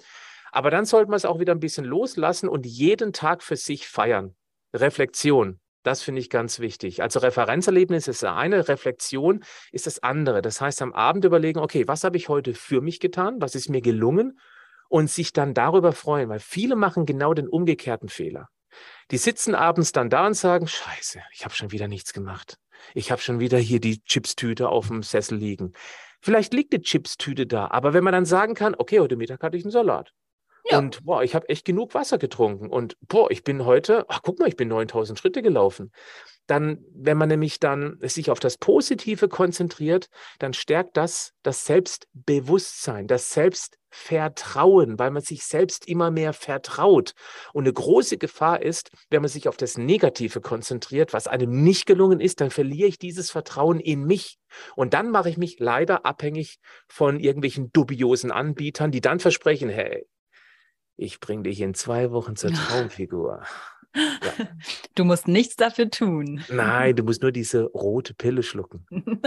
Aber 0.52 0.70
dann 0.70 0.84
sollte 0.84 1.10
man 1.10 1.16
es 1.16 1.24
auch 1.24 1.40
wieder 1.40 1.52
ein 1.52 1.58
bisschen 1.58 1.84
loslassen 1.84 2.48
und 2.48 2.64
jeden 2.64 3.12
Tag 3.12 3.42
für 3.42 3.56
sich 3.56 3.88
feiern. 3.88 4.36
Reflexion. 4.72 5.58
Das 5.84 6.02
finde 6.02 6.22
ich 6.22 6.30
ganz 6.30 6.60
wichtig. 6.60 7.02
Also 7.02 7.20
Referenzerlebnis 7.20 8.08
ist 8.08 8.22
das 8.22 8.32
eine, 8.32 8.68
Reflexion 8.68 9.44
ist 9.70 9.86
das 9.86 10.02
andere. 10.02 10.40
Das 10.40 10.60
heißt, 10.60 10.80
am 10.80 10.94
Abend 10.94 11.26
überlegen, 11.26 11.60
okay, 11.60 11.86
was 11.86 12.04
habe 12.04 12.16
ich 12.16 12.30
heute 12.30 12.54
für 12.54 12.80
mich 12.80 13.00
getan? 13.00 13.36
Was 13.40 13.54
ist 13.54 13.68
mir 13.68 13.82
gelungen? 13.82 14.40
Und 14.88 15.10
sich 15.10 15.32
dann 15.32 15.54
darüber 15.54 15.92
freuen, 15.92 16.28
weil 16.28 16.40
viele 16.40 16.74
machen 16.74 17.04
genau 17.04 17.34
den 17.34 17.48
umgekehrten 17.48 18.08
Fehler. 18.08 18.48
Die 19.10 19.18
sitzen 19.18 19.54
abends 19.54 19.92
dann 19.92 20.08
da 20.08 20.26
und 20.26 20.34
sagen, 20.34 20.66
scheiße, 20.66 21.20
ich 21.32 21.44
habe 21.44 21.54
schon 21.54 21.70
wieder 21.70 21.86
nichts 21.86 22.12
gemacht. 22.12 22.58
Ich 22.94 23.10
habe 23.10 23.20
schon 23.20 23.38
wieder 23.40 23.58
hier 23.58 23.80
die 23.80 24.02
Chipstüte 24.02 24.68
auf 24.68 24.88
dem 24.88 25.02
Sessel 25.02 25.36
liegen. 25.36 25.72
Vielleicht 26.20 26.54
liegt 26.54 26.72
die 26.72 26.80
Chipstüte 26.80 27.46
da, 27.46 27.68
aber 27.68 27.92
wenn 27.92 28.04
man 28.04 28.12
dann 28.12 28.24
sagen 28.24 28.54
kann, 28.54 28.74
okay, 28.78 29.00
heute 29.00 29.16
Mittag 29.16 29.42
hatte 29.42 29.56
ich 29.56 29.64
einen 29.64 29.72
Salat. 29.72 30.12
Ja. 30.70 30.78
Und 30.78 31.04
boah, 31.04 31.22
ich 31.22 31.34
habe 31.34 31.48
echt 31.50 31.64
genug 31.66 31.94
Wasser 31.94 32.18
getrunken. 32.18 32.70
Und 32.70 32.96
boah, 33.02 33.30
ich 33.30 33.44
bin 33.44 33.64
heute, 33.66 34.06
ach 34.08 34.20
guck 34.22 34.38
mal, 34.38 34.48
ich 34.48 34.56
bin 34.56 34.68
9000 34.68 35.18
Schritte 35.18 35.42
gelaufen. 35.42 35.92
Dann, 36.46 36.84
wenn 36.94 37.16
man 37.18 37.28
nämlich 37.28 37.58
dann 37.58 37.98
sich 38.00 38.30
auf 38.30 38.38
das 38.38 38.58
Positive 38.58 39.28
konzentriert, 39.28 40.08
dann 40.38 40.52
stärkt 40.52 40.96
das 40.96 41.32
das 41.42 41.64
Selbstbewusstsein, 41.66 43.06
das 43.06 43.30
Selbstvertrauen, 43.30 44.98
weil 44.98 45.10
man 45.10 45.22
sich 45.22 45.44
selbst 45.44 45.86
immer 45.86 46.10
mehr 46.10 46.32
vertraut. 46.32 47.12
Und 47.52 47.64
eine 47.64 47.72
große 47.72 48.16
Gefahr 48.18 48.62
ist, 48.62 48.90
wenn 49.10 49.22
man 49.22 49.30
sich 49.30 49.48
auf 49.48 49.56
das 49.56 49.78
Negative 49.78 50.40
konzentriert, 50.40 51.12
was 51.12 51.26
einem 51.26 51.62
nicht 51.62 51.86
gelungen 51.86 52.20
ist, 52.20 52.40
dann 52.40 52.50
verliere 52.50 52.88
ich 52.88 52.98
dieses 52.98 53.30
Vertrauen 53.30 53.80
in 53.80 54.04
mich. 54.04 54.38
Und 54.76 54.94
dann 54.94 55.10
mache 55.10 55.28
ich 55.28 55.36
mich 55.36 55.58
leider 55.58 56.06
abhängig 56.06 56.58
von 56.88 57.20
irgendwelchen 57.20 57.70
dubiosen 57.72 58.30
Anbietern, 58.30 58.90
die 58.90 59.00
dann 59.00 59.20
versprechen, 59.20 59.68
hey, 59.68 60.06
ich 60.96 61.20
bringe 61.20 61.44
dich 61.44 61.60
in 61.60 61.74
zwei 61.74 62.10
Wochen 62.10 62.36
zur 62.36 62.52
Traumfigur. 62.52 63.42
Ja. 63.94 64.02
Du 64.96 65.04
musst 65.04 65.28
nichts 65.28 65.56
dafür 65.56 65.88
tun. 65.90 66.42
Nein, 66.50 66.96
du 66.96 67.04
musst 67.04 67.22
nur 67.22 67.30
diese 67.30 67.64
rote 67.64 68.14
Pille 68.14 68.42
schlucken. 68.42 68.86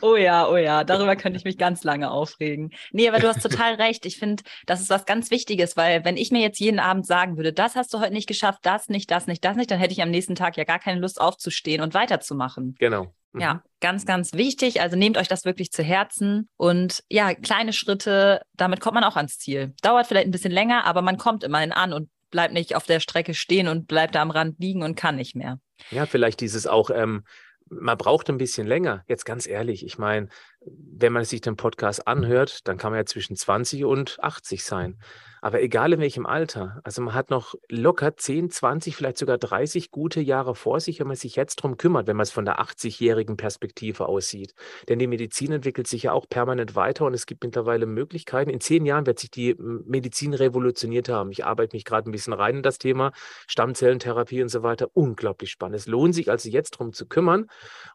Oh 0.00 0.16
ja, 0.16 0.48
oh 0.48 0.56
ja, 0.56 0.82
darüber 0.82 1.14
könnte 1.14 1.38
ich 1.38 1.44
mich 1.44 1.56
ganz 1.56 1.84
lange 1.84 2.10
aufregen. 2.10 2.72
Nee, 2.90 3.08
aber 3.08 3.20
du 3.20 3.28
hast 3.28 3.42
total 3.42 3.74
recht. 3.74 4.04
Ich 4.06 4.18
finde, 4.18 4.42
das 4.66 4.80
ist 4.80 4.90
was 4.90 5.06
ganz 5.06 5.30
Wichtiges, 5.30 5.76
weil 5.76 6.04
wenn 6.04 6.16
ich 6.16 6.32
mir 6.32 6.40
jetzt 6.40 6.58
jeden 6.58 6.80
Abend 6.80 7.06
sagen 7.06 7.36
würde, 7.36 7.52
das 7.52 7.76
hast 7.76 7.94
du 7.94 8.00
heute 8.00 8.12
nicht 8.12 8.26
geschafft, 8.26 8.60
das 8.62 8.88
nicht, 8.88 9.10
das 9.10 9.28
nicht, 9.28 9.44
das 9.44 9.56
nicht, 9.56 9.70
dann 9.70 9.78
hätte 9.78 9.92
ich 9.92 10.02
am 10.02 10.10
nächsten 10.10 10.34
Tag 10.34 10.56
ja 10.56 10.64
gar 10.64 10.80
keine 10.80 11.00
Lust 11.00 11.20
aufzustehen 11.20 11.80
und 11.80 11.94
weiterzumachen. 11.94 12.74
Genau. 12.80 13.14
Mhm. 13.32 13.40
Ja, 13.40 13.62
ganz, 13.80 14.06
ganz 14.06 14.32
wichtig. 14.32 14.80
Also 14.80 14.96
nehmt 14.96 15.18
euch 15.18 15.28
das 15.28 15.44
wirklich 15.44 15.70
zu 15.72 15.82
Herzen 15.82 16.48
und 16.56 17.02
ja, 17.08 17.34
kleine 17.34 17.72
Schritte, 17.72 18.42
damit 18.54 18.80
kommt 18.80 18.94
man 18.94 19.04
auch 19.04 19.16
ans 19.16 19.38
Ziel. 19.38 19.74
Dauert 19.82 20.06
vielleicht 20.06 20.26
ein 20.26 20.32
bisschen 20.32 20.52
länger, 20.52 20.84
aber 20.84 21.02
man 21.02 21.16
kommt 21.18 21.44
immerhin 21.44 21.72
an 21.72 21.92
und 21.92 22.08
bleibt 22.30 22.54
nicht 22.54 22.74
auf 22.74 22.86
der 22.86 23.00
Strecke 23.00 23.34
stehen 23.34 23.68
und 23.68 23.86
bleibt 23.86 24.14
da 24.14 24.22
am 24.22 24.30
Rand 24.30 24.58
liegen 24.58 24.82
und 24.82 24.96
kann 24.96 25.16
nicht 25.16 25.36
mehr. 25.36 25.60
Ja, 25.90 26.06
vielleicht 26.06 26.40
dieses 26.40 26.66
auch, 26.66 26.90
ähm, 26.90 27.24
man 27.68 27.96
braucht 27.96 28.28
ein 28.28 28.38
bisschen 28.38 28.66
länger. 28.66 29.04
Jetzt 29.06 29.24
ganz 29.24 29.46
ehrlich, 29.46 29.84
ich 29.84 29.98
meine, 29.98 30.28
wenn 30.64 31.12
man 31.12 31.24
sich 31.24 31.40
den 31.40 31.56
Podcast 31.56 32.06
anhört, 32.06 32.66
dann 32.68 32.78
kann 32.78 32.92
man 32.92 33.00
ja 33.00 33.06
zwischen 33.06 33.36
20 33.36 33.84
und 33.84 34.18
80 34.22 34.64
sein. 34.64 34.98
Aber 35.44 35.60
egal 35.60 35.92
in 35.92 35.98
welchem 35.98 36.24
Alter, 36.24 36.80
also 36.84 37.02
man 37.02 37.14
hat 37.14 37.28
noch 37.28 37.56
locker 37.68 38.16
10, 38.16 38.50
20, 38.50 38.94
vielleicht 38.94 39.18
sogar 39.18 39.38
30 39.38 39.90
gute 39.90 40.20
Jahre 40.20 40.54
vor 40.54 40.78
sich, 40.78 41.00
wenn 41.00 41.08
man 41.08 41.16
sich 41.16 41.34
jetzt 41.34 41.56
darum 41.56 41.76
kümmert, 41.76 42.06
wenn 42.06 42.16
man 42.16 42.22
es 42.22 42.30
von 42.30 42.44
der 42.44 42.60
80-jährigen 42.60 43.36
Perspektive 43.36 44.06
aussieht. 44.06 44.54
Denn 44.88 45.00
die 45.00 45.08
Medizin 45.08 45.50
entwickelt 45.50 45.88
sich 45.88 46.04
ja 46.04 46.12
auch 46.12 46.28
permanent 46.28 46.76
weiter 46.76 47.06
und 47.06 47.14
es 47.14 47.26
gibt 47.26 47.42
mittlerweile 47.42 47.86
Möglichkeiten. 47.86 48.50
In 48.50 48.60
zehn 48.60 48.86
Jahren 48.86 49.04
wird 49.04 49.18
sich 49.18 49.32
die 49.32 49.56
Medizin 49.58 50.32
revolutioniert 50.32 51.08
haben. 51.08 51.32
Ich 51.32 51.44
arbeite 51.44 51.74
mich 51.74 51.84
gerade 51.84 52.08
ein 52.08 52.12
bisschen 52.12 52.34
rein 52.34 52.58
in 52.58 52.62
das 52.62 52.78
Thema 52.78 53.10
Stammzellentherapie 53.48 54.42
und 54.42 54.48
so 54.48 54.62
weiter. 54.62 54.90
Unglaublich 54.94 55.50
spannend. 55.50 55.74
Es 55.74 55.88
lohnt 55.88 56.14
sich 56.14 56.30
also 56.30 56.48
jetzt 56.48 56.74
darum 56.74 56.92
zu 56.92 57.06
kümmern. 57.06 57.46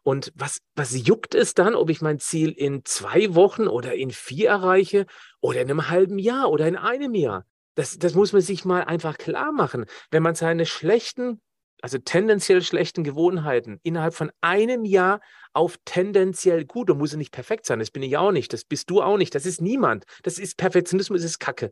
Und 0.02 0.34
was, 0.34 0.58
was 0.76 0.94
juckt 1.06 1.34
es 1.34 1.54
dann, 1.54 1.74
ob 1.74 1.88
ich 1.88 2.02
mein 2.02 2.18
Ziel 2.18 2.50
in 2.58 2.84
zwei 2.84 3.34
Wochen 3.34 3.68
oder 3.68 3.94
in 3.94 4.10
vier 4.10 4.48
erreiche 4.48 5.06
oder 5.40 5.60
in 5.60 5.70
einem 5.70 5.88
halben 5.88 6.18
Jahr 6.18 6.50
oder 6.50 6.66
in 6.66 6.76
einem 6.76 7.14
Jahr. 7.14 7.46
Das, 7.74 7.98
das 7.98 8.14
muss 8.14 8.32
man 8.32 8.42
sich 8.42 8.64
mal 8.64 8.82
einfach 8.82 9.16
klar 9.16 9.52
machen. 9.52 9.86
Wenn 10.10 10.24
man 10.24 10.34
seine 10.34 10.66
schlechten, 10.66 11.40
also 11.82 11.98
tendenziell 11.98 12.62
schlechten 12.62 13.04
Gewohnheiten 13.04 13.80
innerhalb 13.82 14.14
von 14.14 14.30
einem 14.40 14.84
Jahr 14.84 15.20
auf 15.52 15.76
tendenziell 15.84 16.64
gut, 16.64 16.90
und 16.90 16.98
muss 16.98 17.12
ja 17.12 17.18
nicht 17.18 17.32
perfekt 17.32 17.66
sein, 17.66 17.78
das 17.78 17.90
bin 17.90 18.02
ich 18.02 18.16
auch 18.16 18.32
nicht, 18.32 18.52
das 18.52 18.64
bist 18.64 18.90
du 18.90 19.02
auch 19.02 19.16
nicht, 19.16 19.34
das 19.34 19.46
ist 19.46 19.60
niemand. 19.60 20.04
Das 20.22 20.38
ist 20.38 20.56
Perfektionismus, 20.56 21.22
das 21.22 21.32
ist 21.32 21.38
Kacke. 21.38 21.70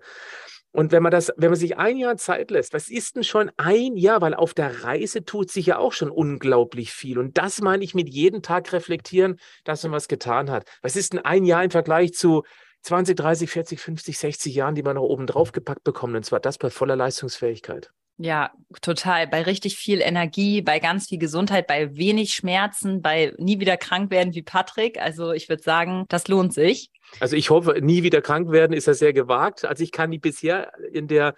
Und 0.72 0.92
wenn 0.92 1.02
man 1.02 1.10
das, 1.10 1.32
wenn 1.36 1.50
man 1.50 1.58
sich 1.58 1.78
ein 1.78 1.96
Jahr 1.96 2.18
Zeit 2.18 2.50
lässt, 2.50 2.74
was 2.74 2.88
ist 2.88 3.16
denn 3.16 3.24
schon 3.24 3.50
ein 3.56 3.96
Jahr? 3.96 4.20
Weil 4.20 4.34
auf 4.34 4.52
der 4.52 4.84
Reise 4.84 5.24
tut 5.24 5.50
sich 5.50 5.66
ja 5.66 5.78
auch 5.78 5.94
schon 5.94 6.10
unglaublich 6.10 6.92
viel. 6.92 7.18
Und 7.18 7.38
das 7.38 7.62
meine 7.62 7.82
ich 7.82 7.94
mit 7.94 8.10
jedem 8.10 8.42
Tag 8.42 8.70
reflektieren, 8.74 9.38
dass 9.64 9.82
man 9.84 9.92
was 9.92 10.06
getan 10.06 10.50
hat. 10.50 10.68
Was 10.82 10.96
ist 10.96 11.14
denn 11.14 11.24
ein 11.24 11.44
Jahr 11.46 11.64
im 11.64 11.70
Vergleich 11.70 12.12
zu 12.12 12.42
20, 12.82 13.16
30, 13.16 13.50
40, 13.50 13.80
50, 13.80 14.18
60 14.18 14.54
Jahren, 14.54 14.74
die 14.74 14.82
man 14.82 14.94
noch 14.94 15.02
oben 15.02 15.26
drauf 15.26 15.50
gepackt 15.50 15.82
bekommt. 15.82 16.14
Und 16.14 16.24
zwar 16.24 16.40
das 16.40 16.58
bei 16.58 16.70
voller 16.70 16.94
Leistungsfähigkeit. 16.94 17.90
Ja, 18.18 18.52
total. 18.80 19.26
Bei 19.26 19.42
richtig 19.42 19.76
viel 19.76 20.00
Energie, 20.00 20.62
bei 20.62 20.78
ganz 20.78 21.08
viel 21.08 21.18
Gesundheit, 21.18 21.66
bei 21.66 21.96
wenig 21.96 22.32
Schmerzen, 22.32 23.02
bei 23.02 23.34
nie 23.36 23.60
wieder 23.60 23.76
krank 23.76 24.10
werden 24.10 24.34
wie 24.34 24.42
Patrick. 24.42 24.98
Also 24.98 25.32
ich 25.32 25.50
würde 25.50 25.62
sagen, 25.62 26.06
das 26.08 26.26
lohnt 26.28 26.54
sich. 26.54 26.90
Also 27.20 27.36
ich 27.36 27.50
hoffe, 27.50 27.78
nie 27.82 28.02
wieder 28.02 28.22
krank 28.22 28.50
werden 28.50 28.72
ist 28.72 28.86
ja 28.86 28.94
sehr 28.94 29.12
gewagt. 29.12 29.64
Also 29.64 29.84
ich 29.84 29.92
kann 29.92 30.10
die 30.10 30.18
bisher 30.18 30.72
in 30.92 31.08
der 31.08 31.34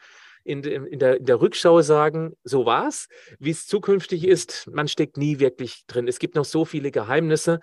in, 0.48 0.62
in, 0.64 0.98
der, 0.98 1.18
in 1.18 1.26
der 1.26 1.40
Rückschau 1.40 1.82
sagen, 1.82 2.32
so 2.42 2.64
war's. 2.64 3.06
Wie 3.38 3.50
es 3.50 3.66
zukünftig 3.66 4.26
ist, 4.26 4.68
man 4.72 4.88
steckt 4.88 5.16
nie 5.16 5.38
wirklich 5.38 5.84
drin. 5.86 6.08
Es 6.08 6.18
gibt 6.18 6.34
noch 6.34 6.46
so 6.46 6.64
viele 6.64 6.90
Geheimnisse. 6.90 7.60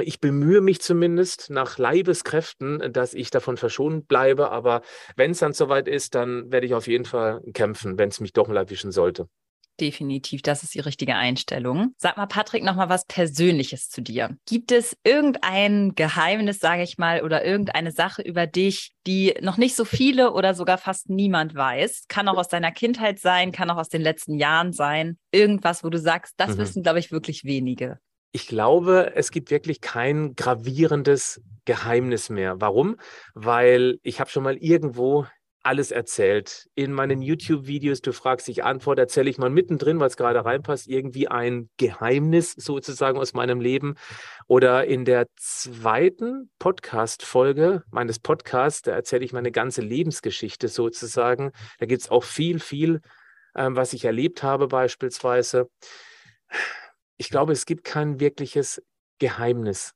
Ich 0.00 0.20
bemühe 0.20 0.60
mich 0.60 0.80
zumindest 0.80 1.50
nach 1.50 1.78
Leibeskräften, 1.78 2.92
dass 2.92 3.14
ich 3.14 3.30
davon 3.30 3.56
verschont 3.56 4.08
bleibe. 4.08 4.50
Aber 4.50 4.82
wenn 5.16 5.30
es 5.30 5.38
dann 5.38 5.52
soweit 5.52 5.86
ist, 5.86 6.14
dann 6.14 6.50
werde 6.50 6.66
ich 6.66 6.74
auf 6.74 6.88
jeden 6.88 7.04
Fall 7.04 7.40
kämpfen, 7.52 7.98
wenn 7.98 8.08
es 8.08 8.20
mich 8.20 8.32
doch 8.32 8.48
mal 8.48 8.56
erwischen 8.56 8.90
sollte. 8.90 9.28
Definitiv, 9.80 10.42
das 10.42 10.62
ist 10.62 10.74
die 10.74 10.80
richtige 10.80 11.16
Einstellung. 11.16 11.94
Sag 11.96 12.16
mal, 12.16 12.26
Patrick, 12.26 12.62
noch 12.62 12.76
mal 12.76 12.88
was 12.88 13.06
Persönliches 13.06 13.88
zu 13.88 14.02
dir. 14.02 14.36
Gibt 14.46 14.70
es 14.70 14.96
irgendein 15.02 15.94
Geheimnis, 15.96 16.60
sage 16.60 16.84
ich 16.84 16.96
mal, 16.96 17.22
oder 17.22 17.44
irgendeine 17.44 17.90
Sache 17.90 18.22
über 18.22 18.46
dich, 18.46 18.92
die 19.06 19.34
noch 19.40 19.56
nicht 19.56 19.74
so 19.74 19.84
viele 19.84 20.32
oder 20.32 20.54
sogar 20.54 20.78
fast 20.78 21.10
niemand 21.10 21.56
weiß? 21.56 22.04
Kann 22.08 22.28
auch 22.28 22.38
aus 22.38 22.48
deiner 22.48 22.70
Kindheit 22.70 23.18
sein, 23.18 23.50
kann 23.50 23.68
auch 23.70 23.78
aus 23.78 23.88
den 23.88 24.02
letzten 24.02 24.34
Jahren 24.34 24.72
sein. 24.72 25.18
Irgendwas, 25.32 25.82
wo 25.82 25.90
du 25.90 25.98
sagst, 25.98 26.34
das 26.36 26.50
mhm. 26.50 26.58
wissen, 26.58 26.82
glaube 26.84 27.00
ich, 27.00 27.10
wirklich 27.10 27.42
wenige. 27.42 27.98
Ich 28.30 28.46
glaube, 28.46 29.12
es 29.14 29.30
gibt 29.30 29.50
wirklich 29.50 29.80
kein 29.80 30.34
gravierendes 30.34 31.42
Geheimnis 31.64 32.30
mehr. 32.30 32.60
Warum? 32.60 32.96
Weil 33.34 33.98
ich 34.02 34.20
habe 34.20 34.30
schon 34.30 34.42
mal 34.42 34.56
irgendwo 34.56 35.26
alles 35.64 35.90
erzählt. 35.90 36.68
In 36.74 36.92
meinen 36.92 37.22
YouTube-Videos, 37.22 38.02
du 38.02 38.12
fragst 38.12 38.48
dich 38.48 38.64
Antwort, 38.64 38.98
erzähle 38.98 39.30
ich 39.30 39.38
mal 39.38 39.50
mittendrin, 39.50 39.98
weil 39.98 40.08
es 40.08 40.16
gerade 40.16 40.44
reinpasst, 40.44 40.86
irgendwie 40.88 41.28
ein 41.28 41.70
Geheimnis 41.78 42.52
sozusagen 42.52 43.18
aus 43.18 43.32
meinem 43.32 43.60
Leben. 43.60 43.94
Oder 44.46 44.84
in 44.84 45.04
der 45.04 45.26
zweiten 45.36 46.50
Podcast-Folge 46.58 47.82
meines 47.90 48.18
Podcasts, 48.18 48.82
da 48.82 48.92
erzähle 48.92 49.24
ich 49.24 49.32
meine 49.32 49.52
ganze 49.52 49.80
Lebensgeschichte 49.80 50.68
sozusagen. 50.68 51.50
Da 51.78 51.86
gibt 51.86 52.02
es 52.02 52.10
auch 52.10 52.24
viel, 52.24 52.60
viel, 52.60 53.00
ähm, 53.56 53.74
was 53.74 53.94
ich 53.94 54.04
erlebt 54.04 54.42
habe 54.42 54.68
beispielsweise. 54.68 55.68
Ich 57.16 57.30
glaube, 57.30 57.52
es 57.52 57.64
gibt 57.64 57.84
kein 57.84 58.20
wirkliches 58.20 58.82
Geheimnis. 59.18 59.92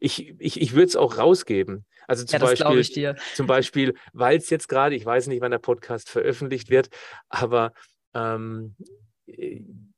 Ich, 0.00 0.34
ich, 0.38 0.60
ich 0.60 0.72
würde 0.72 0.86
es 0.86 0.96
auch 0.96 1.18
rausgeben. 1.18 1.84
Also 2.08 2.24
zum 2.24 2.40
ja, 2.40 2.46
Beispiel, 2.46 3.16
zum 3.34 3.46
Beispiel, 3.46 3.94
weil 4.14 4.38
es 4.38 4.48
jetzt 4.48 4.68
gerade, 4.68 4.96
ich 4.96 5.04
weiß 5.04 5.26
nicht, 5.26 5.42
wann 5.42 5.50
der 5.50 5.58
Podcast 5.58 6.08
veröffentlicht 6.08 6.70
wird, 6.70 6.88
aber 7.28 7.72
ähm, 8.14 8.74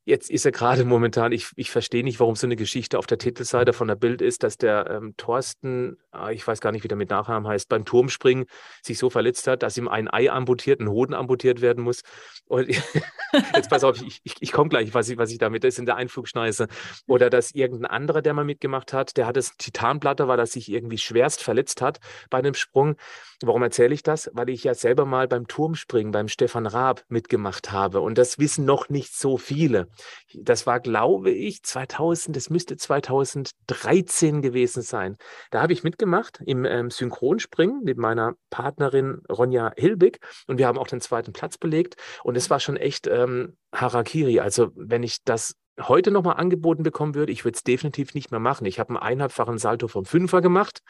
jetzt 0.04 0.30
ist 0.30 0.44
er 0.44 0.52
gerade 0.52 0.84
momentan, 0.84 1.32
ich, 1.32 1.50
ich 1.56 1.70
verstehe 1.70 2.02
nicht, 2.02 2.20
warum 2.20 2.34
so 2.34 2.46
eine 2.46 2.56
Geschichte 2.56 2.98
auf 2.98 3.06
der 3.06 3.18
Titelseite 3.18 3.72
von 3.72 3.88
der 3.88 3.96
Bild 3.96 4.22
ist, 4.22 4.42
dass 4.42 4.56
der 4.56 4.88
ähm, 4.90 5.14
Thorsten, 5.16 5.98
ah, 6.10 6.30
ich 6.30 6.46
weiß 6.46 6.60
gar 6.60 6.72
nicht, 6.72 6.84
wie 6.84 6.88
der 6.88 6.96
mit 6.96 7.10
Nachnamen 7.10 7.48
heißt, 7.48 7.68
beim 7.68 7.84
Turmspringen 7.84 8.46
sich 8.82 8.98
so 8.98 9.10
verletzt 9.10 9.46
hat, 9.46 9.62
dass 9.62 9.76
ihm 9.76 9.88
ein 9.88 10.12
Ei 10.12 10.30
amputiert, 10.30 10.80
ein 10.80 10.88
Hoden 10.88 11.14
amputiert 11.14 11.60
werden 11.60 11.84
muss. 11.84 12.02
Und 12.46 12.68
jetzt 13.54 13.70
pass 13.70 13.84
auf, 13.84 14.00
ich, 14.00 14.20
ich, 14.24 14.34
ich 14.40 14.52
komme 14.52 14.70
gleich, 14.70 14.94
was 14.94 15.08
ich, 15.08 15.18
was 15.18 15.30
ich 15.30 15.38
damit 15.38 15.64
ist 15.64 15.78
in 15.78 15.86
der 15.86 15.96
Einflugschneise. 15.96 16.66
Oder 17.06 17.30
dass 17.30 17.52
irgendein 17.52 17.90
anderer, 17.90 18.22
der 18.22 18.34
mal 18.34 18.44
mitgemacht 18.44 18.92
hat, 18.92 19.16
der 19.16 19.26
hat 19.26 19.36
das 19.36 19.56
Titanblatter, 19.56 20.28
weil 20.28 20.38
er 20.38 20.46
sich 20.46 20.70
irgendwie 20.70 20.98
schwerst 20.98 21.42
verletzt 21.42 21.82
hat 21.82 22.00
bei 22.30 22.38
einem 22.38 22.54
Sprung. 22.54 22.96
Warum 23.42 23.62
erzähle 23.62 23.94
ich 23.94 24.02
das? 24.02 24.30
Weil 24.34 24.50
ich 24.50 24.64
ja 24.64 24.74
selber 24.74 25.04
mal 25.04 25.28
beim 25.28 25.46
Turmspringen, 25.46 26.12
beim 26.12 26.28
Stefan 26.28 26.66
Raab 26.66 27.04
mitgemacht 27.08 27.70
habe. 27.70 28.00
Und 28.00 28.18
das 28.18 28.38
wissen 28.38 28.64
noch 28.64 28.88
nicht 28.88 29.14
so 29.14 29.38
viele. 29.38 29.89
Das 30.35 30.66
war, 30.66 30.81
glaube 30.81 31.31
ich, 31.31 31.62
2000, 31.62 32.37
das 32.37 32.50
müsste 32.50 32.76
2013 32.76 34.42
gewesen 34.42 34.83
sein. 34.83 35.16
Da 35.50 35.62
habe 35.62 35.72
ich 35.72 35.85
mitgemacht 35.85 36.40
im 36.44 36.64
ähm, 36.64 36.90
Synchronspringen 36.90 37.83
mit 37.83 37.98
meiner 37.98 38.35
Partnerin 38.50 39.22
Ronja 39.31 39.72
Hilbig 39.76 40.20
und 40.46 40.59
wir 40.59 40.66
haben 40.66 40.79
auch 40.79 40.88
den 40.88 41.00
zweiten 41.00 41.33
Platz 41.33 41.59
belegt 41.59 41.96
und 42.24 42.37
es 42.37 42.50
war 42.50 42.61
schon 42.61 42.76
echt 42.76 43.07
ähm, 43.07 43.57
Harakiri. 43.72 44.40
Also 44.40 44.70
wenn 44.74 45.03
ich 45.03 45.18
das 45.24 45.55
heute 45.81 46.11
nochmal 46.11 46.37
angeboten 46.37 46.83
bekommen 46.83 47.14
würde, 47.14 47.33
ich 47.33 47.44
würde 47.44 47.57
es 47.57 47.62
definitiv 47.62 48.14
nicht 48.14 48.31
mehr 48.31 48.40
machen. 48.40 48.66
Ich 48.66 48.79
habe 48.79 48.90
einen 48.90 48.98
eineinhalbfachen 48.98 49.59
Salto 49.59 49.88
vom 49.88 50.05
Fünfer 50.05 50.40
gemacht. 50.40 50.83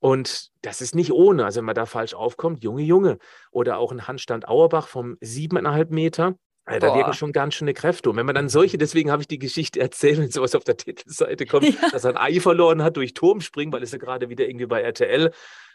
Und 0.00 0.50
das 0.62 0.80
ist 0.80 0.94
nicht 0.94 1.12
ohne. 1.12 1.44
Also 1.44 1.58
wenn 1.58 1.64
man 1.64 1.74
da 1.74 1.86
falsch 1.86 2.14
aufkommt, 2.14 2.62
Junge, 2.62 2.82
Junge. 2.82 3.18
Oder 3.50 3.78
auch 3.78 3.90
ein 3.90 4.06
Handstand 4.06 4.46
Auerbach 4.46 4.86
vom 4.86 5.16
siebeneinhalb 5.20 5.90
Meter. 5.90 6.34
Also 6.68 6.86
da 6.86 6.94
wirken 6.94 7.12
schon 7.12 7.32
ganz 7.32 7.54
schöne 7.54 7.74
Kräfte. 7.74 8.10
Und 8.10 8.16
wenn 8.16 8.26
man 8.26 8.34
dann 8.34 8.48
solche, 8.48 8.78
deswegen 8.78 9.10
habe 9.10 9.22
ich 9.22 9.28
die 9.28 9.38
Geschichte 9.38 9.80
erzählt, 9.80 10.18
wenn 10.18 10.30
sowas 10.30 10.54
auf 10.54 10.64
der 10.64 10.76
Titelseite 10.76 11.46
kommt, 11.46 11.64
ja. 11.82 11.90
dass 11.90 12.04
er 12.04 12.10
ein 12.10 12.16
Ei 12.16 12.40
verloren 12.40 12.82
hat 12.82 12.96
durch 12.96 13.14
Turmspringen, 13.14 13.72
weil 13.72 13.82
es 13.82 13.92
ja 13.92 13.98
gerade 13.98 14.28
wieder 14.28 14.46
irgendwie 14.46 14.66
bei 14.66 14.82
RTL 14.82 15.32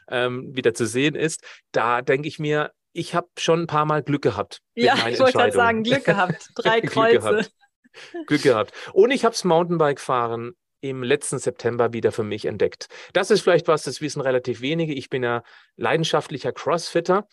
ähm, 0.09 0.55
wieder 0.55 0.73
zu 0.73 0.85
sehen 0.85 1.15
ist, 1.15 1.41
da 1.71 2.01
denke 2.01 2.27
ich 2.27 2.39
mir, 2.39 2.71
ich 2.93 3.15
habe 3.15 3.27
schon 3.37 3.61
ein 3.61 3.67
paar 3.67 3.85
Mal 3.85 4.03
Glück 4.03 4.21
gehabt. 4.21 4.61
Ja, 4.75 4.95
ich 5.07 5.19
wollte 5.19 5.37
gerade 5.37 5.51
sagen, 5.51 5.83
Glück 5.83 6.05
gehabt. 6.05 6.49
Drei 6.55 6.81
Kreuze. 6.81 7.19
Glück, 7.19 7.21
gehabt. 7.21 8.27
Glück 8.27 8.41
gehabt. 8.43 8.73
Und 8.93 9.11
ich 9.11 9.25
habe 9.25 9.33
das 9.33 9.43
Mountainbike-Fahren 9.43 10.53
im 10.81 11.01
letzten 11.01 11.39
September 11.39 11.93
wieder 11.93 12.11
für 12.11 12.23
mich 12.23 12.45
entdeckt. 12.45 12.87
Das 13.13 13.31
ist 13.31 13.41
vielleicht 13.41 13.67
was, 13.67 13.83
das 13.83 14.01
wissen 14.01 14.21
relativ 14.21 14.61
wenige. 14.61 14.93
Ich 14.93 15.09
bin 15.09 15.23
ja 15.23 15.43
leidenschaftlicher 15.77 16.51
Crossfitter. 16.51 17.27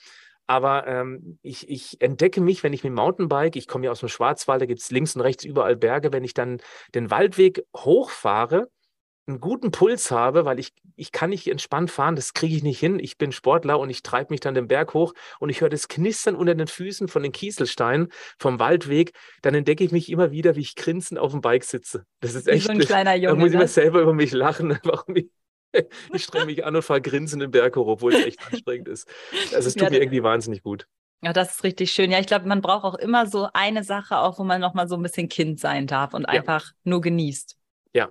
Aber 0.50 0.84
ähm, 0.88 1.38
ich, 1.42 1.68
ich 1.68 2.00
entdecke 2.00 2.40
mich, 2.40 2.64
wenn 2.64 2.72
ich 2.72 2.82
mit 2.82 2.90
dem 2.90 2.96
Mountainbike, 2.96 3.54
ich 3.54 3.68
komme 3.68 3.84
ja 3.84 3.92
aus 3.92 4.00
dem 4.00 4.08
Schwarzwald, 4.08 4.60
da 4.60 4.66
gibt 4.66 4.80
es 4.80 4.90
links 4.90 5.14
und 5.14 5.20
rechts 5.20 5.44
überall 5.44 5.76
Berge, 5.76 6.12
wenn 6.12 6.24
ich 6.24 6.34
dann 6.34 6.60
den 6.92 7.08
Waldweg 7.08 7.62
hochfahre, 7.76 8.68
einen 9.28 9.38
guten 9.38 9.70
Puls 9.70 10.10
habe, 10.10 10.44
weil 10.46 10.58
ich, 10.58 10.72
ich 10.96 11.12
kann 11.12 11.30
nicht 11.30 11.46
entspannt 11.46 11.92
fahren, 11.92 12.16
das 12.16 12.34
kriege 12.34 12.56
ich 12.56 12.64
nicht 12.64 12.80
hin. 12.80 12.98
Ich 12.98 13.16
bin 13.16 13.30
Sportler 13.30 13.78
und 13.78 13.90
ich 13.90 14.02
treibe 14.02 14.32
mich 14.32 14.40
dann 14.40 14.54
den 14.54 14.66
Berg 14.66 14.92
hoch 14.92 15.12
und 15.38 15.50
ich 15.50 15.60
höre 15.60 15.68
das 15.68 15.86
Knistern 15.86 16.34
unter 16.34 16.56
den 16.56 16.66
Füßen 16.66 17.06
von 17.06 17.22
den 17.22 17.30
Kieselsteinen 17.30 18.08
vom 18.36 18.58
Waldweg. 18.58 19.12
Dann 19.42 19.54
entdecke 19.54 19.84
ich 19.84 19.92
mich 19.92 20.10
immer 20.10 20.32
wieder, 20.32 20.56
wie 20.56 20.62
ich 20.62 20.74
grinsend 20.74 21.20
auf 21.20 21.30
dem 21.30 21.42
Bike 21.42 21.62
sitze. 21.62 22.06
Das 22.18 22.34
ist 22.34 22.48
echt. 22.48 22.64
Wie 22.64 22.66
so 22.66 22.72
ein 22.72 22.78
kleiner 22.88 23.14
Junge. 23.14 23.28
Da 23.28 23.34
muss 23.36 23.50
ich 23.50 23.54
mir 23.54 23.60
ne? 23.60 23.68
selber 23.68 24.00
über 24.00 24.14
mich 24.14 24.32
lachen, 24.32 24.76
warum 24.82 25.14
ich 25.14 25.30
ich 26.12 26.24
strenge 26.24 26.46
mich 26.46 26.64
an 26.64 26.76
und 26.76 26.82
fahre 26.82 27.00
grinsend 27.00 27.42
den 27.42 27.50
Berg 27.50 27.76
hoch, 27.76 27.86
obwohl 27.86 28.14
es 28.14 28.24
echt 28.24 28.40
anstrengend 28.46 28.88
ist. 28.88 29.08
Also 29.54 29.68
es 29.68 29.74
tut 29.74 29.84
ja, 29.84 29.90
mir 29.90 30.00
irgendwie 30.00 30.22
wahnsinnig 30.22 30.62
gut. 30.62 30.86
Ja, 31.22 31.32
das 31.32 31.56
ist 31.56 31.64
richtig 31.64 31.92
schön. 31.92 32.10
Ja, 32.10 32.18
ich 32.18 32.26
glaube, 32.26 32.48
man 32.48 32.62
braucht 32.62 32.84
auch 32.84 32.94
immer 32.94 33.26
so 33.26 33.48
eine 33.52 33.84
Sache, 33.84 34.18
auch 34.18 34.38
wo 34.38 34.44
man 34.44 34.60
noch 34.60 34.74
mal 34.74 34.88
so 34.88 34.96
ein 34.96 35.02
bisschen 35.02 35.28
Kind 35.28 35.60
sein 35.60 35.86
darf 35.86 36.14
und 36.14 36.22
ja. 36.22 36.28
einfach 36.28 36.72
nur 36.84 37.00
genießt. 37.00 37.56
Ja. 37.92 38.08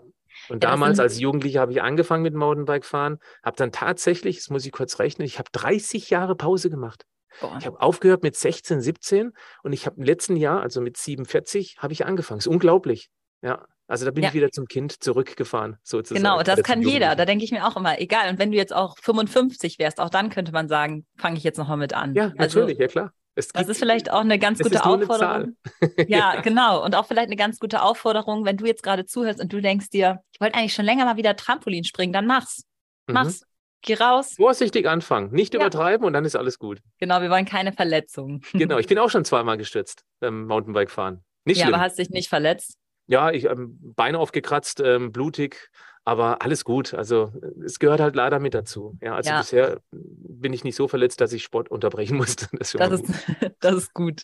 Und 0.47 0.63
ja, 0.63 0.69
damals 0.69 0.99
als 0.99 1.19
Jugendlicher 1.19 1.59
habe 1.59 1.71
ich 1.71 1.81
angefangen 1.81 2.23
mit 2.23 2.33
Mountainbike 2.33 2.85
fahren, 2.85 3.17
habe 3.43 3.57
dann 3.57 3.71
tatsächlich, 3.71 4.37
das 4.37 4.49
muss 4.49 4.65
ich 4.65 4.71
kurz 4.71 4.99
rechnen, 4.99 5.25
ich 5.25 5.37
habe 5.39 5.49
30 5.51 6.09
Jahre 6.09 6.35
Pause 6.35 6.69
gemacht. 6.69 7.05
Boah. 7.41 7.57
Ich 7.59 7.65
habe 7.65 7.81
aufgehört 7.81 8.23
mit 8.23 8.35
16, 8.35 8.81
17 8.81 9.31
und 9.63 9.73
ich 9.73 9.85
habe 9.85 9.97
im 9.97 10.03
letzten 10.03 10.35
Jahr, 10.35 10.61
also 10.61 10.81
mit 10.81 10.97
47, 10.97 11.77
habe 11.79 11.93
ich 11.93 12.05
angefangen. 12.05 12.39
Das 12.39 12.45
ist 12.45 12.51
unglaublich. 12.51 13.09
Ja. 13.41 13.65
Also 13.89 14.05
da 14.05 14.11
bin 14.11 14.23
ja. 14.23 14.29
ich 14.29 14.35
wieder 14.35 14.51
zum 14.51 14.67
Kind 14.67 15.01
zurückgefahren, 15.03 15.77
sozusagen. 15.83 16.23
Genau, 16.23 16.43
das 16.43 16.61
kann 16.61 16.83
jeder. 16.83 17.15
Da 17.15 17.25
denke 17.25 17.43
ich 17.43 17.51
mir 17.51 17.67
auch 17.67 17.75
immer, 17.75 17.99
egal. 17.99 18.29
Und 18.29 18.37
wenn 18.37 18.51
du 18.51 18.57
jetzt 18.57 18.73
auch 18.73 18.95
55 19.01 19.79
wärst, 19.79 19.99
auch 19.99 20.11
dann 20.11 20.29
könnte 20.29 20.51
man 20.51 20.67
sagen, 20.67 21.07
fange 21.17 21.37
ich 21.37 21.43
jetzt 21.43 21.57
nochmal 21.57 21.77
mit 21.77 21.95
an. 21.95 22.13
Ja, 22.13 22.31
also, 22.37 22.59
natürlich, 22.59 22.77
ja 22.77 22.87
klar. 22.87 23.13
Es 23.33 23.47
das 23.47 23.67
ist 23.67 23.79
vielleicht 23.79 24.11
auch 24.11 24.19
eine 24.19 24.37
ganz 24.37 24.59
gute 24.59 24.85
Aufforderung. 24.85 25.55
ja, 26.07 26.35
ja, 26.35 26.41
genau. 26.41 26.83
Und 26.85 26.95
auch 26.95 27.07
vielleicht 27.07 27.29
eine 27.29 27.35
ganz 27.35 27.57
gute 27.57 27.81
Aufforderung, 27.81 28.45
wenn 28.45 28.57
du 28.57 28.65
jetzt 28.65 28.83
gerade 28.83 29.05
zuhörst 29.05 29.39
und 29.39 29.51
du 29.51 29.59
denkst 29.59 29.89
dir, 29.89 30.19
ich 30.33 30.39
wollte 30.39 30.55
eigentlich 30.55 30.73
schon 30.73 30.85
länger 30.85 31.05
mal 31.05 31.17
wieder 31.17 31.35
Trampolin 31.35 31.83
springen, 31.83 32.13
dann 32.13 32.27
mach's. 32.27 32.65
Mhm. 33.07 33.13
Mach's. 33.13 33.41
Mhm. 33.41 33.45
Geh 33.81 33.93
raus. 33.95 34.33
Vorsichtig 34.35 34.87
anfangen, 34.87 35.31
nicht 35.31 35.53
ja. 35.53 35.61
übertreiben 35.61 36.05
und 36.05 36.13
dann 36.13 36.25
ist 36.25 36.35
alles 36.35 36.59
gut. 36.59 36.79
Genau, 36.99 37.21
wir 37.21 37.29
wollen 37.29 37.45
keine 37.45 37.71
Verletzungen. 37.71 38.41
genau, 38.53 38.77
ich 38.77 38.87
bin 38.87 38.99
auch 38.99 39.09
schon 39.09 39.25
zweimal 39.25 39.57
gestürzt 39.57 40.03
beim 40.19 40.45
Mountainbike 40.45 40.91
fahren. 40.91 41.23
Nicht 41.45 41.57
ja, 41.57 41.65
schlimm. 41.65 41.75
aber 41.75 41.83
hast 41.83 41.97
dich 41.97 42.09
nicht 42.09 42.29
verletzt? 42.29 42.78
Ja, 43.09 43.31
ich 43.31 43.45
ähm, 43.45 43.77
Beine 43.95 44.19
aufgekratzt, 44.19 44.81
ähm, 44.85 45.11
blutig, 45.11 45.71
aber 46.05 46.43
alles 46.43 46.63
gut. 46.63 46.93
Also 46.93 47.33
es 47.65 47.79
gehört 47.79 47.99
halt 47.99 48.15
leider 48.15 48.39
mit 48.39 48.53
dazu. 48.53 48.99
Ja, 49.01 49.15
also 49.15 49.31
ja. 49.31 49.39
bisher 49.39 49.79
bin 49.91 50.53
ich 50.53 50.63
nicht 50.63 50.75
so 50.75 50.87
verletzt, 50.87 51.19
dass 51.19 51.33
ich 51.33 51.41
Sport 51.41 51.69
unterbrechen 51.71 52.17
musste. 52.17 52.47
Das, 52.51 52.73
das 52.73 53.01
ist, 53.01 53.11
das 53.61 53.75
ist 53.75 53.93
gut. 53.95 54.21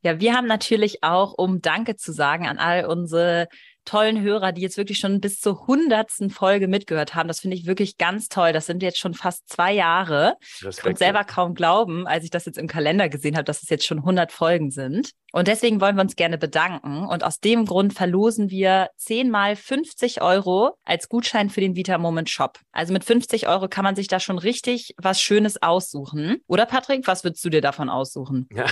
Ja, 0.00 0.20
wir 0.20 0.34
haben 0.34 0.46
natürlich 0.46 1.02
auch, 1.02 1.34
um 1.36 1.60
Danke 1.60 1.96
zu 1.96 2.12
sagen 2.12 2.46
an 2.46 2.58
all 2.58 2.86
unsere 2.86 3.48
tollen 3.84 4.20
Hörer, 4.20 4.52
die 4.52 4.62
jetzt 4.62 4.76
wirklich 4.76 4.98
schon 4.98 5.20
bis 5.20 5.40
zur 5.40 5.66
hundertsten 5.66 6.30
Folge 6.30 6.68
mitgehört 6.68 7.14
haben. 7.14 7.28
Das 7.28 7.40
finde 7.40 7.56
ich 7.56 7.66
wirklich 7.66 7.98
ganz 7.98 8.28
toll. 8.28 8.52
Das 8.52 8.66
sind 8.66 8.82
jetzt 8.82 8.98
schon 8.98 9.14
fast 9.14 9.48
zwei 9.48 9.72
Jahre. 9.72 10.36
Ich 10.60 10.80
konnte 10.80 10.98
selber 10.98 11.24
kaum 11.24 11.54
glauben, 11.54 12.06
als 12.06 12.24
ich 12.24 12.30
das 12.30 12.46
jetzt 12.46 12.58
im 12.58 12.66
Kalender 12.66 13.08
gesehen 13.08 13.36
habe, 13.36 13.44
dass 13.44 13.62
es 13.62 13.68
jetzt 13.68 13.86
schon 13.86 13.98
100 13.98 14.32
Folgen 14.32 14.70
sind. 14.70 15.10
Und 15.32 15.48
deswegen 15.48 15.80
wollen 15.80 15.96
wir 15.96 16.02
uns 16.02 16.16
gerne 16.16 16.38
bedanken. 16.38 17.06
Und 17.06 17.24
aus 17.24 17.40
dem 17.40 17.66
Grund 17.66 17.92
verlosen 17.92 18.50
wir 18.50 18.90
zehnmal 18.96 19.56
50 19.56 20.22
Euro 20.22 20.76
als 20.84 21.08
Gutschein 21.08 21.50
für 21.50 21.60
den 21.60 21.74
Vita 21.74 21.98
Moment 21.98 22.30
Shop. 22.30 22.60
Also 22.72 22.92
mit 22.92 23.04
50 23.04 23.48
Euro 23.48 23.68
kann 23.68 23.84
man 23.84 23.96
sich 23.96 24.08
da 24.08 24.20
schon 24.20 24.38
richtig 24.38 24.94
was 24.96 25.20
Schönes 25.20 25.60
aussuchen. 25.62 26.36
Oder 26.46 26.66
Patrick, 26.66 27.06
was 27.06 27.24
würdest 27.24 27.44
du 27.44 27.50
dir 27.50 27.60
davon 27.60 27.88
aussuchen? 27.88 28.48
Ja. 28.52 28.66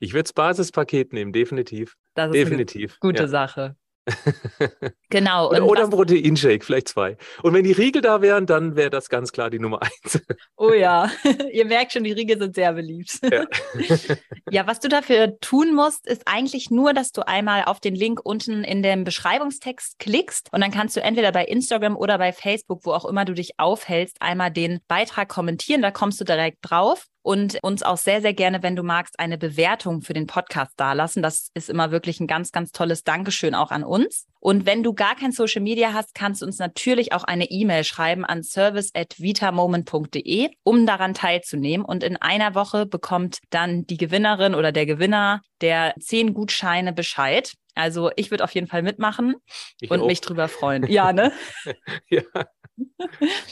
Ich 0.00 0.12
würde 0.12 0.24
das 0.24 0.32
Basispaket 0.32 1.12
nehmen, 1.12 1.32
definitiv. 1.32 1.96
Das 2.14 2.28
ist 2.28 2.34
definitiv. 2.34 2.92
eine 2.92 3.12
gute 3.12 3.22
ja. 3.22 3.28
Sache. 3.28 3.76
genau. 5.10 5.50
Oder, 5.50 5.64
oder 5.64 5.84
ein 5.84 5.90
Proteinshake, 5.90 6.64
vielleicht 6.64 6.88
zwei. 6.88 7.16
Und 7.42 7.54
wenn 7.54 7.64
die 7.64 7.72
Riegel 7.72 8.02
da 8.02 8.22
wären, 8.22 8.46
dann 8.46 8.76
wäre 8.76 8.90
das 8.90 9.08
ganz 9.08 9.32
klar 9.32 9.50
die 9.50 9.58
Nummer 9.58 9.82
eins. 9.82 10.20
oh 10.56 10.72
ja, 10.72 11.10
ihr 11.52 11.66
merkt 11.66 11.92
schon, 11.92 12.04
die 12.04 12.12
Riegel 12.12 12.38
sind 12.38 12.54
sehr 12.54 12.72
beliebt. 12.72 13.18
Ja. 13.22 13.46
ja, 14.50 14.66
was 14.66 14.80
du 14.80 14.88
dafür 14.88 15.38
tun 15.40 15.74
musst, 15.74 16.06
ist 16.06 16.22
eigentlich 16.26 16.70
nur, 16.70 16.92
dass 16.92 17.12
du 17.12 17.26
einmal 17.26 17.64
auf 17.64 17.80
den 17.80 17.94
Link 17.94 18.20
unten 18.24 18.64
in 18.64 18.82
dem 18.82 19.04
Beschreibungstext 19.04 19.98
klickst 19.98 20.52
und 20.52 20.60
dann 20.60 20.70
kannst 20.70 20.96
du 20.96 21.02
entweder 21.02 21.32
bei 21.32 21.44
Instagram 21.44 21.96
oder 21.96 22.18
bei 22.18 22.32
Facebook, 22.32 22.84
wo 22.84 22.92
auch 22.92 23.04
immer 23.04 23.24
du 23.24 23.34
dich 23.34 23.58
aufhältst, 23.58 24.16
einmal 24.20 24.50
den 24.50 24.80
Beitrag 24.88 25.28
kommentieren. 25.28 25.82
Da 25.82 25.90
kommst 25.90 26.20
du 26.20 26.24
direkt 26.24 26.58
drauf 26.62 27.06
und 27.22 27.58
uns 27.62 27.82
auch 27.82 27.96
sehr, 27.96 28.20
sehr 28.20 28.34
gerne, 28.34 28.62
wenn 28.62 28.76
du 28.76 28.82
magst, 28.82 29.18
eine 29.18 29.38
Bewertung 29.38 30.02
für 30.02 30.14
den 30.14 30.26
Podcast 30.26 30.72
dalassen. 30.76 31.22
Das 31.22 31.50
ist 31.54 31.70
immer 31.70 31.90
wirklich 31.90 32.20
ein 32.20 32.26
ganz, 32.26 32.52
ganz 32.52 32.72
tolles 32.72 33.04
Dankeschön 33.04 33.54
auch 33.54 33.70
an 33.70 33.84
uns. 33.84 34.26
Und 34.40 34.64
wenn 34.64 34.82
du 34.82 34.94
gar 34.94 35.16
kein 35.16 35.32
Social 35.32 35.60
Media 35.60 35.92
hast, 35.92 36.14
kannst 36.14 36.40
du 36.40 36.46
uns 36.46 36.58
natürlich 36.58 37.12
auch 37.12 37.24
eine 37.24 37.50
E-Mail 37.50 37.84
schreiben 37.84 38.24
an 38.24 38.42
service@vitamoment.de, 38.42 40.48
um 40.62 40.86
daran 40.86 41.12
teilzunehmen. 41.12 41.84
Und 41.84 42.02
in 42.02 42.16
einer 42.16 42.54
Woche 42.54 42.86
bekommt 42.86 43.40
dann 43.50 43.86
die 43.86 43.98
Gewinnerin 43.98 44.54
oder 44.54 44.72
der 44.72 44.86
Gewinner 44.86 45.42
der 45.60 45.92
zehn 46.00 46.32
Gutscheine 46.32 46.94
Bescheid. 46.94 47.52
Also 47.74 48.10
ich 48.16 48.30
würde 48.30 48.44
auf 48.44 48.54
jeden 48.54 48.66
Fall 48.66 48.80
mitmachen 48.82 49.34
ich 49.80 49.90
und 49.90 50.00
auch. 50.00 50.06
mich 50.06 50.22
drüber 50.22 50.48
freuen. 50.48 50.86
Ja, 50.86 51.12
ne? 51.12 51.32
ja. 52.08 52.22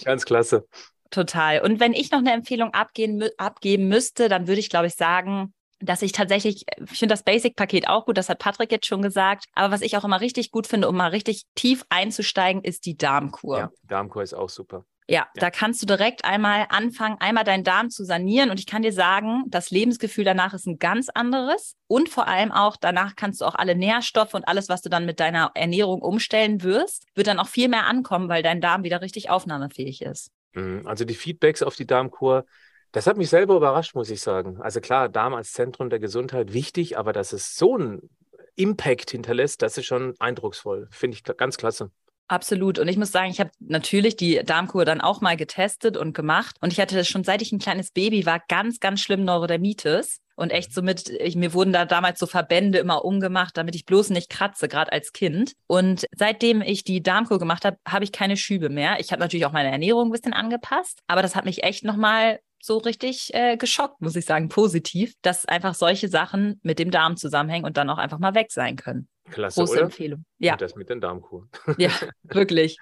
Ganz 0.05 0.25
klasse. 0.25 0.67
Total. 1.11 1.61
Und 1.61 1.81
wenn 1.81 1.95
ich 1.95 2.11
noch 2.11 2.19
eine 2.19 2.33
Empfehlung 2.33 2.75
abgehen, 2.75 3.25
abgeben 3.39 3.89
müsste, 3.89 4.29
dann 4.29 4.47
würde 4.47 4.61
ich, 4.61 4.69
glaube 4.69 4.89
ich, 4.89 4.95
sagen, 4.95 5.55
dass 5.81 6.03
ich 6.03 6.13
tatsächlich, 6.13 6.65
ich 6.91 6.99
finde 6.99 7.13
das 7.13 7.23
Basic-Paket 7.23 7.89
auch 7.89 8.07
gut, 8.07 8.19
das 8.19 8.29
hat 8.29 8.41
Patrick 8.41 8.73
jetzt 8.73 8.87
schon 8.87 9.03
gesagt. 9.03 9.45
Aber 9.55 9.73
was 9.73 9.81
ich 9.81 9.97
auch 9.97 10.05
immer 10.05 10.21
richtig 10.21 10.51
gut 10.51 10.67
finde, 10.67 10.89
um 10.89 10.97
mal 10.97 11.11
richtig 11.11 11.45
tief 11.55 11.85
einzusteigen, 11.89 12.63
ist 12.63 12.85
die 12.85 12.97
Darmkur. 12.97 13.59
Ja, 13.59 13.71
Darmkur 13.85 14.23
ist 14.23 14.35
auch 14.35 14.49
super. 14.49 14.85
Ja, 15.11 15.21
ja, 15.21 15.27
da 15.37 15.51
kannst 15.51 15.81
du 15.81 15.87
direkt 15.87 16.27
einmal 16.27 16.67
anfangen, 16.69 17.17
einmal 17.21 17.45
deinen 17.45 17.65
Darm 17.65 17.89
zu 17.89 18.05
sanieren. 18.05 18.51
Und 18.51 18.61
ich 18.61 18.67
kann 18.67 18.83
dir 18.83 18.93
sagen, 18.93 19.45
das 19.47 19.71
Lebensgefühl 19.71 20.25
danach 20.25 20.53
ist 20.53 20.67
ein 20.67 20.79
ganz 20.79 21.09
anderes. 21.09 21.77
Und 21.87 22.11
vor 22.11 22.29
allem 22.29 22.53
auch, 22.53 22.77
danach 22.77 23.17
kannst 23.17 23.41
du 23.41 23.47
auch 23.47 23.55
alle 23.55 23.75
Nährstoffe 23.75 24.35
und 24.35 24.47
alles, 24.47 24.69
was 24.69 24.83
du 24.83 24.91
dann 24.91 25.07
mit 25.07 25.19
deiner 25.19 25.53
Ernährung 25.55 26.03
umstellen 26.03 26.63
wirst, 26.63 27.07
wird 27.15 27.27
dann 27.27 27.39
auch 27.39 27.49
viel 27.49 27.69
mehr 27.69 27.87
ankommen, 27.87 28.29
weil 28.29 28.43
dein 28.43 28.61
Darm 28.61 28.83
wieder 28.83 29.01
richtig 29.01 29.31
aufnahmefähig 29.31 30.03
ist. 30.03 30.31
Mhm, 30.59 30.87
also 30.87 31.05
die 31.05 31.15
Feedbacks 31.15 31.63
auf 31.63 31.77
die 31.77 31.87
Darmkur, 31.87 32.45
das 32.93 33.07
hat 33.07 33.17
mich 33.17 33.29
selber 33.29 33.57
überrascht, 33.57 33.95
muss 33.95 34.11
ich 34.11 34.21
sagen. 34.21 34.61
Also 34.61 34.81
klar, 34.81 35.09
Darm 35.09 35.35
als 35.35 35.53
Zentrum 35.53 35.91
der 35.91 35.99
Gesundheit 35.99 36.53
wichtig, 36.53 36.99
aber 36.99 37.13
dass 37.13 37.33
es 37.33 37.57
so 37.57 37.75
einen 37.75 38.11
Impact 38.57 39.11
hinterlässt, 39.11 39.63
das 39.63 39.79
ist 39.79 39.87
schon 39.87 40.15
eindrucksvoll. 40.19 40.89
Finde 40.91 41.17
ich 41.17 41.23
ganz 41.23 41.57
klasse. 41.59 41.91
Absolut. 42.29 42.79
Und 42.79 42.89
ich 42.89 42.99
muss 42.99 43.11
sagen, 43.11 43.31
ich 43.31 43.41
habe 43.41 43.51
natürlich 43.59 44.15
die 44.15 44.41
Darmkur 44.45 44.85
dann 44.85 45.01
auch 45.01 45.23
mal 45.23 45.37
getestet 45.37 45.97
und 45.97 46.13
gemacht. 46.13 46.57
Und 46.61 46.73
ich 46.73 46.79
hatte 46.79 46.95
das 46.95 47.09
schon 47.09 47.25
seit 47.25 47.41
ich 47.41 47.53
ein 47.53 47.59
kleines 47.59 47.91
Baby 47.91 48.27
war, 48.27 48.43
ganz, 48.49 48.81
ganz 48.81 49.01
schlimm 49.01 49.25
Neurodermitis. 49.25 50.21
Und 50.37 50.51
echt 50.51 50.73
so 50.73 50.83
mit, 50.83 51.09
ich, 51.09 51.35
mir 51.35 51.53
wurden 51.53 51.73
da 51.73 51.85
damals 51.85 52.21
so 52.21 52.27
Verbände 52.27 52.79
immer 52.79 53.05
umgemacht, 53.05 53.57
damit 53.57 53.75
ich 53.75 53.87
bloß 53.87 54.11
nicht 54.11 54.31
kratze, 54.31 54.69
gerade 54.69 54.93
als 54.93 55.13
Kind. 55.13 55.55
Und 55.67 56.05
seitdem 56.15 56.61
ich 56.61 56.85
die 56.85 57.03
Darmkur 57.03 57.41
gemacht 57.41 57.65
habe, 57.65 57.79
habe 57.85 58.05
ich 58.05 58.13
keine 58.13 58.37
Schübe 58.37 58.69
mehr. 58.69 59.01
Ich 59.01 59.11
habe 59.11 59.21
natürlich 59.21 59.47
auch 59.47 59.53
meine 59.53 59.73
Ernährung 59.73 60.09
ein 60.09 60.13
bisschen 60.13 60.35
angepasst, 60.35 61.01
aber 61.09 61.23
das 61.23 61.35
hat 61.35 61.45
mich 61.45 61.65
echt 61.65 61.83
nochmal 61.83 62.39
so 62.61 62.79
richtig 62.79 63.35
äh, 63.35 63.57
geschockt, 63.57 64.01
muss 64.01 64.17
ich 64.17 64.27
sagen, 64.27 64.49
positiv, 64.49 65.15
dass 65.23 65.47
einfach 65.47 65.75
solche 65.75 66.09
Sachen 66.09 66.61
mit 66.63 66.79
dem 66.79 66.91
Darm 66.91 67.17
zusammenhängen 67.17 67.65
und 67.65 67.77
dann 67.77 67.91
auch 67.91 67.99
einfach 67.99 68.19
mal 68.19 68.35
weg 68.35 68.53
sein 68.53 68.77
können. 68.77 69.09
Klasse, 69.31 69.61
Große 69.61 69.73
oder? 69.73 69.83
Empfehlung. 69.83 70.25
Ja. 70.39 70.53
Und 70.53 70.61
das 70.61 70.75
mit 70.75 70.89
den 70.89 71.01
Darmkuren. 71.01 71.49
Ja, 71.77 71.91
wirklich. 72.23 72.79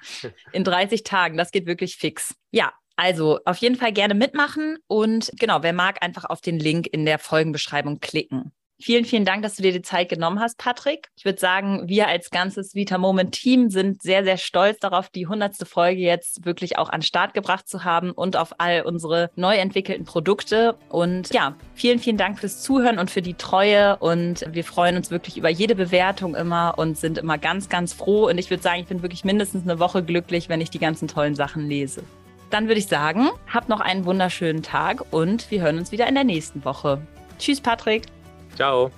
In 0.53 0.65
30 0.65 1.03
Tagen, 1.03 1.37
das 1.37 1.51
geht 1.51 1.67
wirklich 1.67 1.97
fix. 1.97 2.35
Ja, 2.51 2.73
also 2.97 3.41
auf 3.45 3.59
jeden 3.59 3.77
Fall 3.77 3.93
gerne 3.93 4.15
mitmachen 4.15 4.79
und 4.87 5.31
genau, 5.39 5.63
wer 5.63 5.73
mag, 5.73 6.03
einfach 6.03 6.25
auf 6.25 6.41
den 6.41 6.59
Link 6.59 6.87
in 6.87 7.05
der 7.05 7.19
Folgenbeschreibung 7.19 8.01
klicken. 8.01 8.53
Vielen, 8.79 9.07
vielen 9.07 9.25
Dank, 9.25 9.43
dass 9.43 9.57
du 9.57 9.63
dir 9.63 9.73
die 9.73 9.81
Zeit 9.81 10.11
genommen 10.11 10.39
hast, 10.39 10.59
Patrick. 10.59 11.09
Ich 11.17 11.25
würde 11.25 11.39
sagen, 11.39 11.89
wir 11.89 12.09
als 12.09 12.31
ganzes 12.31 12.75
Vita 12.75 12.99
Moment 12.99 13.33
Team 13.33 13.71
sind 13.71 14.03
sehr, 14.03 14.23
sehr 14.23 14.37
stolz 14.37 14.79
darauf, 14.81 15.09
die 15.09 15.27
hundertste 15.27 15.65
Folge 15.65 16.03
jetzt 16.03 16.45
wirklich 16.45 16.77
auch 16.77 16.91
an 16.91 17.01
Start 17.01 17.33
gebracht 17.33 17.67
zu 17.69 17.85
haben 17.85 18.11
und 18.13 18.37
auf 18.37 18.61
all 18.61 18.83
unsere 18.83 19.31
neu 19.35 19.57
entwickelten 19.57 20.05
Produkte. 20.05 20.77
Und 20.91 21.33
ja, 21.33 21.55
vielen, 21.75 21.99
vielen 21.99 22.19
Dank 22.19 22.39
fürs 22.39 22.63
Zuhören 22.63 22.99
und 22.99 23.11
für 23.11 23.23
die 23.23 23.33
Treue. 23.33 23.97
Und 23.97 24.45
wir 24.51 24.65
freuen 24.65 24.97
uns 24.97 25.11
wirklich 25.11 25.39
über 25.39 25.49
jede 25.49 25.75
Bewertung 25.75 26.35
immer 26.35 26.75
und 26.77 26.99
sind 26.99 27.17
immer 27.17 27.39
ganz, 27.39 27.71
ganz 27.71 27.95
froh. 27.95 28.29
Und 28.29 28.37
ich 28.37 28.51
würde 28.51 28.63
sagen, 28.63 28.81
ich 28.81 28.87
bin 28.87 29.01
wirklich 29.01 29.25
mindestens 29.25 29.63
eine 29.63 29.79
Woche 29.79 30.03
glücklich, 30.03 30.51
wenn 30.51 30.61
ich 30.61 30.69
die 30.69 30.79
ganzen 30.79 31.09
tollen 31.09 31.35
Sachen 31.35 31.67
lese. 31.67 32.03
Dann 32.51 32.69
würde 32.69 32.79
ich 32.79 32.89
sagen, 32.89 33.31
habt 33.53 33.71
noch 33.71 33.81
einen 33.81 34.05
wunderschönen 34.05 34.63
Tag 34.63 35.13
und 35.13 35.51
wir 35.51 35.63
hören 35.63 35.79
uns 35.79 35.93
wieder 35.93 36.07
in 36.07 36.15
der 36.15 36.25
nächsten 36.25 36.65
Woche. 36.65 37.01
Tschüss, 37.39 37.61
Patrick. 37.61 38.03
Ciao. 38.57 38.91